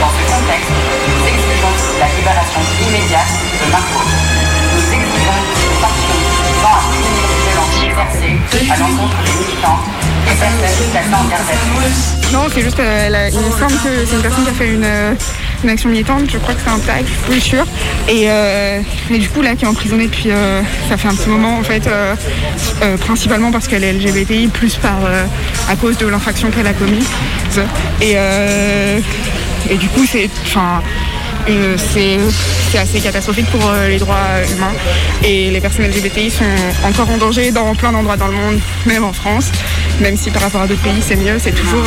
Dans 0.00 0.12
ce 0.12 0.22
contexte, 0.28 0.72
nous 0.72 1.22
exigeons 1.24 1.74
la 2.00 2.08
libération 2.08 2.60
immédiate 2.84 3.32
de 3.32 3.66
Marco. 3.72 4.00
Nous 4.00 4.86
exigeons 4.96 5.40
une 5.44 5.76
sanction 5.80 6.16
visant 6.44 6.74
à 6.76 6.82
punir 6.88 7.24
les 7.32 7.40
violences 7.48 7.78
exercées 7.84 8.36
à 8.72 8.76
l'encontre 8.80 9.18
des 9.24 9.36
militants 9.44 9.80
et 10.24 10.36
personnes 10.36 10.88
placées 10.92 11.16
en 11.16 11.24
garde 11.28 11.48
à 11.48 11.56
vue. 11.64 12.32
Non, 12.32 12.44
c'est 12.48 12.64
juste, 12.64 12.80
euh, 12.80 13.08
me 13.08 13.52
semble 13.56 13.76
que 13.84 13.92
c'est 14.04 14.16
une 14.16 14.22
personne 14.22 14.44
qui 14.44 14.50
a 14.50 14.54
fait 14.54 14.72
une, 14.72 14.84
euh, 14.84 15.14
une 15.64 15.70
action 15.70 15.88
militante, 15.88 16.30
je 16.30 16.38
crois 16.38 16.54
que 16.54 16.60
c'est 16.62 16.70
un 16.70 16.78
tag, 16.78 17.04
suis 17.06 17.16
plus 17.26 17.40
sûre. 17.40 17.66
Et, 18.08 18.26
euh, 18.28 18.80
et 19.10 19.18
du 19.18 19.28
coup, 19.28 19.40
là, 19.42 19.56
qui 19.56 19.64
est 19.64 19.68
emprisonnée 19.68 20.06
depuis, 20.06 20.30
euh, 20.30 20.60
ça 20.88 20.96
fait 20.96 21.08
un 21.08 21.14
petit 21.14 21.28
moment, 21.28 21.58
en 21.58 21.62
fait, 21.62 21.86
euh, 21.86 22.14
principalement 22.98 23.50
parce 23.50 23.66
qu'elle 23.66 23.82
est 23.82 23.92
LGBTI, 23.92 24.48
plus 24.48 24.76
par, 24.76 24.98
à 25.68 25.76
cause 25.76 25.96
de 25.96 26.06
l'infraction 26.06 26.50
qu'elle 26.50 26.66
a 26.66 26.74
commise. 26.74 27.08
Et, 28.02 28.14
et 29.70 29.76
du 29.76 29.88
coup, 29.88 30.04
c'est, 30.06 30.28
enfin, 30.44 30.82
c'est 31.46 32.78
assez 32.78 33.00
catastrophique 33.00 33.46
pour 33.46 33.72
les 33.88 33.98
droits 33.98 34.16
humains. 34.54 34.72
Et 35.22 35.50
les 35.50 35.60
personnes 35.60 35.86
LGBTI 35.86 36.30
sont 36.30 36.44
encore 36.86 37.08
en 37.10 37.16
danger 37.16 37.50
dans 37.52 37.74
plein 37.74 37.92
d'endroits 37.92 38.16
dans 38.16 38.28
le 38.28 38.34
monde, 38.34 38.60
même 38.86 39.04
en 39.04 39.12
France. 39.12 39.50
Même 40.00 40.16
si 40.16 40.30
par 40.30 40.42
rapport 40.42 40.62
à 40.62 40.66
d'autres 40.66 40.82
pays 40.82 41.00
c'est 41.00 41.16
mieux, 41.16 41.38
c'est 41.38 41.54
toujours 41.54 41.86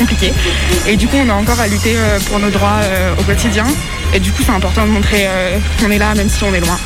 compliqué. 0.00 0.32
Et 0.86 0.96
du 0.96 1.06
coup, 1.06 1.16
on 1.24 1.28
a 1.28 1.34
encore 1.34 1.60
à 1.60 1.66
lutter 1.66 1.94
euh, 1.96 2.18
pour 2.28 2.38
nos 2.38 2.50
droits 2.50 2.80
euh, 2.82 3.12
au 3.18 3.22
quotidien. 3.22 3.64
Et 4.14 4.18
du 4.18 4.32
coup, 4.32 4.42
c'est 4.44 4.52
important 4.52 4.86
de 4.86 4.90
montrer 4.90 5.26
euh, 5.26 5.58
qu'on 5.78 5.90
est 5.90 5.98
là, 5.98 6.14
même 6.14 6.28
si 6.28 6.42
on 6.42 6.54
est 6.54 6.60
loin. 6.60 6.78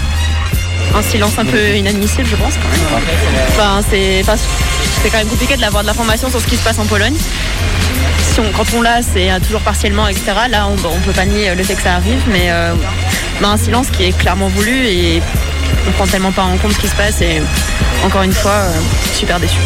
Un 0.95 1.03
silence 1.03 1.39
un 1.39 1.45
peu 1.45 1.77
inadmissible, 1.77 2.27
je 2.27 2.37
pense, 2.37 2.55
quand 2.55 2.69
même. 2.69 3.03
Enfin, 3.49 3.81
c'est 3.89 4.23
quand 5.11 5.19
même 5.19 5.29
compliqué 5.29 5.57
de 5.57 5.61
d'avoir 5.61 5.83
de 5.83 5.89
l'information 5.89 6.29
sur 6.29 6.41
ce 6.41 6.47
qui 6.47 6.57
se 6.57 6.65
passe 6.65 6.79
en 6.79 6.87
Pologne. 6.87 7.17
Quand 8.57 8.67
on 8.77 8.83
l'a, 8.83 9.01
c'est 9.01 9.29
toujours 9.43 9.61
partiellement, 9.61 10.09
etc. 10.09 10.33
Là, 10.51 10.67
on 10.67 10.73
ne 10.73 11.05
peut 11.05 11.13
pas 11.13 11.25
nier 11.25 11.55
le 11.55 11.63
fait 11.63 11.75
que 11.75 11.83
ça 11.83 11.95
arrive, 11.95 12.21
mais 12.29 12.51
un 13.43 13.57
silence 13.57 13.89
qui 13.91 14.05
est 14.05 14.17
clairement 14.17 14.49
voulu 14.49 14.87
et 14.87 15.23
on 15.87 15.93
prend 15.93 16.07
tellement 16.07 16.33
pas 16.33 16.43
en 16.43 16.57
compte 16.57 16.73
ce 16.73 16.79
qui 16.79 16.89
se 16.89 16.97
passe 16.97 17.21
et 17.21 17.41
encore 18.05 18.23
une 18.23 18.33
fois, 18.33 18.67
super 19.15 19.39
déçu. 19.39 19.59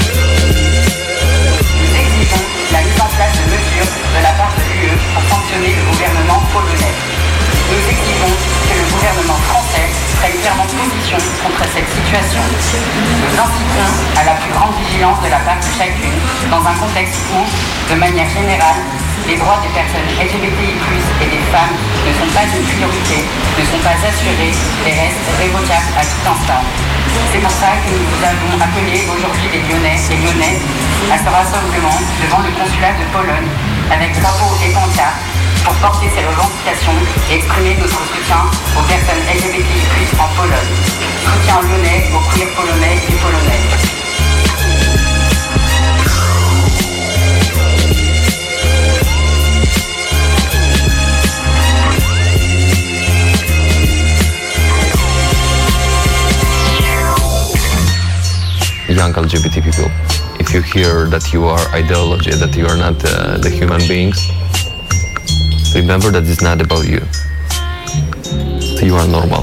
De 3.19 3.51
mesures 3.51 3.91
de 4.15 4.21
la 4.23 4.31
part 4.39 4.55
de 4.55 4.63
l'UE 4.63 4.95
pour 5.11 5.23
sanctionner 5.27 5.75
le 5.75 5.83
gouvernement 5.91 6.39
polonais. 6.55 6.95
Nous 7.67 7.83
exigeons 7.91 8.31
que 8.31 8.75
le 8.79 8.87
gouvernement 8.95 9.43
français 9.43 9.91
prenne 10.23 10.39
clairement 10.39 10.71
position 10.71 11.19
contre 11.43 11.67
cette 11.67 11.91
situation. 11.91 12.39
Nous 12.47 13.35
incitons 13.35 13.91
à 14.15 14.23
la 14.23 14.39
plus 14.39 14.55
grande 14.55 14.71
vigilance 14.87 15.19
de 15.19 15.35
la 15.35 15.43
part 15.43 15.59
de 15.59 15.67
chacune 15.67 16.15
dans 16.47 16.63
un 16.63 16.79
contexte 16.79 17.19
où, 17.35 17.43
de 17.91 17.99
manière 17.99 18.31
générale, 18.31 18.87
les 19.27 19.35
droits 19.35 19.59
des 19.67 19.73
personnes 19.75 20.07
LGBTI+, 20.15 20.79
et 20.79 21.27
des 21.27 21.43
femmes 21.51 21.75
ne 22.07 22.13
sont 22.23 22.31
pas 22.31 22.47
une 22.47 22.63
priorité, 22.71 23.27
ne 23.59 23.65
sont 23.67 23.83
pas 23.83 23.99
assurés 23.99 24.55
et 24.87 24.93
restent 24.95 25.33
révocables 25.43 25.91
à 25.99 26.07
tout 26.07 26.23
instant. 26.23 26.63
C'est 27.35 27.43
pour 27.43 27.51
ça 27.51 27.75
que 27.83 27.91
nous 27.91 28.07
vous 28.15 28.23
avons 28.23 28.55
appelé 28.63 29.11
aujourd'hui 29.11 29.51
les 29.51 29.67
Lyonnais 29.67 29.99
et 30.07 30.17
Lyonnaises 30.23 30.63
à 31.07 31.17
ce 31.17 31.31
rassemblement 31.31 31.99
devant 32.21 32.43
le 32.43 32.51
consulat 32.59 32.93
de 32.99 33.07
Pologne 33.15 33.49
avec 33.91 34.13
drapeau 34.21 34.51
et 34.67 34.73
pancarte 34.75 35.23
pour 35.65 35.75
porter 35.75 36.11
ces 36.11 36.27
revendications 36.27 36.99
et 37.31 37.37
exprimer 37.37 37.77
notre 37.79 38.03
soutien 38.11 38.51
aux 38.77 38.83
personnes 38.83 39.23
LGBTI+, 39.31 39.87
en 40.19 40.29
Pologne. 40.35 40.75
Soutien 41.23 41.63
lyonnais 41.63 42.11
aux 42.13 42.25
queer 42.35 42.49
polonais 42.55 42.99
et 43.09 43.17
polonaises. 43.23 43.99
young 58.99 59.15
LGBT 59.17 59.63
people. 59.63 60.28
If 60.49 60.55
you 60.55 60.63
hear 60.63 61.05
that 61.11 61.31
you 61.31 61.45
are 61.45 61.61
ideology, 61.75 62.31
that 62.31 62.57
you 62.57 62.65
are 62.65 62.77
not 62.79 62.97
uh, 63.05 63.37
the 63.37 63.51
human 63.51 63.87
beings, 63.87 64.17
remember 65.75 66.11
that 66.11 66.25
it's 66.27 66.41
not 66.41 66.63
about 66.63 66.89
you. 66.89 67.05
You 68.81 68.97
are 68.97 69.07
normal. 69.07 69.43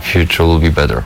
Future 0.00 0.46
will 0.46 0.58
be 0.58 0.70
better. 0.70 1.04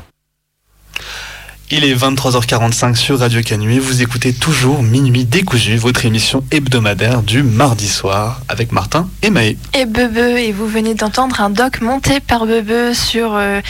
Il 1.69 1.83
est 1.83 1.95
23h45 1.97 2.95
sur 2.95 3.19
Radio 3.19 3.43
Canu 3.43 3.75
et 3.75 3.79
vous 3.81 4.01
écoutez 4.01 4.33
toujours 4.33 4.85
Minuit 4.85 5.25
décousu, 5.25 5.77
votre 5.77 6.05
émission 6.05 6.45
hebdomadaire 6.53 7.23
du 7.23 7.43
mardi 7.43 7.89
soir 7.89 8.41
avec 8.49 8.71
Martin 8.71 9.09
et 9.23 9.31
Maë. 9.31 9.57
Et 9.75 9.85
Bebe, 9.85 10.17
et 10.17 10.53
vous 10.53 10.69
venez 10.69 10.95
d'entendre 10.95 11.41
un 11.41 11.51
doc 11.51 11.81
monté 11.81 12.21
par 12.21 12.47
Bebe 12.47 12.93
sur, 12.95 13.33
euh, 13.35 13.61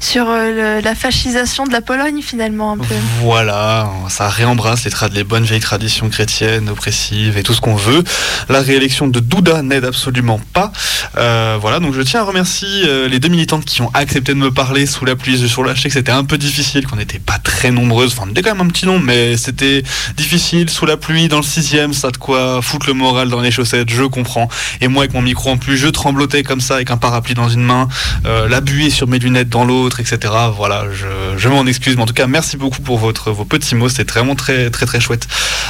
sur 0.00 0.30
euh, 0.30 0.78
le- 0.78 0.82
la 0.82 0.94
fascisation 0.94 1.66
de 1.66 1.72
la 1.72 1.82
Pologne 1.82 2.22
finalement 2.22 2.72
un 2.72 2.78
peu. 2.78 2.94
Voilà, 3.20 3.90
ça 4.08 4.30
réembrasse 4.30 4.86
les, 4.86 4.92
les 5.12 5.22
bonnes 5.24 5.44
vieilles 5.44 5.60
traditions 5.60 6.08
chrétiennes, 6.08 6.70
oppressives 6.70 7.36
et 7.36 7.42
tout 7.42 7.52
ce 7.52 7.60
qu'on 7.60 7.76
veut. 7.76 8.02
La 8.48 8.62
réélection 8.62 9.08
de 9.08 9.20
Douda 9.20 9.60
n'aide 9.60 9.84
absolument 9.84 10.40
pas. 10.54 10.72
Euh, 11.18 11.58
voilà, 11.60 11.80
donc 11.80 11.92
je 11.92 12.00
tiens 12.00 12.20
à 12.20 12.24
remercier 12.24 13.08
les 13.10 13.20
deux 13.20 13.28
militantes 13.28 13.66
qui 13.66 13.82
ont 13.82 13.90
accepté 13.92 14.32
de 14.32 14.38
me 14.38 14.50
parler 14.50 14.86
sous 14.86 15.04
la 15.04 15.16
pluie, 15.16 15.36
sur 15.46 15.62
la 15.64 15.74
Je 15.74 15.82
sais 15.82 15.88
que 15.88 15.94
c'était 15.94 16.12
un 16.12 16.24
peu 16.24 16.38
difficile, 16.38 16.86
qu'on 16.86 16.96
n'était 16.96 17.18
pas 17.18 17.38
très 17.42 17.70
nombreuses. 17.70 18.12
Enfin, 18.12 18.24
on 18.28 18.30
était 18.30 18.42
quand 18.42 18.54
même 18.54 18.66
un 18.66 18.70
petit 18.70 18.86
nombre, 18.86 19.04
mais 19.04 19.36
c'était 19.36 19.82
difficile 20.16 20.70
sous 20.70 20.86
la 20.86 20.96
pluie, 20.96 21.28
dans 21.28 21.38
le 21.38 21.42
sixième, 21.42 21.92
ça 21.92 22.08
a 22.08 22.10
de 22.10 22.16
quoi 22.16 22.60
foutre 22.62 22.86
le 22.86 22.94
moral 22.94 23.28
dans 23.28 23.40
les 23.40 23.50
chaussettes, 23.50 23.90
je 23.90 24.04
comprends. 24.04 24.48
Et 24.80 24.88
moi, 24.88 25.02
avec 25.04 25.14
mon 25.14 25.22
micro 25.22 25.50
en 25.50 25.56
plus, 25.56 25.76
je 25.76 25.88
tremblotais 25.88 26.42
comme 26.42 26.60
ça, 26.60 26.74
avec 26.76 26.90
un 26.90 26.96
parapluie 26.96 27.34
dans 27.34 27.48
une 27.48 27.62
main, 27.62 27.88
euh, 28.26 28.48
la 28.48 28.60
buée 28.60 28.90
sur 28.90 29.06
mes 29.08 29.18
lunettes 29.18 29.48
dans 29.48 29.64
l'autre, 29.64 30.00
etc. 30.00 30.32
Voilà, 30.56 30.84
je, 30.92 31.38
je 31.38 31.48
m'en 31.48 31.66
excuse, 31.66 31.96
mais 31.96 32.02
en 32.02 32.06
tout 32.06 32.14
cas, 32.14 32.26
merci 32.26 32.56
beaucoup 32.56 32.80
pour 32.82 32.98
votre, 32.98 33.30
vos 33.30 33.44
petits 33.44 33.74
mots. 33.74 33.88
C'était 33.88 34.04
vraiment 34.12 34.34
très, 34.34 34.70
très, 34.70 34.86
très 34.86 35.00
chouette 35.00 35.26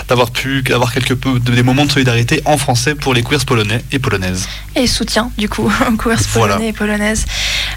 d'avoir 0.08 0.30
pu 0.30 0.62
avoir 0.72 0.92
quelques 0.92 1.14
peu 1.14 1.38
de- 1.38 1.52
des 1.52 1.62
moments 1.62 1.84
de 1.86 1.92
solidarité 1.92 2.42
en 2.44 2.56
français 2.58 2.94
pour 2.94 3.14
les 3.14 3.22
queers 3.22 3.44
polonais 3.44 3.82
et 3.92 3.98
polonaises. 3.98 4.48
Et 4.76 4.86
soutien 4.86 5.30
du 5.38 5.48
coup 5.48 5.70
aux 5.88 5.96
coureurs 5.96 6.18
Voilà. 6.32 6.54
polonais 6.54 6.70
et 6.70 6.72
polonaises. 6.72 7.24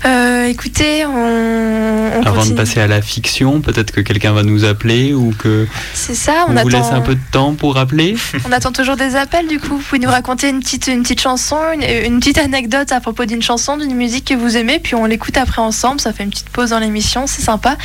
Euh, 0.05 0.45
écoutez, 0.47 1.05
on, 1.05 2.11
on 2.17 2.21
Avant 2.23 2.45
de 2.45 2.53
passer 2.53 2.79
à 2.79 2.87
la 2.87 3.01
fiction, 3.01 3.61
peut-être 3.61 3.84
que 3.91 4.01
quelqu'un 4.01 4.33
va 4.33 4.43
nous 4.43 4.65
appeler 4.65 5.13
ou 5.13 5.33
que 5.37 5.67
C'est 5.93 6.15
ça, 6.15 6.45
on 6.47 6.53
vous 6.53 6.67
laisse 6.69 6.85
un 6.91 7.01
peu 7.01 7.15
de 7.15 7.21
temps 7.31 7.53
pour 7.53 7.77
appeler. 7.77 8.15
On 8.47 8.51
attend 8.51 8.71
toujours 8.71 8.95
des 8.95 9.15
appels, 9.15 9.47
du 9.47 9.59
coup. 9.59 9.77
Vous 9.77 9.83
pouvez 9.83 9.99
nous 9.99 10.09
raconter 10.09 10.49
une 10.49 10.59
petite, 10.59 10.87
une 10.87 11.03
petite 11.03 11.21
chanson, 11.21 11.57
une, 11.73 11.83
une 11.83 12.19
petite 12.19 12.37
anecdote 12.37 12.91
à 12.91 12.99
propos 12.99 13.25
d'une 13.25 13.41
chanson, 13.41 13.77
d'une 13.77 13.95
musique 13.95 14.25
que 14.25 14.33
vous 14.33 14.57
aimez, 14.57 14.79
puis 14.79 14.95
on 14.95 15.05
l'écoute 15.05 15.37
après 15.37 15.61
ensemble. 15.61 15.99
Ça 15.99 16.13
fait 16.13 16.23
une 16.23 16.29
petite 16.29 16.49
pause 16.49 16.69
dans 16.71 16.79
l'émission, 16.79 17.27
c'est 17.27 17.41
sympa. 17.41 17.77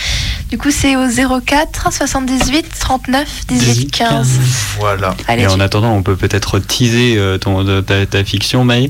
Du 0.51 0.59
coup, 0.59 0.71
c'est 0.71 0.97
au 0.97 1.07
04 1.41 1.93
78 1.93 2.67
39 2.79 3.29
18 3.49 3.91
15. 3.91 4.29
Voilà. 4.79 5.15
Allez, 5.29 5.43
Et 5.43 5.47
en 5.47 5.61
attendant, 5.61 5.93
on 5.93 6.03
peut 6.03 6.17
peut-être 6.17 6.59
teaser 6.59 7.17
euh, 7.19 7.39
ton, 7.39 7.63
de- 7.65 7.81
ta, 7.81 8.07
ta 8.07 8.25
fiction, 8.25 8.65
Maë. 8.65 8.89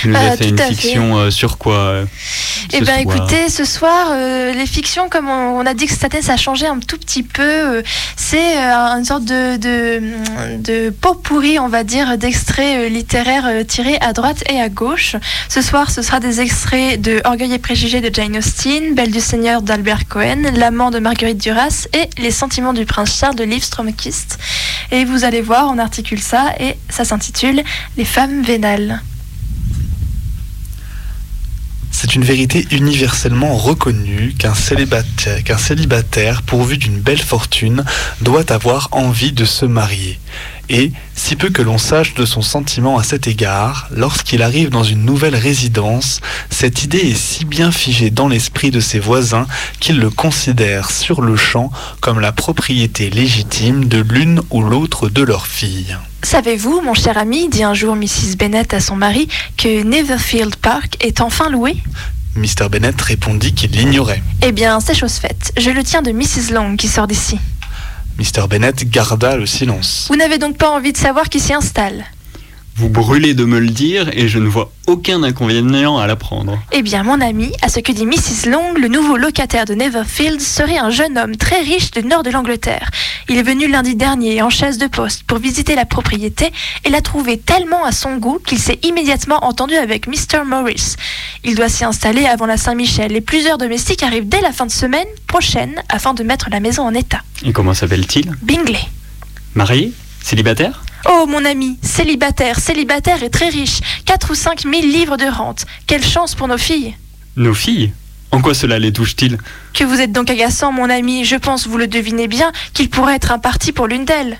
Tu 0.00 0.08
nous 0.08 0.16
as 0.16 0.36
fait 0.36 0.44
tout 0.44 0.48
une 0.50 0.60
à 0.60 0.66
fait. 0.66 0.74
fiction 0.74 1.16
euh, 1.16 1.30
sur 1.30 1.58
quoi 1.58 1.74
euh, 1.74 2.04
Eh 2.72 2.80
bien, 2.80 2.96
écoutez, 2.96 3.48
ce 3.48 3.64
soir, 3.64 4.08
euh, 4.12 4.52
les 4.52 4.66
fictions, 4.66 5.08
comme 5.08 5.28
on, 5.28 5.58
on 5.60 5.66
a 5.66 5.74
dit 5.74 5.86
que 5.86 5.92
cette 5.92 6.12
année, 6.14 6.22
ça 6.22 6.34
a 6.34 6.36
changé 6.36 6.66
un 6.66 6.78
tout 6.80 6.98
petit 6.98 7.22
peu. 7.22 7.82
c'est 8.16 8.56
une 8.56 9.04
sorte 9.04 9.24
de, 9.24 9.56
de, 9.56 10.02
de 10.58 10.90
pot 10.90 11.14
pourri, 11.14 11.58
on 11.58 11.68
va 11.68 11.84
dire, 11.84 12.18
d'extraits 12.18 12.90
littéraires 12.90 13.48
tirés 13.66 13.98
à 14.00 14.12
droite 14.12 14.42
et 14.50 14.60
à 14.60 14.68
gauche. 14.68 15.16
Ce 15.48 15.60
soir, 15.62 15.90
ce 15.90 16.02
sera 16.02 16.20
des 16.20 16.40
extraits 16.40 17.00
de 17.00 17.20
Orgueil 17.24 17.52
et 17.54 17.58
préjugés 17.58 18.00
de 18.00 18.12
Jane 18.12 18.36
Austen, 18.36 18.94
Belle 18.94 19.10
du 19.10 19.20
Seigneur 19.20 19.62
d'Albert 19.62 20.06
Cohen, 20.08 20.42
L'amant 20.56 20.90
de 20.90 20.98
Marguerite 20.98 21.38
Duras 21.38 21.86
et 21.92 22.08
Les 22.20 22.30
sentiments 22.30 22.72
du 22.72 22.86
prince 22.86 23.18
Charles 23.18 23.36
de 23.36 23.44
Liv 23.44 23.62
Stromkist. 23.62 24.38
Et 24.90 25.04
vous 25.04 25.24
allez 25.24 25.40
voir, 25.40 25.68
on 25.72 25.78
articule 25.78 26.20
ça 26.20 26.52
et 26.60 26.76
ça 26.88 27.04
s'intitule 27.04 27.62
Les 27.96 28.04
femmes 28.04 28.42
vénales. 28.42 29.00
C'est 32.02 32.16
une 32.16 32.24
vérité 32.24 32.66
universellement 32.72 33.56
reconnue 33.56 34.34
qu'un 34.36 34.54
célibataire, 34.54 36.42
pourvu 36.42 36.76
d'une 36.76 36.98
belle 36.98 37.22
fortune 37.22 37.84
doit 38.22 38.50
avoir 38.50 38.88
envie 38.90 39.30
de 39.30 39.44
se 39.44 39.66
marier. 39.66 40.18
Et, 40.68 40.90
si 41.14 41.36
peu 41.36 41.50
que 41.50 41.62
l'on 41.62 41.78
sache 41.78 42.14
de 42.14 42.24
son 42.24 42.42
sentiment 42.42 42.98
à 42.98 43.04
cet 43.04 43.28
égard, 43.28 43.88
lorsqu'il 43.92 44.42
arrive 44.42 44.68
dans 44.68 44.82
une 44.82 45.04
nouvelle 45.04 45.36
résidence, 45.36 46.20
cette 46.50 46.82
idée 46.82 46.98
est 46.98 47.14
si 47.16 47.44
bien 47.44 47.70
figée 47.70 48.10
dans 48.10 48.26
l'esprit 48.26 48.72
de 48.72 48.80
ses 48.80 48.98
voisins 48.98 49.46
qu'ils 49.78 50.00
le 50.00 50.10
considèrent 50.10 50.90
sur 50.90 51.22
le 51.22 51.36
champ 51.36 51.70
comme 52.00 52.18
la 52.18 52.32
propriété 52.32 53.10
légitime 53.10 53.84
de 53.84 53.98
l'une 54.00 54.42
ou 54.50 54.60
l'autre 54.60 55.08
de 55.08 55.22
leurs 55.22 55.46
filles. 55.46 55.96
Savez-vous, 56.22 56.80
mon 56.80 56.94
cher 56.94 57.18
ami, 57.18 57.48
dit 57.48 57.62
un 57.64 57.74
jour 57.74 57.96
Mrs. 57.96 58.36
Bennet 58.38 58.74
à 58.74 58.80
son 58.80 58.96
mari, 58.96 59.28
que 59.56 59.82
Neverfield 59.82 60.56
Park 60.56 60.96
est 61.00 61.20
enfin 61.20 61.50
loué? 61.50 61.76
Mr. 62.36 62.68
Bennet 62.70 62.94
répondit 63.02 63.52
qu'il 63.52 63.72
l'ignorait. 63.72 64.22
Eh 64.42 64.52
bien, 64.52 64.80
c'est 64.80 64.94
chose 64.94 65.14
faite. 65.14 65.52
Je 65.58 65.70
le 65.70 65.82
tiens 65.82 66.00
de 66.00 66.12
Mrs. 66.12 66.52
Long 66.52 66.76
qui 66.76 66.88
sort 66.88 67.06
d'ici. 67.06 67.38
Mr. 68.18 68.46
Bennet 68.48 68.72
garda 68.84 69.36
le 69.36 69.46
silence. 69.46 70.06
Vous 70.08 70.16
n'avez 70.16 70.38
donc 70.38 70.56
pas 70.56 70.70
envie 70.70 70.92
de 70.92 70.96
savoir 70.96 71.28
qui 71.28 71.40
s'y 71.40 71.52
installe? 71.52 72.04
Vous 72.74 72.88
brûlez 72.88 73.34
de 73.34 73.44
me 73.44 73.58
le 73.58 73.68
dire 73.68 74.08
et 74.14 74.28
je 74.28 74.38
ne 74.38 74.48
vois 74.48 74.72
aucun 74.86 75.22
inconvénient 75.22 75.98
à 75.98 76.06
l'apprendre. 76.06 76.58
Eh 76.72 76.80
bien, 76.80 77.02
mon 77.02 77.20
ami, 77.20 77.52
à 77.60 77.68
ce 77.68 77.80
que 77.80 77.92
dit 77.92 78.06
Mrs. 78.06 78.48
Long, 78.50 78.72
le 78.72 78.88
nouveau 78.88 79.18
locataire 79.18 79.66
de 79.66 79.74
Neverfield 79.74 80.40
serait 80.40 80.78
un 80.78 80.88
jeune 80.88 81.18
homme 81.18 81.36
très 81.36 81.60
riche 81.60 81.90
du 81.90 82.02
nord 82.02 82.22
de 82.22 82.30
l'Angleterre. 82.30 82.90
Il 83.28 83.36
est 83.36 83.42
venu 83.42 83.68
lundi 83.68 83.94
dernier 83.94 84.40
en 84.40 84.48
chaise 84.48 84.78
de 84.78 84.86
poste 84.86 85.24
pour 85.24 85.38
visiter 85.38 85.74
la 85.74 85.84
propriété 85.84 86.50
et 86.84 86.88
l'a 86.88 87.02
trouvé 87.02 87.38
tellement 87.38 87.84
à 87.84 87.92
son 87.92 88.16
goût 88.16 88.38
qu'il 88.44 88.58
s'est 88.58 88.78
immédiatement 88.82 89.44
entendu 89.44 89.74
avec 89.74 90.06
Mr. 90.06 90.44
Morris. 90.46 90.96
Il 91.44 91.54
doit 91.54 91.68
s'y 91.68 91.84
installer 91.84 92.24
avant 92.24 92.46
la 92.46 92.56
Saint-Michel 92.56 93.14
et 93.14 93.20
plusieurs 93.20 93.58
domestiques 93.58 94.02
arrivent 94.02 94.28
dès 94.28 94.40
la 94.40 94.50
fin 94.50 94.64
de 94.64 94.72
semaine 94.72 95.06
prochaine 95.26 95.74
afin 95.90 96.14
de 96.14 96.22
mettre 96.22 96.48
la 96.50 96.60
maison 96.60 96.84
en 96.84 96.94
état. 96.94 97.20
Et 97.44 97.52
comment 97.52 97.74
s'appelle-t-il? 97.74 98.32
Bingley. 98.40 98.80
Marié? 99.54 99.92
Célibataire? 100.22 100.82
Oh 101.08 101.26
mon 101.28 101.44
ami, 101.44 101.78
célibataire, 101.82 102.60
célibataire 102.60 103.22
et 103.22 103.30
très 103.30 103.48
riche, 103.48 103.80
4 104.06 104.30
ou 104.30 104.34
5 104.34 104.62
000 104.62 104.72
livres 104.82 105.16
de 105.16 105.24
rente. 105.24 105.64
Quelle 105.86 106.04
chance 106.04 106.34
pour 106.34 106.48
nos 106.48 106.58
filles 106.58 106.94
Nos 107.36 107.54
filles? 107.54 107.92
En 108.30 108.40
quoi 108.40 108.54
cela 108.54 108.78
les 108.78 108.92
touche-t-il? 108.92 109.36
Que 109.74 109.84
vous 109.84 110.00
êtes 110.00 110.12
donc 110.12 110.30
agaçant 110.30 110.72
mon 110.72 110.88
ami, 110.88 111.24
je 111.24 111.36
pense, 111.36 111.66
vous 111.66 111.76
le 111.76 111.86
devinez 111.86 112.28
bien, 112.28 112.52
qu'il 112.72 112.88
pourrait 112.88 113.16
être 113.16 113.32
un 113.32 113.38
parti 113.38 113.72
pour 113.72 113.86
l'une 113.88 114.04
d'elles. 114.04 114.38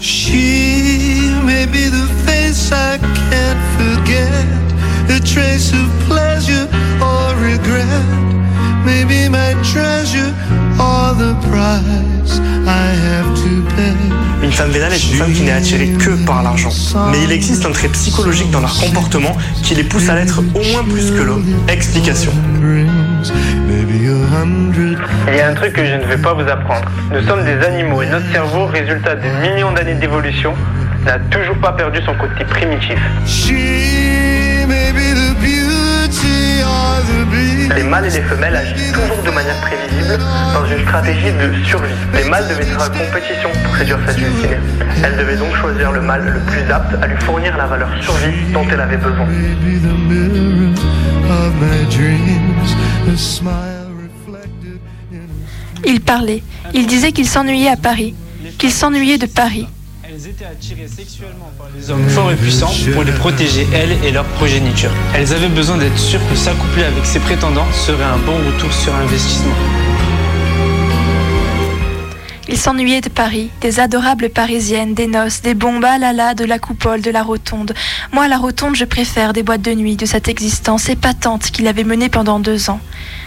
She 0.00 1.32
may 1.44 1.66
be 1.66 1.90
the 1.90 2.06
face 2.24 2.70
I 2.70 2.98
can't 3.30 3.58
forget, 3.78 4.46
a 5.10 5.20
trace 5.20 5.72
of 5.72 5.88
pleasure 6.06 6.68
or 7.00 7.34
regret. 7.42 7.84
Maybe 8.84 9.28
my 9.28 9.54
treasure 9.62 10.32
or 10.78 11.14
the 11.14 11.34
price 11.48 12.40
I 12.66 12.94
have 13.06 13.34
to 13.34 13.62
pay. 13.74 13.94
Une 14.42 14.52
femme 14.52 14.70
vénale 14.70 14.92
est 14.92 15.04
une 15.10 15.16
femme 15.16 15.32
qui 15.32 15.42
n'est 15.42 15.52
attirée 15.52 15.88
que 15.88 16.10
par 16.24 16.42
l'argent. 16.42 16.70
Mais 17.10 17.22
il 17.24 17.32
existe 17.32 17.66
un 17.66 17.72
trait 17.72 17.88
psychologique 17.88 18.50
dans 18.50 18.60
leur 18.60 18.78
comportement 18.78 19.36
qui 19.62 19.74
les 19.74 19.82
pousse 19.82 20.08
à 20.08 20.14
l'être 20.14 20.40
au 20.54 20.62
moins 20.72 20.84
plus 20.84 21.10
que 21.10 21.22
l'homme. 21.22 21.44
Explication. 21.68 22.32
Il 25.28 25.36
y 25.36 25.40
a 25.40 25.48
un 25.48 25.54
truc 25.54 25.72
que 25.72 25.84
je 25.84 25.94
ne 25.94 26.04
vais 26.04 26.16
pas 26.18 26.34
vous 26.34 26.48
apprendre. 26.48 26.88
Nous 27.12 27.26
sommes 27.26 27.44
des 27.44 27.58
animaux 27.66 28.02
et 28.02 28.06
notre 28.06 28.30
cerveau, 28.32 28.66
résultat 28.66 29.16
de 29.16 29.28
millions 29.42 29.72
d'années 29.72 29.94
d'évolution, 29.94 30.54
n'a 31.04 31.18
toujours 31.18 31.56
pas 31.56 31.72
perdu 31.72 32.00
son 32.06 32.14
côté 32.14 32.44
primitif. 32.44 32.98
She 33.26 33.52
may 34.66 34.92
be 34.92 35.07
Les 37.76 37.82
mâles 37.82 38.06
et 38.06 38.10
les 38.10 38.22
femelles 38.22 38.56
agissent 38.56 38.92
toujours 38.92 39.22
de 39.22 39.30
manière 39.30 39.60
prévisible 39.60 40.18
dans 40.54 40.66
une 40.66 40.82
stratégie 40.82 41.32
de 41.32 41.64
survie. 41.64 41.94
Les 42.14 42.24
mâles 42.28 42.48
devaient 42.48 42.62
être 42.62 42.80
en 42.80 42.90
compétition 42.90 43.50
pour 43.64 43.76
séduire 43.76 43.98
cette 44.06 44.16
destinée. 44.16 44.58
Elle 45.04 45.16
devait 45.16 45.36
donc 45.36 45.54
choisir 45.56 45.92
le 45.92 46.00
mâle 46.00 46.24
le 46.24 46.40
plus 46.50 46.72
apte 46.72 46.94
à 47.02 47.06
lui 47.06 47.16
fournir 47.20 47.56
la 47.56 47.66
valeur 47.66 47.88
survie 48.00 48.52
dont 48.52 48.66
elle 48.70 48.80
avait 48.80 48.96
besoin. 48.96 49.26
Il 55.86 56.00
parlait, 56.00 56.42
il 56.74 56.86
disait 56.86 57.12
qu'il 57.12 57.26
s'ennuyait 57.26 57.70
à 57.70 57.76
Paris, 57.76 58.14
qu'il 58.58 58.70
s'ennuyait 58.72 59.18
de 59.18 59.26
Paris. 59.26 59.68
Elles 60.20 60.30
étaient 60.30 60.46
attirées 60.46 60.88
sexuellement 60.88 61.52
par 61.56 61.68
les 61.76 61.92
hommes 61.92 62.08
forts 62.08 62.32
et 62.32 62.34
puissants 62.34 62.72
pour 62.92 63.04
les 63.04 63.12
protéger, 63.12 63.68
elles 63.72 64.04
et 64.04 64.10
leur 64.10 64.24
progéniture. 64.24 64.90
Elles 65.14 65.32
avaient 65.32 65.48
besoin 65.48 65.78
d'être 65.78 65.96
sûres 65.96 66.26
que 66.28 66.34
s'accoupler 66.34 66.82
avec 66.82 67.06
ces 67.06 67.20
prétendants 67.20 67.70
serait 67.72 68.02
un 68.02 68.18
bon 68.18 68.36
retour 68.36 68.72
sur 68.72 68.92
investissement. 68.96 69.54
Il 72.50 72.56
s'ennuyait 72.56 73.02
de 73.02 73.10
Paris, 73.10 73.50
des 73.60 73.78
adorables 73.78 74.30
parisiennes, 74.30 74.94
des 74.94 75.06
noces, 75.06 75.42
des 75.42 75.52
bombes 75.52 75.82
là 75.82 76.14
là, 76.14 76.34
de 76.34 76.46
la 76.46 76.58
coupole, 76.58 77.02
de 77.02 77.10
la 77.10 77.22
rotonde. 77.22 77.74
Moi, 78.12 78.26
la 78.26 78.38
rotonde, 78.38 78.74
je 78.74 78.86
préfère 78.86 79.34
des 79.34 79.42
boîtes 79.42 79.60
de 79.60 79.74
nuit, 79.74 79.96
de 79.96 80.06
cette 80.06 80.28
existence 80.28 80.88
épatante 80.88 81.50
qu'il 81.50 81.66
avait 81.66 81.84
menée 81.84 82.08
pendant 82.08 82.40
deux 82.40 82.70
ans. 82.70 82.80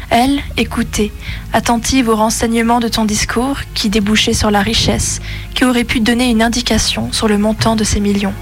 Elle, 0.09 0.39
écoutait, 0.57 1.11
attentive 1.53 2.09
aux 2.09 2.15
renseignements 2.15 2.79
de 2.79 2.87
ton 2.87 3.05
discours, 3.05 3.59
qui 3.75 3.89
débouchait 3.89 4.33
sur 4.33 4.49
la 4.49 4.61
richesse, 4.61 5.21
qui 5.53 5.65
aurait 5.65 5.83
pu 5.83 5.99
donner 5.99 6.29
une 6.29 6.41
indication 6.41 7.11
sur 7.11 7.27
le 7.27 7.37
montant 7.37 7.75
de 7.75 7.83
ces 7.83 7.99
millions. 7.99 8.33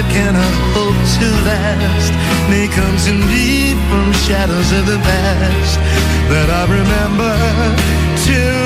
That 0.00 0.12
cannot 0.12 0.54
hope 0.72 0.96
to 1.20 1.28
last. 1.44 2.12
May 2.48 2.68
come 2.68 2.96
to 3.06 3.12
me 3.28 3.74
from 3.88 4.12
shadows 4.24 4.72
of 4.72 4.86
the 4.86 4.98
past 4.98 5.76
that 6.32 6.48
I 6.48 6.62
remember 6.64 7.34
till 8.24 8.59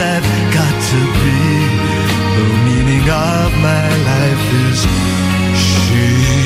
I've 0.00 0.54
got 0.54 0.74
to 0.90 1.00
be. 1.20 1.38
The 2.36 2.46
meaning 2.66 3.06
of 3.10 3.50
my 3.58 3.88
life 4.10 4.46
is 4.70 4.86
she. 5.56 6.38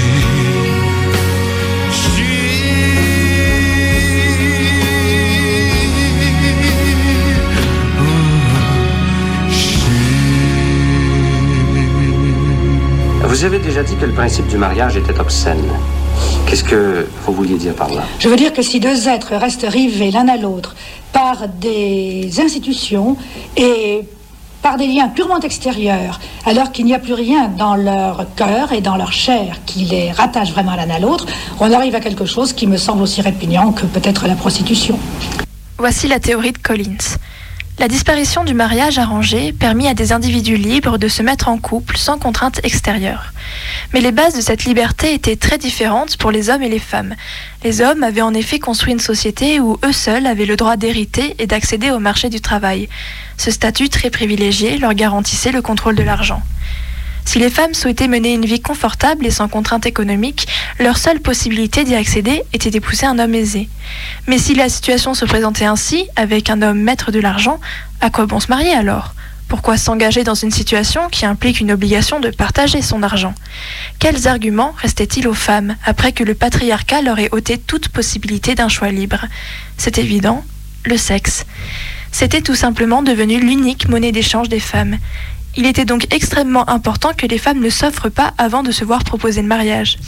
Vous 13.24 13.44
avez 13.44 13.58
déjà 13.58 13.82
dit 13.82 13.96
que 13.96 14.04
le 14.04 14.12
principe 14.12 14.46
du 14.46 14.56
mariage 14.56 14.96
était 14.96 15.18
obscène. 15.18 15.64
Qu'est-ce 16.46 16.62
que 16.62 17.08
vous 17.24 17.32
vouliez 17.32 17.56
dire 17.56 17.74
par 17.74 17.88
là? 17.88 18.02
Je 18.18 18.28
veux 18.28 18.36
dire 18.36 18.52
que 18.52 18.62
si 18.62 18.78
deux 18.78 19.08
êtres 19.08 19.34
restent 19.34 19.66
rivés 19.66 20.10
l'un 20.10 20.28
à 20.28 20.36
l'autre 20.36 20.76
par 21.12 21.48
des 21.48 22.40
institutions 22.40 23.16
et 23.56 24.00
par 24.62 24.76
des 24.76 24.86
liens 24.86 25.08
purement 25.08 25.40
extérieurs, 25.40 26.20
alors 26.46 26.70
qu'il 26.70 26.84
n'y 26.84 26.94
a 26.94 27.00
plus 27.00 27.14
rien 27.14 27.48
dans 27.48 27.74
leur 27.74 28.26
cœur 28.36 28.72
et 28.72 28.80
dans 28.80 28.96
leur 28.96 29.12
chair 29.12 29.56
qui 29.66 29.80
les 29.80 30.12
rattache 30.12 30.52
vraiment 30.52 30.76
l'un 30.76 30.88
à 30.88 31.00
l'autre, 31.00 31.26
on 31.58 31.72
arrive 31.72 31.96
à 31.96 32.00
quelque 32.00 32.24
chose 32.24 32.52
qui 32.52 32.68
me 32.68 32.76
semble 32.76 33.02
aussi 33.02 33.20
répugnant 33.20 33.72
que 33.72 33.86
peut-être 33.86 34.28
la 34.28 34.36
prostitution. 34.36 34.98
Voici 35.78 36.06
la 36.06 36.20
théorie 36.20 36.52
de 36.52 36.58
Collins. 36.58 37.18
La 37.78 37.88
disparition 37.88 38.44
du 38.44 38.52
mariage 38.52 38.98
arrangé 38.98 39.52
permit 39.52 39.88
à 39.88 39.94
des 39.94 40.12
individus 40.12 40.56
libres 40.56 40.98
de 40.98 41.08
se 41.08 41.22
mettre 41.22 41.48
en 41.48 41.56
couple 41.56 41.96
sans 41.96 42.18
contrainte 42.18 42.60
extérieure. 42.64 43.32
Mais 43.92 44.00
les 44.00 44.12
bases 44.12 44.34
de 44.36 44.42
cette 44.42 44.64
liberté 44.64 45.14
étaient 45.14 45.36
très 45.36 45.56
différentes 45.56 46.18
pour 46.18 46.30
les 46.30 46.50
hommes 46.50 46.62
et 46.62 46.68
les 46.68 46.78
femmes. 46.78 47.14
Les 47.64 47.80
hommes 47.80 48.02
avaient 48.02 48.20
en 48.20 48.34
effet 48.34 48.58
construit 48.58 48.92
une 48.92 49.00
société 49.00 49.58
où 49.58 49.78
eux 49.84 49.92
seuls 49.92 50.26
avaient 50.26 50.46
le 50.46 50.56
droit 50.56 50.76
d'hériter 50.76 51.34
et 51.38 51.46
d'accéder 51.46 51.90
au 51.90 51.98
marché 51.98 52.28
du 52.28 52.42
travail. 52.42 52.88
Ce 53.38 53.50
statut 53.50 53.88
très 53.88 54.10
privilégié 54.10 54.76
leur 54.76 54.92
garantissait 54.92 55.50
le 55.50 55.62
contrôle 55.62 55.96
de 55.96 56.02
l'argent. 56.02 56.42
Si 57.24 57.38
les 57.38 57.50
femmes 57.50 57.74
souhaitaient 57.74 58.08
mener 58.08 58.34
une 58.34 58.44
vie 58.44 58.60
confortable 58.60 59.26
et 59.26 59.30
sans 59.30 59.48
contrainte 59.48 59.86
économique, 59.86 60.46
leur 60.78 60.98
seule 60.98 61.20
possibilité 61.20 61.84
d'y 61.84 61.94
accéder 61.94 62.42
était 62.52 62.70
d'épouser 62.70 63.06
un 63.06 63.18
homme 63.18 63.34
aisé. 63.34 63.68
Mais 64.26 64.38
si 64.38 64.54
la 64.54 64.68
situation 64.68 65.14
se 65.14 65.24
présentait 65.24 65.64
ainsi, 65.64 66.06
avec 66.16 66.50
un 66.50 66.62
homme 66.62 66.80
maître 66.80 67.10
de 67.10 67.20
l'argent, 67.20 67.60
à 68.00 68.10
quoi 68.10 68.26
bon 68.26 68.40
se 68.40 68.48
marier 68.48 68.72
alors? 68.72 69.14
Pourquoi 69.48 69.76
s'engager 69.76 70.24
dans 70.24 70.34
une 70.34 70.50
situation 70.50 71.08
qui 71.10 71.26
implique 71.26 71.60
une 71.60 71.72
obligation 71.72 72.20
de 72.20 72.30
partager 72.30 72.80
son 72.80 73.02
argent? 73.02 73.34
Quels 73.98 74.26
arguments 74.26 74.74
restaient-ils 74.78 75.28
aux 75.28 75.34
femmes 75.34 75.76
après 75.84 76.12
que 76.12 76.24
le 76.24 76.34
patriarcat 76.34 77.02
leur 77.02 77.18
ait 77.18 77.28
ôté 77.32 77.58
toute 77.58 77.88
possibilité 77.88 78.54
d'un 78.54 78.70
choix 78.70 78.90
libre? 78.90 79.26
C'est 79.76 79.98
évident, 79.98 80.42
le 80.86 80.96
sexe. 80.96 81.44
C'était 82.12 82.40
tout 82.40 82.54
simplement 82.54 83.02
devenu 83.02 83.40
l'unique 83.40 83.88
monnaie 83.88 84.12
d'échange 84.12 84.48
des 84.48 84.60
femmes. 84.60 84.98
Il 85.54 85.66
était 85.66 85.84
donc 85.84 86.06
extrêmement 86.14 86.68
important 86.70 87.12
que 87.14 87.26
les 87.26 87.36
femmes 87.36 87.60
ne 87.60 87.68
s'offrent 87.68 88.10
pas 88.10 88.32
avant 88.38 88.62
de 88.62 88.72
se 88.72 88.86
voir 88.86 89.04
proposer 89.04 89.42
le 89.42 89.48
mariage. 89.48 89.98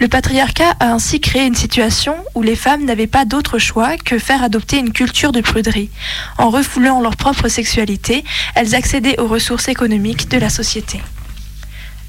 Le 0.00 0.08
patriarcat 0.08 0.74
a 0.80 0.92
ainsi 0.92 1.20
créé 1.20 1.44
une 1.44 1.54
situation 1.54 2.16
où 2.34 2.40
les 2.40 2.56
femmes 2.56 2.86
n'avaient 2.86 3.06
pas 3.06 3.26
d'autre 3.26 3.58
choix 3.58 3.98
que 3.98 4.18
faire 4.18 4.42
adopter 4.42 4.78
une 4.78 4.92
culture 4.92 5.32
de 5.32 5.42
pruderie. 5.42 5.90
En 6.38 6.48
refoulant 6.48 7.02
leur 7.02 7.16
propre 7.16 7.48
sexualité, 7.48 8.24
elles 8.54 8.74
accédaient 8.74 9.20
aux 9.20 9.26
ressources 9.26 9.68
économiques 9.68 10.30
de 10.30 10.38
la 10.38 10.48
société. 10.48 11.02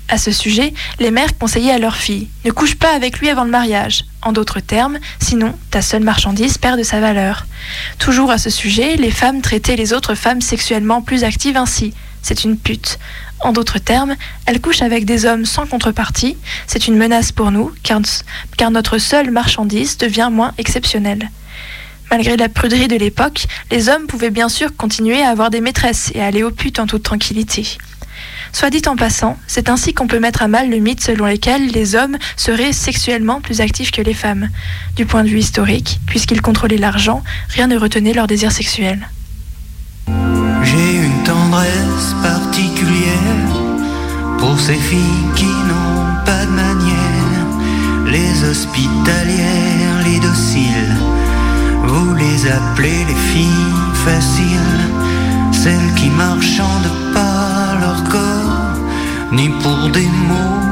À 0.08 0.18
ce 0.18 0.32
sujet, 0.32 0.74
les 1.00 1.12
mères 1.12 1.38
conseillaient 1.38 1.74
à 1.74 1.80
leurs 1.80 1.98
filles 1.98 2.30
Ne 2.46 2.52
couche 2.52 2.76
pas 2.76 2.96
avec 2.96 3.20
lui 3.20 3.30
avant 3.30 3.44
le 3.44 3.52
mariage. 3.52 4.06
En 4.22 4.32
d'autres 4.32 4.62
termes, 4.62 5.00
sinon, 5.20 5.54
ta 5.70 5.82
seule 5.82 6.04
marchandise 6.04 6.58
perd 6.58 6.80
de 6.80 6.84
sa 6.84 7.00
valeur. 7.02 7.46
Toujours 8.00 8.32
à 8.32 8.38
ce 8.38 8.50
sujet, 8.50 8.96
les 8.96 9.12
femmes 9.12 9.42
traitaient 9.42 9.76
les 9.76 9.92
autres 9.92 10.16
femmes 10.16 10.42
sexuellement 10.42 11.02
plus 11.02 11.26
actives 11.26 11.58
ainsi 11.58 11.94
c'est 12.30 12.44
une 12.44 12.58
pute. 12.58 13.00
En 13.40 13.54
d'autres 13.54 13.80
termes, 13.80 14.16
elle 14.46 14.62
couche 14.62 14.84
avec 14.84 15.04
des 15.04 15.26
hommes 15.26 15.46
sans 15.46 15.66
contrepartie, 15.66 16.38
c'est 16.68 16.88
une 16.88 16.96
menace 16.96 17.32
pour 17.32 17.50
nous, 17.50 17.72
car, 17.82 18.70
notre 18.70 19.00
seule 19.00 19.32
marchandise 19.32 19.98
devient 19.98 20.30
moins 20.32 20.54
exceptionnelle. 20.60 21.32
Malgré 22.12 22.38
la 22.38 22.48
pruderie 22.48 22.88
de 22.88 22.98
l'époque, 22.98 23.46
les 23.72 23.90
hommes 23.90 24.06
pouvaient 24.06 24.30
bien 24.30 24.48
sûr 24.48 24.76
continuer 24.76 25.24
à 25.24 25.30
avoir 25.30 25.50
des 25.50 25.60
maîtresses 25.60 26.12
et 26.14 26.22
aller 26.22 26.44
aux 26.44 26.52
putes 26.52 26.80
en 26.80 26.86
toute 26.86 27.02
tranquillité. 27.02 27.78
Soit 28.52 28.70
dit 28.70 28.84
en 28.86 28.96
passant, 28.96 29.36
c'est 29.48 29.70
ainsi 29.70 29.96
qu'on 29.96 30.08
peut 30.08 30.20
mettre 30.20 30.44
à 30.44 30.48
mal 30.48 30.70
le 30.70 30.78
mythe 30.78 31.04
selon 31.04 31.26
lequel 31.26 31.72
les 31.72 31.96
hommes 31.96 32.18
seraient 32.38 32.74
sexuellement 32.74 33.42
plus 33.42 33.60
actifs 33.60 33.90
que 33.90 34.04
les 34.04 34.14
femmes. 34.14 34.50
Du 34.96 35.08
point 35.08 35.24
de 35.24 35.30
vue 35.30 35.40
historique, 35.40 36.00
puisqu'ils 36.06 36.44
contrôlaient 36.44 36.78
l'argent, 36.78 37.24
rien 37.50 37.66
ne 37.66 37.78
retenait 37.78 38.14
leur 38.14 38.28
désir 38.28 38.52
sexuel. 38.52 39.08
Tendresse 41.30 42.16
particulière 42.24 43.50
pour 44.40 44.60
ces 44.60 44.82
filles 44.90 45.28
qui 45.36 45.52
n'ont 45.70 46.06
pas 46.26 46.44
de 46.50 46.56
manière, 46.66 47.46
les 48.08 48.34
hospitalières, 48.50 49.98
les 50.08 50.20
dociles. 50.20 50.96
Vous 51.86 52.16
les 52.16 52.40
appelez 52.58 53.02
les 53.10 53.22
filles 53.32 53.74
faciles, 54.06 54.80
celles 55.52 55.94
qui 55.98 56.10
marchandent 56.10 56.98
pas 57.14 57.78
leur 57.84 58.04
corps, 58.16 58.74
ni 59.32 59.50
pour 59.62 59.82
des 59.90 60.10
mots, 60.30 60.69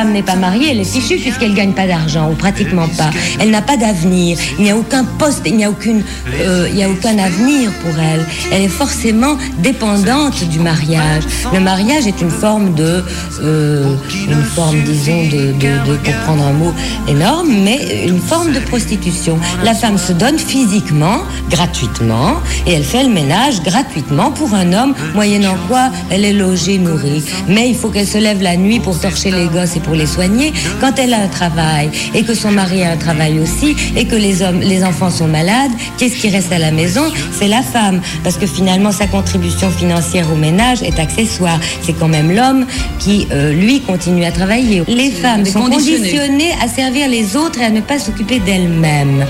femme 0.00 0.12
n'est 0.12 0.22
pas 0.22 0.36
mariée, 0.36 0.68
elle 0.70 0.80
est 0.80 0.84
fichue 0.84 1.16
puisqu'elle 1.18 1.52
gagne 1.54 1.72
pas 1.72 1.86
d'argent, 1.86 2.30
ou 2.30 2.34
pratiquement 2.34 2.88
pas. 2.96 3.10
Elle 3.38 3.50
n'a 3.50 3.60
pas 3.60 3.76
d'avenir. 3.76 4.38
Il 4.58 4.64
n'y 4.64 4.70
a 4.70 4.76
aucun 4.76 5.04
poste, 5.04 5.42
il 5.44 5.56
n'y 5.56 5.64
a, 5.64 5.70
aucune, 5.70 6.02
euh, 6.40 6.66
il 6.70 6.76
n'y 6.76 6.84
a 6.84 6.88
aucun 6.88 7.18
avenir 7.18 7.70
pour 7.82 7.92
elle. 8.00 8.24
Elle 8.50 8.62
est 8.62 8.68
forcément 8.68 9.36
dépendante 9.58 10.42
du 10.48 10.58
mariage. 10.58 11.24
Le 11.52 11.60
mariage 11.60 12.06
est 12.06 12.18
une 12.22 12.30
forme 12.30 12.72
de, 12.74 13.04
euh, 13.42 13.94
une 14.26 14.42
forme, 14.42 14.80
disons, 14.84 15.22
de, 15.24 15.52
de- 15.52 15.86
de- 15.90 15.96
pour 16.02 16.14
prendre 16.24 16.44
un 16.46 16.52
mot 16.52 16.72
énorme, 17.06 17.48
mais 17.62 18.06
une 18.06 18.20
forme 18.20 18.52
de 18.52 18.60
prostitution. 18.60 19.38
La 19.64 19.74
femme 19.74 19.98
se 19.98 20.12
donne 20.14 20.38
physiquement, 20.38 21.18
gratuitement, 21.50 22.34
et 22.66 22.72
elle 22.72 22.84
fait 22.84 23.02
le 23.02 23.10
ménage 23.10 23.62
gratuitement 23.62 24.30
pour 24.30 24.54
un 24.54 24.72
homme, 24.72 24.94
moyennant 25.14 25.56
quoi 25.68 25.90
elle 26.10 26.24
est 26.24 26.32
logée, 26.32 26.78
nourrie. 26.78 27.22
Mais 27.48 27.68
il 27.68 27.76
faut 27.76 27.90
qu'elle 27.90 28.06
se 28.06 28.18
lève 28.18 28.40
la 28.42 28.56
nuit 28.56 28.80
pour 28.80 28.98
torcher 28.98 29.30
les 29.30 29.46
gosses 29.46 29.76
et 29.76 29.80
pour 29.80 29.89
les 29.94 30.06
soigner. 30.06 30.52
Quand 30.80 30.98
elle 30.98 31.14
a 31.14 31.20
un 31.20 31.28
travail 31.28 31.90
et 32.14 32.22
que 32.22 32.34
son 32.34 32.50
mari 32.50 32.82
a 32.84 32.92
un 32.92 32.96
travail 32.96 33.38
aussi 33.38 33.76
et 33.96 34.06
que 34.06 34.16
les 34.16 34.42
hommes, 34.42 34.60
les 34.60 34.84
enfants 34.84 35.10
sont 35.10 35.28
malades, 35.28 35.72
qu'est-ce 35.98 36.16
qui 36.16 36.28
reste 36.28 36.52
à 36.52 36.58
la 36.58 36.70
maison? 36.70 37.02
C'est 37.32 37.48
la 37.48 37.62
femme, 37.62 38.00
parce 38.24 38.36
que 38.36 38.46
finalement 38.46 38.92
sa 38.92 39.06
contribution 39.06 39.70
financière 39.70 40.30
au 40.32 40.36
ménage 40.36 40.82
est 40.82 40.98
accessoire. 40.98 41.58
C'est 41.82 41.92
quand 41.92 42.08
même 42.08 42.30
l'homme 42.34 42.66
qui, 42.98 43.26
euh, 43.32 43.52
lui, 43.52 43.80
continue 43.80 44.24
à 44.24 44.32
travailler. 44.32 44.82
Les 44.88 45.10
femmes 45.10 45.44
sont 45.44 45.60
conditionnées. 45.62 45.98
conditionnées 45.98 46.52
à 46.62 46.68
servir 46.68 47.08
les 47.08 47.36
autres 47.36 47.60
et 47.60 47.64
à 47.64 47.70
ne 47.70 47.80
pas 47.80 47.98
s'occuper 47.98 48.38
d'elles-mêmes. 48.40 49.24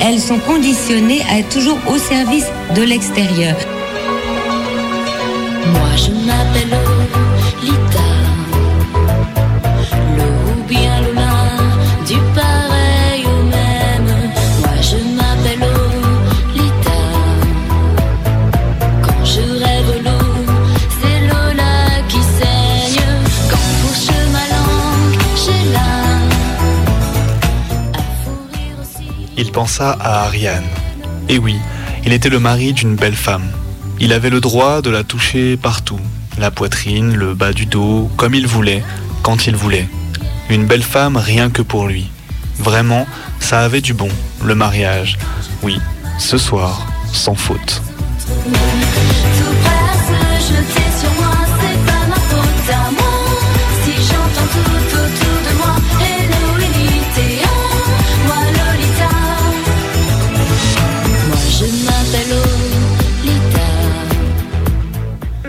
Elles 0.00 0.20
sont 0.20 0.38
conditionnées 0.38 1.22
à 1.30 1.38
être 1.38 1.48
toujours 1.48 1.78
au 1.88 1.98
service 1.98 2.46
de 2.74 2.82
l'extérieur. 2.82 3.56
Moi 5.72 5.90
je 5.96 6.10
m'appelle 6.26 6.83
pensa 29.54 29.92
à 29.92 30.24
Ariane. 30.24 30.68
Et 31.28 31.38
oui, 31.38 31.56
il 32.04 32.12
était 32.12 32.28
le 32.28 32.40
mari 32.40 32.72
d'une 32.72 32.96
belle 32.96 33.14
femme. 33.14 33.46
Il 34.00 34.12
avait 34.12 34.28
le 34.28 34.40
droit 34.40 34.82
de 34.82 34.90
la 34.90 35.04
toucher 35.04 35.56
partout, 35.56 36.00
la 36.38 36.50
poitrine, 36.50 37.14
le 37.14 37.34
bas 37.34 37.52
du 37.52 37.64
dos, 37.64 38.10
comme 38.16 38.34
il 38.34 38.48
voulait, 38.48 38.82
quand 39.22 39.46
il 39.46 39.54
voulait. 39.54 39.88
Une 40.50 40.66
belle 40.66 40.82
femme 40.82 41.16
rien 41.16 41.50
que 41.50 41.62
pour 41.62 41.86
lui. 41.86 42.10
Vraiment, 42.58 43.06
ça 43.38 43.60
avait 43.60 43.80
du 43.80 43.94
bon, 43.94 44.08
le 44.44 44.56
mariage. 44.56 45.18
Oui, 45.62 45.78
ce 46.18 46.36
soir, 46.36 46.84
sans 47.12 47.36
faute. 47.36 47.80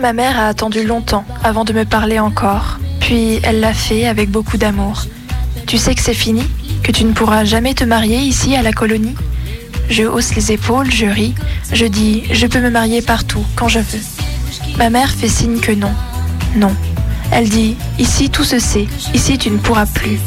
Ma 0.06 0.12
mère 0.12 0.38
a 0.38 0.46
attendu 0.46 0.84
longtemps 0.86 1.24
avant 1.42 1.64
de 1.64 1.72
me 1.72 1.84
parler 1.84 2.20
encore, 2.20 2.78
puis 3.00 3.40
elle 3.42 3.58
l'a 3.58 3.74
fait 3.74 4.06
avec 4.06 4.30
beaucoup 4.30 4.56
d'amour. 4.56 5.02
Tu 5.66 5.78
sais 5.78 5.96
que 5.96 6.00
c'est 6.00 6.14
fini 6.14 6.44
Que 6.84 6.92
tu 6.92 7.02
ne 7.02 7.12
pourras 7.12 7.42
jamais 7.42 7.74
te 7.74 7.82
marier 7.82 8.18
ici 8.18 8.54
à 8.54 8.62
la 8.62 8.72
colonie 8.72 9.16
Je 9.90 10.04
hausse 10.04 10.36
les 10.36 10.52
épaules, 10.52 10.92
je 10.92 11.06
ris, 11.06 11.34
je 11.72 11.86
dis 11.86 12.22
je 12.30 12.46
peux 12.46 12.60
me 12.60 12.70
marier 12.70 13.02
partout, 13.02 13.44
quand 13.56 13.66
je 13.66 13.80
veux. 13.80 14.00
Ma 14.78 14.90
mère 14.90 15.10
fait 15.10 15.26
signe 15.26 15.58
que 15.58 15.72
non. 15.72 15.92
Non. 16.54 16.72
Elle 17.32 17.48
dit 17.48 17.76
ici 17.98 18.30
tout 18.30 18.44
se 18.44 18.60
sait, 18.60 18.86
ici 19.12 19.38
tu 19.38 19.50
ne 19.50 19.58
pourras 19.58 19.86
plus. 19.86 20.20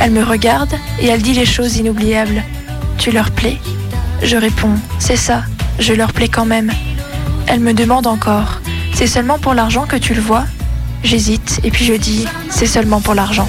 Elle 0.00 0.10
me 0.10 0.22
regarde 0.22 0.74
et 1.00 1.06
elle 1.06 1.22
dit 1.22 1.32
les 1.32 1.46
choses 1.46 1.78
inoubliables. 1.78 2.42
Tu 2.98 3.10
leur 3.10 3.30
plais? 3.30 3.56
Je 4.22 4.36
réponds 4.36 4.76
c'est 4.98 5.16
ça, 5.16 5.44
je 5.78 5.94
leur 5.94 6.12
plais 6.12 6.28
quand 6.28 6.44
même. 6.44 6.70
Elle 7.46 7.60
me 7.60 7.72
demande 7.72 8.06
encore 8.06 8.60
c'est 8.94 9.06
seulement 9.08 9.38
pour 9.38 9.54
l'argent 9.54 9.86
que 9.86 9.96
tu 9.96 10.14
le 10.14 10.20
vois? 10.20 10.44
J'hésite 11.02 11.60
et 11.64 11.70
puis 11.70 11.84
je 11.84 11.94
dis 11.94 12.26
c'est 12.48 12.66
seulement 12.66 13.00
pour 13.00 13.14
l'argent. 13.14 13.48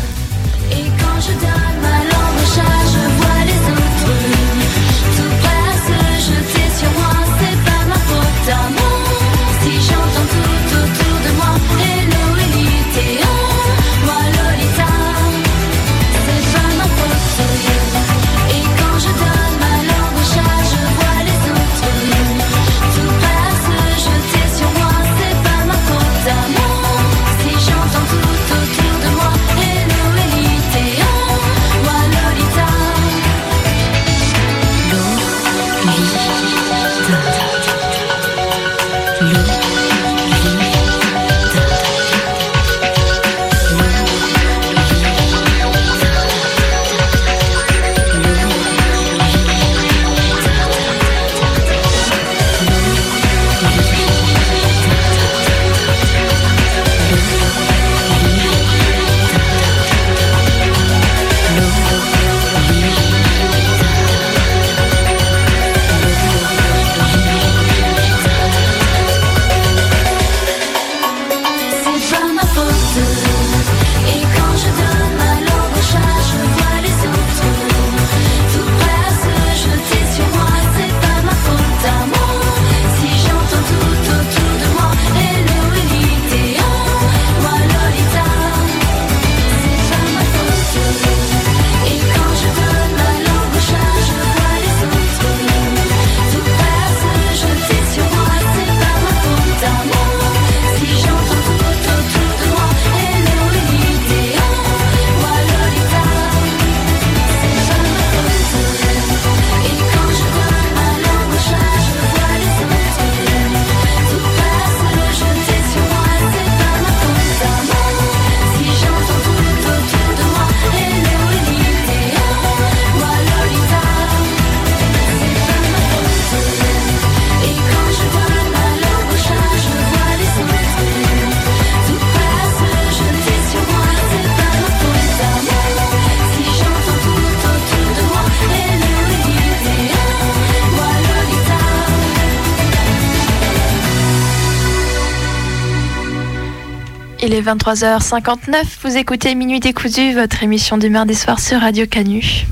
23h59. 147.46 148.64
Vous 148.82 148.98
écoutez 148.98 149.36
Minuit 149.36 149.60
décousu, 149.60 150.14
votre 150.14 150.42
émission 150.42 150.78
du 150.80 150.90
mardi 150.90 151.14
soir 151.14 151.40
sur 151.40 151.60
Radio 151.62 151.86
Canu. 151.86 152.48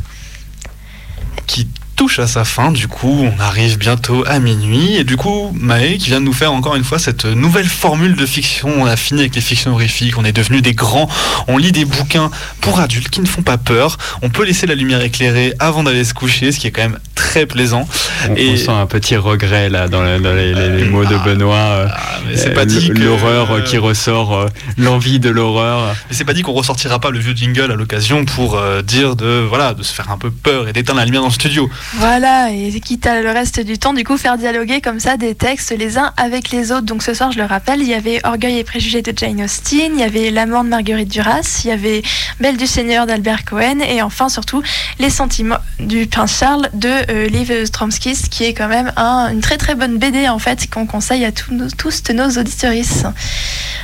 qui 1.48 1.68
touche 1.96 2.20
à 2.20 2.28
sa 2.28 2.46
fin. 2.46 2.72
Du 2.72 2.88
coup, 2.88 3.08
on 3.08 3.40
arrive 3.40 3.78
bientôt 3.80 4.24
à 4.28 4.40
minuit. 4.40 4.96
Et 4.96 5.04
du 5.04 5.18
coup, 5.18 5.52
Maë 5.54 5.98
qui 5.98 6.10
vient 6.10 6.20
de 6.20 6.26
nous 6.26 6.34
faire 6.34 6.54
encore 6.54 6.76
une 6.76 6.84
fois 6.84 7.00
cette 7.00 7.26
nouvelle 7.26 7.68
formule 7.68 8.16
de 8.16 8.26
fiction. 8.26 8.70
On 8.70 8.86
a 8.86 8.96
fini 8.96 9.22
avec 9.22 9.34
les 9.34 9.42
fictions 9.42 9.74
horrifiques. 9.74 10.18
On 10.18 10.26
est 10.26 10.32
devenus 10.32 10.62
des 10.62 10.74
grands. 10.74 11.10
On 11.48 11.58
lit 11.58 11.72
des 11.72 11.86
bouquins 11.86 12.30
pour 12.62 12.80
adultes 12.80 13.10
qui 13.10 13.22
ne 13.22 13.26
font 13.26 13.42
pas 13.42 13.58
peur. 13.58 13.98
On 14.22 14.30
peut 14.30 14.44
laisser 14.44 14.68
la 14.68 14.76
lumière 14.76 15.02
éclairée 15.02 15.54
avant 15.60 15.84
d'aller 15.84 16.04
se 16.04 16.14
coucher, 16.14 16.52
ce 16.52 16.60
qui 16.60 16.68
est 16.68 16.72
quand 16.72 16.84
même 16.84 17.00
très 17.34 17.46
plaisant. 17.48 17.88
On, 18.30 18.36
Et- 18.36 18.52
on 18.54 18.58
sent 18.58 18.70
un 18.70 18.86
petit 18.86 19.16
regret 19.18 19.68
là 19.68 19.88
dans, 19.88 20.04
la- 20.04 20.20
dans 20.20 20.34
les, 20.34 20.54
les- 20.54 20.70
les 20.70 20.84
mots 20.86 21.04
de 21.04 21.18
Benoît. 21.18 21.56
euh, 21.58 21.88
mais 22.28 22.38
c'est 22.38 22.50
euh, 22.50 22.54
pas 22.54 22.66
dit 22.66 22.78
l- 22.78 22.94
que- 22.94 23.00
L'horreur 23.00 23.52
euh, 23.52 23.62
qui 23.62 23.80
ressort, 23.80 24.36
euh, 24.38 24.48
l'envie 24.78 25.20
de 25.20 25.30
l'horreur. 25.32 25.96
Mais 26.10 26.16
c'est 26.16 26.26
pas 26.26 26.34
dit 26.34 26.44
qu'on 26.44 26.54
ressortira 26.54 27.00
pas 27.00 27.10
le 27.10 27.18
vieux 27.18 27.34
jingle 27.36 27.72
à 27.72 27.76
l'occasion 27.76 28.24
pour 28.24 28.56
euh, 28.56 28.84
dire 28.84 29.16
de 29.16 29.44
voilà 29.50 29.74
de 29.74 29.82
se 29.82 29.92
faire 29.92 30.12
un 30.12 30.18
peu 30.20 30.30
peur 30.30 30.68
et 30.68 30.74
d'éteindre 30.74 31.00
la 31.00 31.06
lumière 31.06 31.22
dans 31.22 31.28
le 31.30 31.34
studio. 31.34 31.70
Voilà, 31.96 32.52
et 32.52 32.80
quitte 32.80 33.08
à 33.08 33.22
le 33.22 33.32
reste 33.32 33.60
du 33.62 33.80
temps, 33.80 33.94
du 33.94 34.04
coup, 34.04 34.18
faire 34.18 34.38
dialoguer 34.38 34.80
comme 34.80 35.00
ça 35.00 35.18
des 35.18 35.34
textes 35.34 35.74
les 35.78 35.98
uns 35.98 36.12
avec 36.18 36.52
les 36.52 36.72
autres. 36.72 36.86
Donc 36.86 37.02
ce 37.02 37.16
soir, 37.16 37.32
je 37.32 37.40
le 37.40 37.46
rappelle, 37.46 37.82
il 37.82 37.88
y 37.90 37.94
avait 37.96 38.20
Orgueil 38.24 38.60
et 38.60 38.64
Préjugés 38.64 39.02
de 39.02 39.12
Jane 39.18 39.42
Austen, 39.42 39.94
il 39.96 40.00
y 40.00 40.04
avait 40.04 40.30
L'amant 40.30 40.64
de 40.64 40.70
Marguerite 40.70 41.10
Duras, 41.12 41.62
il 41.64 41.70
y 41.70 41.72
avait 41.74 42.04
Belle 42.40 42.58
du 42.58 42.68
Seigneur 42.68 43.08
d'Albert 43.08 43.44
Cohen, 43.46 43.80
et 43.90 44.02
enfin, 44.04 44.30
surtout, 44.30 44.62
Les 45.00 45.10
sentiments 45.10 45.58
du 45.80 46.06
Prince 46.06 46.38
Charles 46.40 46.70
de 46.74 46.90
euh, 47.10 47.23
Liv 47.26 47.66
Stromskis, 47.66 48.30
qui 48.30 48.44
est 48.46 48.54
quand 48.54 48.68
même 48.68 48.92
un- 48.98 49.30
une 49.32 49.42
très 49.42 49.58
très 49.58 49.76
bonne 49.76 49.98
BD 49.98 50.28
en 50.30 50.40
fait, 50.40 50.70
qu'on 50.70 50.86
conseille 50.86 51.26
à 51.26 51.32
tous 51.32 51.54
nos, 51.54 51.70
tous 51.70 52.02
nos. 52.14 52.40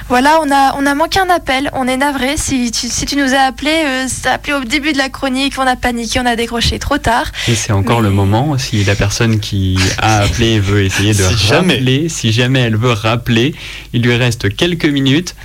Voilà, 0.08 0.40
on 0.44 0.52
a, 0.52 0.76
on 0.78 0.86
a 0.88 0.96
manqué 0.96 1.20
un 1.20 1.30
appel, 1.30 1.70
on 1.74 1.88
est 1.88 1.98
navré. 1.98 2.36
Si 2.38 2.72
tu, 2.72 2.88
si 2.88 3.06
tu 3.06 3.16
nous 3.16 3.34
as 3.36 3.42
appelé, 3.42 3.72
euh, 3.86 4.08
t'as 4.24 4.34
appelé 4.34 4.54
au 4.54 4.64
début 4.64 4.92
de 4.94 4.98
la 4.98 5.10
chronique, 5.10 5.54
on 5.60 5.68
a 5.68 5.76
paniqué, 5.76 6.20
on 6.20 6.26
a 6.26 6.36
décroché 6.36 6.80
trop 6.80 6.98
tard. 6.98 7.26
Et 7.48 7.54
c'est 7.56 7.72
encore 7.74 8.02
le 8.02 8.10
moment, 8.10 8.58
si 8.58 8.84
la 8.84 8.96
personne 8.96 9.40
qui 9.40 9.78
a 10.00 10.22
appelé 10.22 10.60
veut 10.60 10.84
essayer 10.84 11.14
de 11.14 11.24
Si 11.30 11.48
jamais. 11.48 11.76
rappeler, 11.76 12.10
si 12.10 12.32
jamais 12.32 12.62
elle 12.62 12.76
veut 12.76 12.92
rappeler, 12.94 13.54
il 13.94 14.02
lui 14.02 14.16
reste 14.16 14.56
quelques 14.56 14.86
minutes. 14.86 15.36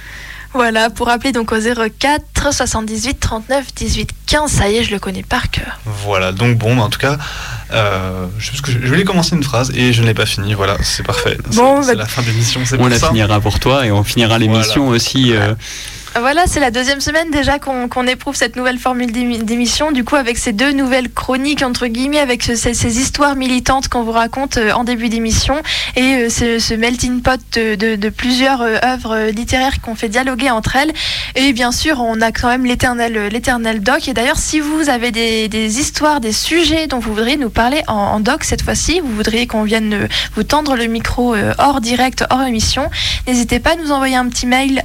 Voilà, 0.55 0.88
pour 0.88 1.09
appeler 1.09 1.32
donc 1.32 1.50
au 1.52 1.57
04 1.59 2.52
78 2.52 3.18
39 3.18 3.74
18 3.74 4.11
15, 4.26 4.50
ça 4.50 4.68
y 4.70 4.76
est, 4.76 4.84
je 4.84 4.92
le 4.92 4.98
connais 5.00 5.22
par 5.24 5.50
cœur. 5.50 5.80
Voilà, 5.84 6.30
donc 6.32 6.57
bon, 6.59 6.78
en 6.78 6.88
tout 6.88 6.98
cas, 7.00 7.18
euh, 7.72 8.26
je, 8.38 8.50
parce 8.50 8.61
que 8.61 8.70
je 8.70 8.78
voulais 8.86 9.05
commencer 9.05 9.34
une 9.34 9.42
phrase 9.42 9.72
et 9.74 9.92
je 9.92 10.00
ne 10.02 10.07
l'ai 10.07 10.14
pas 10.14 10.26
finie. 10.26 10.55
Voilà, 10.55 10.76
c'est 10.82 11.02
parfait. 11.02 11.36
C'est- 11.50 11.57
Bon, 11.57 11.82
c'est 11.82 11.92
bah- 11.96 12.02
la 12.02 12.07
fin 12.07 12.22
de 12.22 12.28
l'émission. 12.28 12.61
c'est 12.64 12.76
On 12.76 12.78
pour 12.78 12.88
la 12.88 12.98
ça. 12.98 13.09
finira 13.09 13.40
pour 13.40 13.59
toi 13.59 13.84
et 13.84 13.90
on 13.90 14.05
finira 14.05 14.38
l'émission 14.38 14.88
aussi. 14.88 15.32
euh, 15.34 15.55
Voilà, 16.16 16.44
c'est 16.46 16.60
la 16.60 16.70
deuxième 16.70 17.00
semaine 17.00 17.32
déjà 17.32 17.58
qu'on 17.58 18.06
éprouve 18.06 18.36
cette 18.36 18.54
nouvelle 18.54 18.78
formule 18.78 19.10
d'émi- 19.10 19.42
d'émission. 19.42 19.90
Du 19.90 20.04
coup, 20.04 20.14
avec 20.14 20.38
ces 20.38 20.52
deux 20.52 20.70
nouvelles 20.70 21.10
chroniques, 21.12 21.62
entre 21.62 21.88
guillemets, 21.88 22.20
avec 22.20 22.44
ce- 22.44 22.54
ces, 22.54 23.00
histoires 23.00 23.34
militantes 23.34 23.88
qu'on 23.88 24.04
vous 24.04 24.12
raconte 24.12 24.56
euh, 24.56 24.70
en 24.72 24.84
début 24.84 25.08
d'émission 25.08 25.56
et 25.96 26.14
euh, 26.14 26.28
ce, 26.30 26.74
melting 26.74 27.20
pot 27.20 27.40
de, 27.56 28.08
plusieurs 28.10 28.62
euh, 28.62 28.76
œuvres 28.84 29.30
littéraires 29.30 29.80
qu'on 29.82 29.96
fait 29.96 30.08
dialoguer 30.08 30.50
entre 30.50 30.76
elles. 30.76 30.92
Et 31.34 31.52
bien 31.52 31.72
sûr, 31.72 32.00
on 32.00 32.20
a 32.20 32.30
quand 32.30 32.46
même 32.48 32.64
l'éternel 32.64 33.80
doc. 33.80 34.06
Et 34.06 34.14
d'ailleurs, 34.14 34.38
si 34.38 34.60
vous 34.60 34.88
avez 34.88 35.10
des, 35.10 35.80
histoires, 35.80 36.20
des 36.20 36.32
sujets 36.32 36.86
dont 36.86 37.00
vous 37.00 37.12
voudriez 37.12 37.36
nous 37.36 37.50
parler 37.50 37.82
en, 37.88 38.20
doc 38.20 38.44
cette 38.44 38.62
fois-ci, 38.62 39.00
vous 39.00 39.14
voudriez 39.16 39.48
qu'on 39.48 39.64
vienne 39.64 40.08
vous 40.36 40.44
tendre 40.44 40.76
le 40.76 40.86
micro 40.86 41.34
hors 41.58 41.80
direct, 41.80 42.24
hors 42.30 42.42
émission, 42.42 42.88
n'hésitez 43.26 43.58
pas 43.58 43.72
à 43.72 43.76
nous 43.76 43.90
envoyer 43.90 44.14
un 44.16 44.28
petit 44.28 44.46
mail 44.46 44.84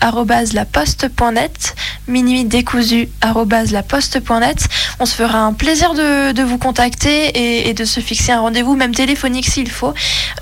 à 0.00 0.07
minuitdécousu@laposte.net, 0.12 1.74
minuitdécousu@laposte.net. 2.08 4.68
On 5.00 5.06
se 5.06 5.14
fera 5.14 5.38
un 5.40 5.52
plaisir 5.52 5.94
de, 5.94 6.32
de 6.32 6.42
vous 6.42 6.58
contacter 6.58 7.28
et, 7.28 7.68
et 7.68 7.74
de 7.74 7.84
se 7.84 8.00
fixer 8.00 8.32
un 8.32 8.40
rendez-vous, 8.40 8.76
même 8.76 8.94
téléphonique 8.94 9.48
s'il 9.48 9.70
faut, 9.70 9.94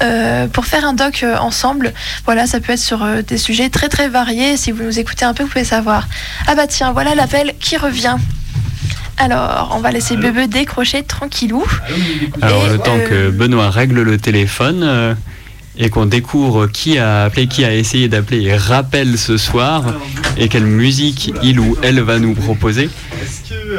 euh, 0.03 0.47
pour 0.49 0.67
faire 0.67 0.85
un 0.85 0.93
doc 0.93 1.23
euh, 1.23 1.37
ensemble. 1.39 1.93
Voilà, 2.25 2.47
ça 2.47 2.61
peut 2.61 2.73
être 2.73 2.79
sur 2.79 3.03
euh, 3.03 3.23
des 3.23 3.39
sujets 3.39 3.71
très 3.71 3.89
très 3.89 4.09
variés. 4.09 4.57
Si 4.57 4.71
vous 4.71 4.83
nous 4.83 4.99
écoutez 4.99 5.25
un 5.25 5.35
peu, 5.35 5.45
vous 5.45 5.51
pouvez 5.51 5.65
savoir. 5.65 6.09
Ah 6.47 6.55
bah 6.55 6.67
tiens, 6.67 6.93
voilà 6.93 7.15
l'appel 7.15 7.55
qui 7.61 7.77
revient. 7.77 8.17
Alors, 9.19 9.73
on 9.75 9.81
va 9.81 9.93
laisser 9.93 10.17
Bebe 10.17 10.49
décrocher 10.49 11.03
tranquillou. 11.03 11.65
Alors 12.43 12.67
Et, 12.67 12.71
le 12.71 12.79
temps 12.79 12.99
euh, 12.99 13.09
que 13.09 13.31
Benoît 13.31 13.71
règle 13.71 14.03
le 14.03 14.19
téléphone 14.19 14.83
euh, 14.83 15.15
et 15.79 15.91
qu'on 15.91 16.07
découvre 16.07 16.67
qui 16.67 16.99
a 16.99 17.25
appelé, 17.25 17.47
qui 17.47 17.65
a 17.65 17.75
essayé 17.75 18.09
d'appeler 18.09 18.43
et 18.45 18.57
rappelle 18.57 19.19
ce 19.19 19.37
soir 19.37 19.85
et 20.39 20.49
quelle 20.49 20.65
musique 20.67 21.33
il 21.43 21.61
ou 21.61 21.77
elle 21.83 22.01
va 22.01 22.19
nous 22.19 22.35
proposer. 22.35 22.89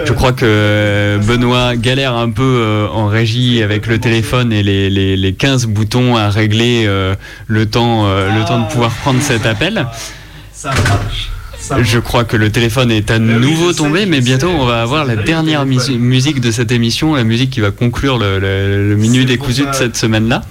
Je 0.06 0.14
crois 0.14 0.34
que 0.34 1.20
Benoît 1.26 1.76
galère 1.76 2.16
un 2.16 2.30
peu 2.30 2.44
euh, 2.44 2.88
en 2.90 3.08
régie 3.08 3.64
avec 3.64 3.88
le 3.88 4.00
téléphone 4.00 4.52
et 4.54 4.62
les, 4.64 4.90
les- 4.90 5.18
les 5.18 5.34
15 5.34 5.66
boutons 5.68 6.16
à 6.16 6.30
régler 6.30 6.84
euh, 6.86 7.16
le, 7.48 7.66
temps, 7.66 8.06
euh, 8.06 8.30
le 8.38 8.46
temps 8.46 8.60
de 8.62 8.68
pouvoir 8.72 8.92
prendre 8.92 9.22
cet 9.22 9.46
appel. 9.46 9.88
Ça 10.54 10.70
marche. 10.70 11.30
Je 11.82 12.00
crois 12.00 12.24
que 12.24 12.38
le 12.38 12.52
téléphone 12.52 12.92
est 12.92 13.12
à 13.12 13.20
nouveau 13.20 13.74
tombé, 13.74 14.06
mais 14.06 14.22
bientôt 14.22 14.48
on 14.50 14.66
va 14.66 14.82
avoir 14.82 15.06
la 15.06 15.16
dernière 15.16 15.66
mus- 15.66 15.90
musique 15.98 16.40
de 16.42 16.52
cette 16.52 16.72
émission, 16.72 17.16
la 17.16 17.24
musique 17.24 17.50
qui 17.50 17.60
va 17.60 17.72
conclure 17.72 18.18
le, 18.18 18.40
le, 18.40 18.90
le 18.90 18.96
minuit 18.96 19.26
décousu 19.26 19.66
de 19.66 19.74
cette 19.74 19.98
semaine-là. 19.98 20.42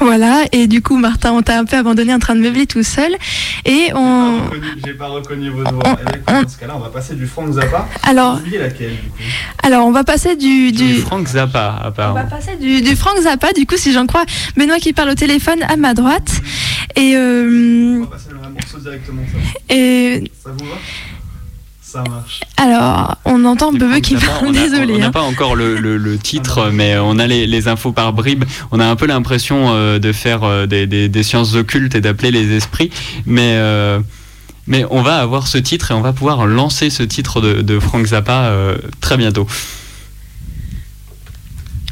Voilà, 0.00 0.44
et 0.52 0.68
du 0.68 0.80
coup, 0.80 0.96
Martin, 0.96 1.32
on 1.32 1.42
t'a 1.42 1.58
un 1.58 1.64
peu 1.64 1.76
abandonné 1.76 2.14
en 2.14 2.18
train 2.20 2.36
de 2.36 2.40
meubler 2.40 2.66
tout 2.66 2.84
seul. 2.84 3.16
Et 3.64 3.90
on. 3.94 4.38
J'ai 4.84 4.92
pas 4.94 5.06
reconnu 5.08 5.48
vos 5.50 5.64
doigts. 5.64 5.82
Dans 6.28 6.48
ce 6.48 6.56
cas-là, 6.58 6.74
on 6.76 6.80
va 6.80 6.88
passer 6.90 7.14
du 7.16 7.26
Frank 7.26 7.52
Zappa. 7.52 7.88
Alors- 8.04 8.34
Vous 8.36 8.40
oubliez 8.42 8.58
laquelle 8.58 8.90
du 8.90 9.08
coup? 9.10 9.16
Alors, 9.64 9.84
on 9.86 9.90
va 9.90 10.04
passer 10.04 10.36
du. 10.36 10.70
Du 10.70 10.94
du... 10.94 10.94
Frank 10.98 11.26
Zappa, 11.26 11.80
On 11.82 11.88
apparemment. 11.88 12.14
va 12.14 12.36
passer 12.36 12.56
du, 12.60 12.80
du 12.82 12.94
Frank 12.94 13.18
Zappa, 13.20 13.52
du 13.54 13.66
coup, 13.66 13.76
si 13.76 13.92
j'en 13.92 14.06
crois, 14.06 14.24
Benoît 14.56 14.78
qui 14.78 14.92
parle 14.92 15.10
au 15.10 15.14
téléphone 15.14 15.58
à 15.68 15.76
ma 15.76 15.94
droite. 15.94 16.30
Et. 16.94 17.14
euh, 17.16 17.96
On 17.98 18.00
va 18.02 18.06
passer 18.16 18.28
le 18.30 18.38
morceau 18.60 18.78
directement. 18.78 19.22
Ça, 19.32 19.74
et 19.74 20.24
ça 20.42 20.50
vous 20.50 20.66
va? 20.66 20.76
Ça 21.80 22.02
marche. 22.10 22.40
alors, 22.56 23.16
on 23.24 23.44
entend 23.44 23.72
Bebe 23.72 24.00
qui 24.00 24.16
parle, 24.16 24.46
on 24.46 24.50
a- 24.50 24.52
désolé. 24.52 24.94
On 24.94 24.98
n'a 24.98 25.06
hein. 25.06 25.10
pas 25.12 25.22
encore 25.22 25.54
le, 25.54 25.76
le- 25.78 25.96
le 25.96 26.18
titre, 26.18 26.70
mais 26.72 26.98
on 26.98 27.18
a 27.18 27.26
les, 27.28 27.46
les 27.46 27.68
infos 27.68 27.92
par 27.92 28.12
bribes. 28.12 28.44
On 28.72 28.80
a 28.80 28.84
un 28.86 28.96
peu 28.96 29.06
l'impression 29.06 29.68
euh, 29.72 29.98
de 30.00 30.12
faire 30.12 30.42
euh, 30.42 30.66
des, 30.66 30.86
des- 30.88 31.08
des 31.08 31.22
sciences 31.22 31.54
occultes 31.54 31.94
et 31.94 32.00
d'appeler 32.00 32.32
les 32.32 32.52
esprits, 32.56 32.90
mais 33.24 33.52
euh, 33.54 34.00
mais 34.66 34.84
on 34.90 35.00
va 35.00 35.18
avoir 35.20 35.46
ce 35.46 35.58
titre 35.58 35.92
et 35.92 35.94
on 35.94 36.00
va 36.00 36.12
pouvoir 36.12 36.44
lancer 36.46 36.90
ce 36.90 37.04
titre 37.04 37.40
de, 37.40 37.62
de 37.62 37.78
Frank 37.78 38.04
Zappa 38.04 38.46
euh, 38.46 38.76
très 39.00 39.16
bientôt. 39.16 39.46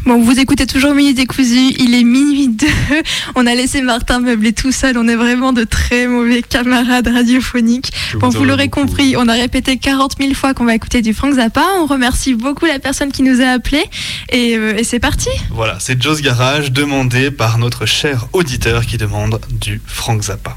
Bon, 0.07 0.23
vous 0.23 0.39
écoutez 0.39 0.67
toujours 0.67 0.95
Minuit 0.95 1.15
décousu, 1.15 1.73
il 1.79 1.95
est 1.95 2.05
minuit 2.05 2.49
2. 2.49 2.67
On 3.37 3.47
a 3.47 3.55
laissé 3.55 3.81
Martin 3.81 4.21
meubler 4.21 4.53
tout 4.53 4.71
seul, 4.71 4.99
on 4.99 5.09
est 5.09 5.17
vraiment 5.17 5.55
de 5.55 5.65
très 5.65 6.07
mauvais 6.07 6.43
camarades 6.43 7.09
radiophoniques. 7.09 7.91
Je 8.13 8.19
Bon, 8.19 8.29
vous 8.29 8.45
l'aurez 8.45 8.69
compris, 8.69 9.17
on 9.17 9.27
a 9.29 9.33
répété 9.33 9.79
40 9.79 10.17
000 10.21 10.35
fois 10.35 10.53
qu'on 10.53 10.67
va 10.67 10.75
écouter 10.75 11.01
du 11.01 11.15
Frank 11.15 11.35
Zappa. 11.35 11.65
On 11.79 11.87
remercie 11.87 12.35
beaucoup 12.35 12.67
la 12.67 12.79
personne 12.79 13.13
qui 13.13 13.23
nous 13.23 13.41
a 13.41 13.47
appelés. 13.47 13.85
Et, 14.31 14.57
euh, 14.59 14.77
et 14.77 14.85
c'est 14.85 15.01
parti 15.01 15.31
Voilà, 15.51 15.79
c'est 15.81 16.01
Joe's 16.01 16.21
Garage 16.21 16.71
demandé 16.71 17.31
par 17.31 17.57
notre 17.57 17.87
cher 17.87 18.27
auditeur 18.35 18.85
qui 18.85 18.99
demande 18.99 19.41
du 19.51 19.81
Frank 19.87 20.23
Zappa. 20.23 20.57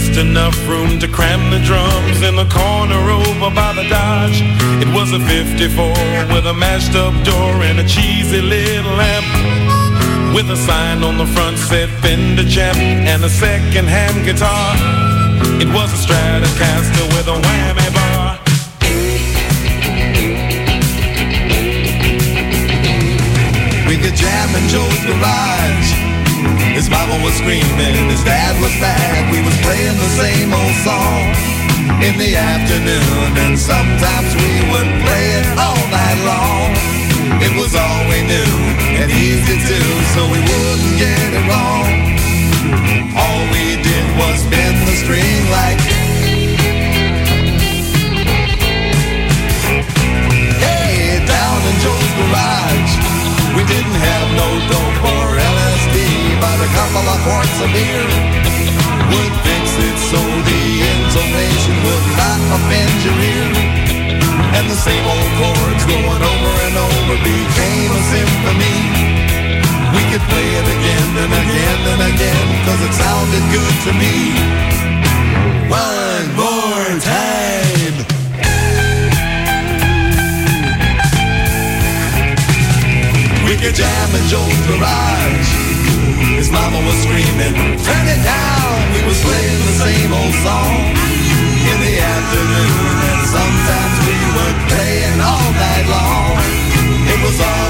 Just 0.00 0.18
enough 0.18 0.56
room 0.68 0.98
to 0.98 1.08
cram 1.08 1.50
the 1.50 1.58
drums 1.60 2.22
in 2.22 2.34
the 2.36 2.48
corner 2.48 3.00
over 3.10 3.54
by 3.54 3.72
the 3.74 3.86
Dodge. 3.88 4.40
It 4.80 4.88
was 4.94 5.12
a 5.12 5.20
54 5.20 5.88
with 6.32 6.46
a 6.46 6.54
mashed 6.54 6.94
up 6.94 7.12
door 7.24 7.62
and 7.68 7.78
a 7.80 7.86
cheesy 7.86 8.40
little 8.40 8.92
lamp. 8.92 9.26
With 10.34 10.48
a 10.50 10.56
sign 10.56 11.02
on 11.02 11.18
the 11.18 11.26
front 11.26 11.58
said 11.58 11.88
Fender 12.02 12.48
Champ 12.48 12.78
and 12.78 13.22
a 13.24 13.28
second 13.28 13.88
hand 13.88 14.24
guitar. 14.24 14.74
It 15.60 15.68
was 15.68 15.92
a 15.92 16.00
Stratocaster 16.04 17.06
with 17.14 17.28
a 17.28 17.38
whammy 17.44 17.90
bar. 17.98 18.38
We 23.88 23.96
could 23.98 24.16
jam 24.16 24.48
in 24.56 24.68
Joe's 24.68 25.04
garage. 25.04 26.09
His 26.80 26.88
mama 26.88 27.22
was 27.22 27.34
screaming, 27.34 28.08
his 28.08 28.24
dad 28.24 28.56
was 28.56 28.72
mad. 28.80 29.28
We 29.28 29.44
was 29.44 29.52
playing 29.60 30.00
the 30.00 30.12
same 30.16 30.48
old 30.48 30.76
song 30.80 31.28
in 32.00 32.16
the 32.16 32.40
afternoon, 32.40 33.36
and 33.36 33.52
sometimes 33.52 34.32
we 34.32 34.64
would 34.72 34.88
play 35.04 35.26
it 35.36 35.46
all 35.60 35.76
night 35.92 36.20
long. 36.24 36.72
It 37.44 37.52
was 37.52 37.76
all 37.76 38.00
we 38.08 38.24
knew 38.24 38.56
and 38.96 39.12
easy 39.12 39.60
too, 39.60 39.92
so 40.16 40.24
we 40.32 40.40
wouldn't 40.40 40.96
get 40.96 41.28
it 41.36 41.44
wrong. 41.52 41.84
All 43.12 43.42
we 43.52 43.76
did 43.84 44.06
was 44.16 44.40
spin 44.40 44.72
the 44.88 44.96
string 45.04 45.50
like. 45.52 45.99
To 73.84 73.92
me. 73.94 74.36
One 75.72 76.26
more 76.36 77.00
time. 77.00 77.96
We 83.46 83.56
could 83.56 83.74
jam 83.74 84.08
in 84.18 84.24
Joe's 84.28 84.60
garage. 84.68 85.48
His 86.36 86.50
mama 86.52 86.76
was 86.84 86.98
screaming, 87.00 87.56
turn 87.80 88.04
it 88.04 88.20
down. 88.20 88.76
We 88.92 89.00
was 89.08 89.18
playing 89.24 89.60
the 89.64 89.76
same 89.80 90.12
old 90.12 90.34
song 90.44 90.76
in 91.70 91.76
the 91.80 91.96
afternoon. 92.04 92.84
And 93.08 93.22
sometimes 93.32 93.96
we 94.04 94.18
were 94.36 94.54
playing 94.68 95.20
all 95.24 95.48
night 95.56 95.86
long. 95.88 96.36
It 97.08 97.18
was 97.24 97.40
all 97.40 97.69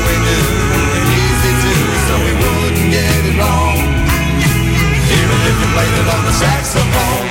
played 5.75 5.95
it 6.01 6.09
on 6.09 6.23
the 6.25 6.33
saxophone. 6.33 7.27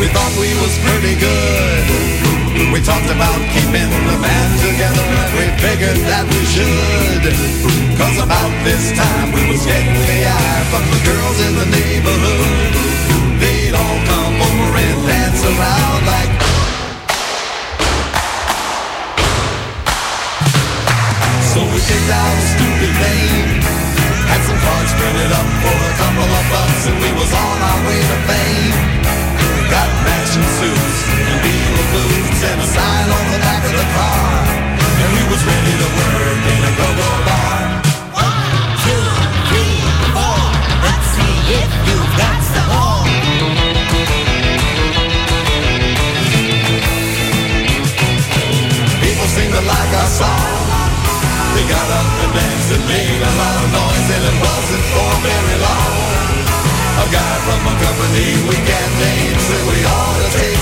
We 0.00 0.06
thought 0.12 0.32
we 0.36 0.52
was 0.60 0.74
pretty 0.84 1.14
good. 1.16 1.84
We 2.72 2.80
talked 2.84 3.08
about 3.08 3.40
keeping 3.56 3.88
the 3.88 4.16
band 4.20 4.52
together 4.60 5.00
and 5.00 5.32
we 5.40 5.46
figured 5.56 6.00
that 6.10 6.24
we 6.28 6.42
should. 6.44 7.24
Cause 7.96 8.18
about 8.20 8.52
this 8.64 8.92
time 8.92 9.32
we 9.32 9.48
was 9.48 9.64
getting 9.64 9.96
the 10.04 10.20
eye 10.28 10.62
from 10.68 10.84
the 10.92 11.00
girls 11.00 11.38
in 11.48 11.52
the 11.56 11.68
neighborhood. 11.72 12.72
They'd 13.40 13.72
all 13.72 13.98
come 14.04 14.36
over 14.36 14.76
and 14.76 14.98
dance 15.08 15.42
around 15.44 16.06
like. 16.06 16.35
So 21.56 21.64
we 21.72 21.80
picked 21.88 22.12
out 22.12 22.36
stupid 22.52 22.92
name. 23.00 23.48
Had 24.28 24.44
some 24.44 24.60
cards 24.60 24.92
printed 24.92 25.32
up 25.32 25.48
for 25.64 25.72
a 25.72 25.94
couple 25.96 26.28
of 26.28 26.44
bucks 26.52 26.84
and 26.84 27.00
we 27.00 27.08
was 27.16 27.32
on 27.32 27.56
our 27.64 27.80
way 27.88 27.96
to 27.96 28.18
fame. 28.28 28.76
Got 29.72 29.88
matching 30.04 30.44
suits 30.60 30.98
and 31.16 31.40
Beatle 31.40 31.86
boots 31.96 32.40
and 32.44 32.60
a 32.60 32.68
sign 32.68 33.08
on 33.08 33.24
the 33.32 33.40
back 33.40 33.64
of 33.64 33.72
the 33.72 33.88
car. 33.88 34.36
And 35.00 35.08
we 35.16 35.22
was 35.32 35.40
ready 35.48 35.74
to 35.80 35.88
work 35.96 36.44
in 36.44 36.60
a 36.60 36.72
go-go 36.76 37.10
bar. 37.24 37.80
One, 38.20 38.52
two, 38.84 39.04
three, 39.48 39.80
four. 40.12 40.36
Let's 40.84 41.08
see 41.16 41.56
if 41.56 41.72
you've 41.88 42.12
got 42.20 42.36
some 42.52 42.68
more. 42.68 43.00
People 49.00 49.24
seem 49.32 49.48
to 49.56 49.62
like 49.64 49.92
our 50.04 50.12
song. 50.20 50.65
Got 51.68 51.90
up 51.98 52.06
and 52.22 52.32
danced 52.32 52.70
and 52.74 52.84
made 52.86 53.22
a 53.22 53.32
lot 53.42 53.56
of 53.58 53.68
noise 53.74 54.08
and 54.14 54.24
it 54.30 54.36
wasn't 54.38 54.86
for 54.94 55.10
very 55.26 55.56
long. 55.66 55.94
A 57.02 57.06
guy 57.10 57.34
from 57.42 57.60
a 57.66 57.74
company 57.82 58.26
we 58.46 58.54
can't 58.54 58.94
name 59.02 59.38
said 59.38 59.62
we 59.66 59.78
ought 59.84 60.16
to 60.22 60.38
take 60.38 60.55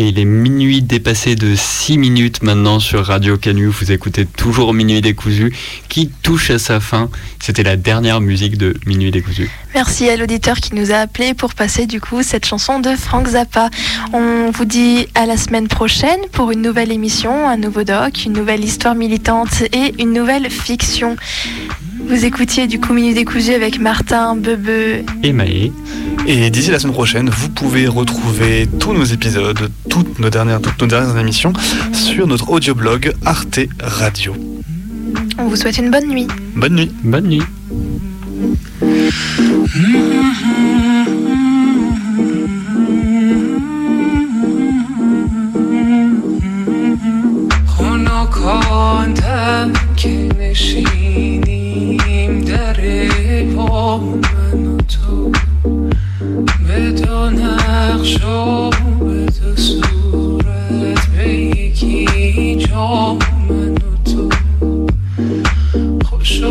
Et 0.00 0.08
il 0.08 0.18
est 0.18 0.24
minuit 0.24 0.80
dépassé 0.80 1.34
de 1.34 1.54
6 1.54 1.98
minutes 1.98 2.42
maintenant 2.42 2.80
sur 2.80 3.04
Radio 3.04 3.36
Canu. 3.36 3.66
Vous 3.66 3.92
écoutez 3.92 4.24
toujours 4.24 4.72
Minuit 4.72 5.02
décousu 5.02 5.52
qui 5.90 6.08
touche 6.08 6.50
à 6.50 6.58
sa 6.58 6.80
fin. 6.80 7.10
C'était 7.38 7.62
la 7.62 7.76
dernière 7.76 8.22
musique 8.22 8.56
de 8.56 8.74
Minuit 8.86 9.10
décousu. 9.10 9.50
Merci 9.74 10.08
à 10.08 10.16
l'auditeur 10.16 10.56
qui 10.56 10.74
nous 10.74 10.90
a 10.90 10.96
appelé 10.96 11.34
pour 11.34 11.52
passer 11.52 11.84
du 11.84 12.00
coup 12.00 12.22
cette 12.22 12.46
chanson 12.46 12.80
de 12.80 12.96
Frank 12.96 13.28
Zappa. 13.28 13.68
On 14.14 14.50
vous 14.50 14.64
dit 14.64 15.06
à 15.14 15.26
la 15.26 15.36
semaine 15.36 15.68
prochaine 15.68 16.20
pour 16.32 16.50
une 16.50 16.62
nouvelle 16.62 16.92
émission, 16.92 17.46
un 17.46 17.58
nouveau 17.58 17.84
doc, 17.84 18.24
une 18.24 18.32
nouvelle 18.32 18.64
histoire 18.64 18.94
militante 18.94 19.64
et 19.74 19.92
une 20.02 20.14
nouvelle 20.14 20.48
fiction. 20.48 21.16
Vous 22.07 22.25
écoutiez 22.25 22.67
du 22.67 22.79
coup 22.79 22.93
Minuit 22.93 23.13
décousu 23.13 23.53
avec 23.53 23.79
Martin, 23.79 24.35
Bebe. 24.35 25.05
Et 25.23 25.33
Maë. 25.33 25.71
Et 26.27 26.49
d'ici 26.49 26.71
la 26.71 26.79
semaine 26.79 26.93
prochaine, 26.93 27.29
vous 27.29 27.49
pouvez 27.49 27.87
retrouver 27.87 28.67
tous 28.79 28.93
nos 28.93 29.03
épisodes, 29.03 29.69
toutes 29.89 30.19
nos 30.19 30.29
dernières, 30.29 30.61
toutes 30.61 30.81
nos 30.81 30.87
dernières 30.87 31.17
émissions 31.17 31.53
sur 31.93 32.27
notre 32.27 32.49
audioblog 32.49 33.13
Arte 33.25 33.59
Radio. 33.79 34.35
On 35.37 35.47
vous 35.47 35.55
souhaite 35.55 35.77
une 35.77 35.91
bonne 35.91 36.07
nuit. 36.07 36.27
Bonne 36.55 36.75
nuit. 36.75 36.91
Bonne 37.03 37.27
nuit. 37.27 37.43
خنکاندم 48.35 49.73
که 49.95 50.29
نشینیم 50.39 51.15
در 51.25 51.48
با 51.48 51.48
من 53.96 54.78
تو. 54.78 55.32
به 56.68 56.92
به 59.00 59.26
دو 59.26 59.56
صورت 59.56 61.06
به 61.16 61.28
یکی 61.34 62.56
جا 62.56 63.14
من 63.48 63.74
تو. 64.04 64.28
خوش 66.04 66.42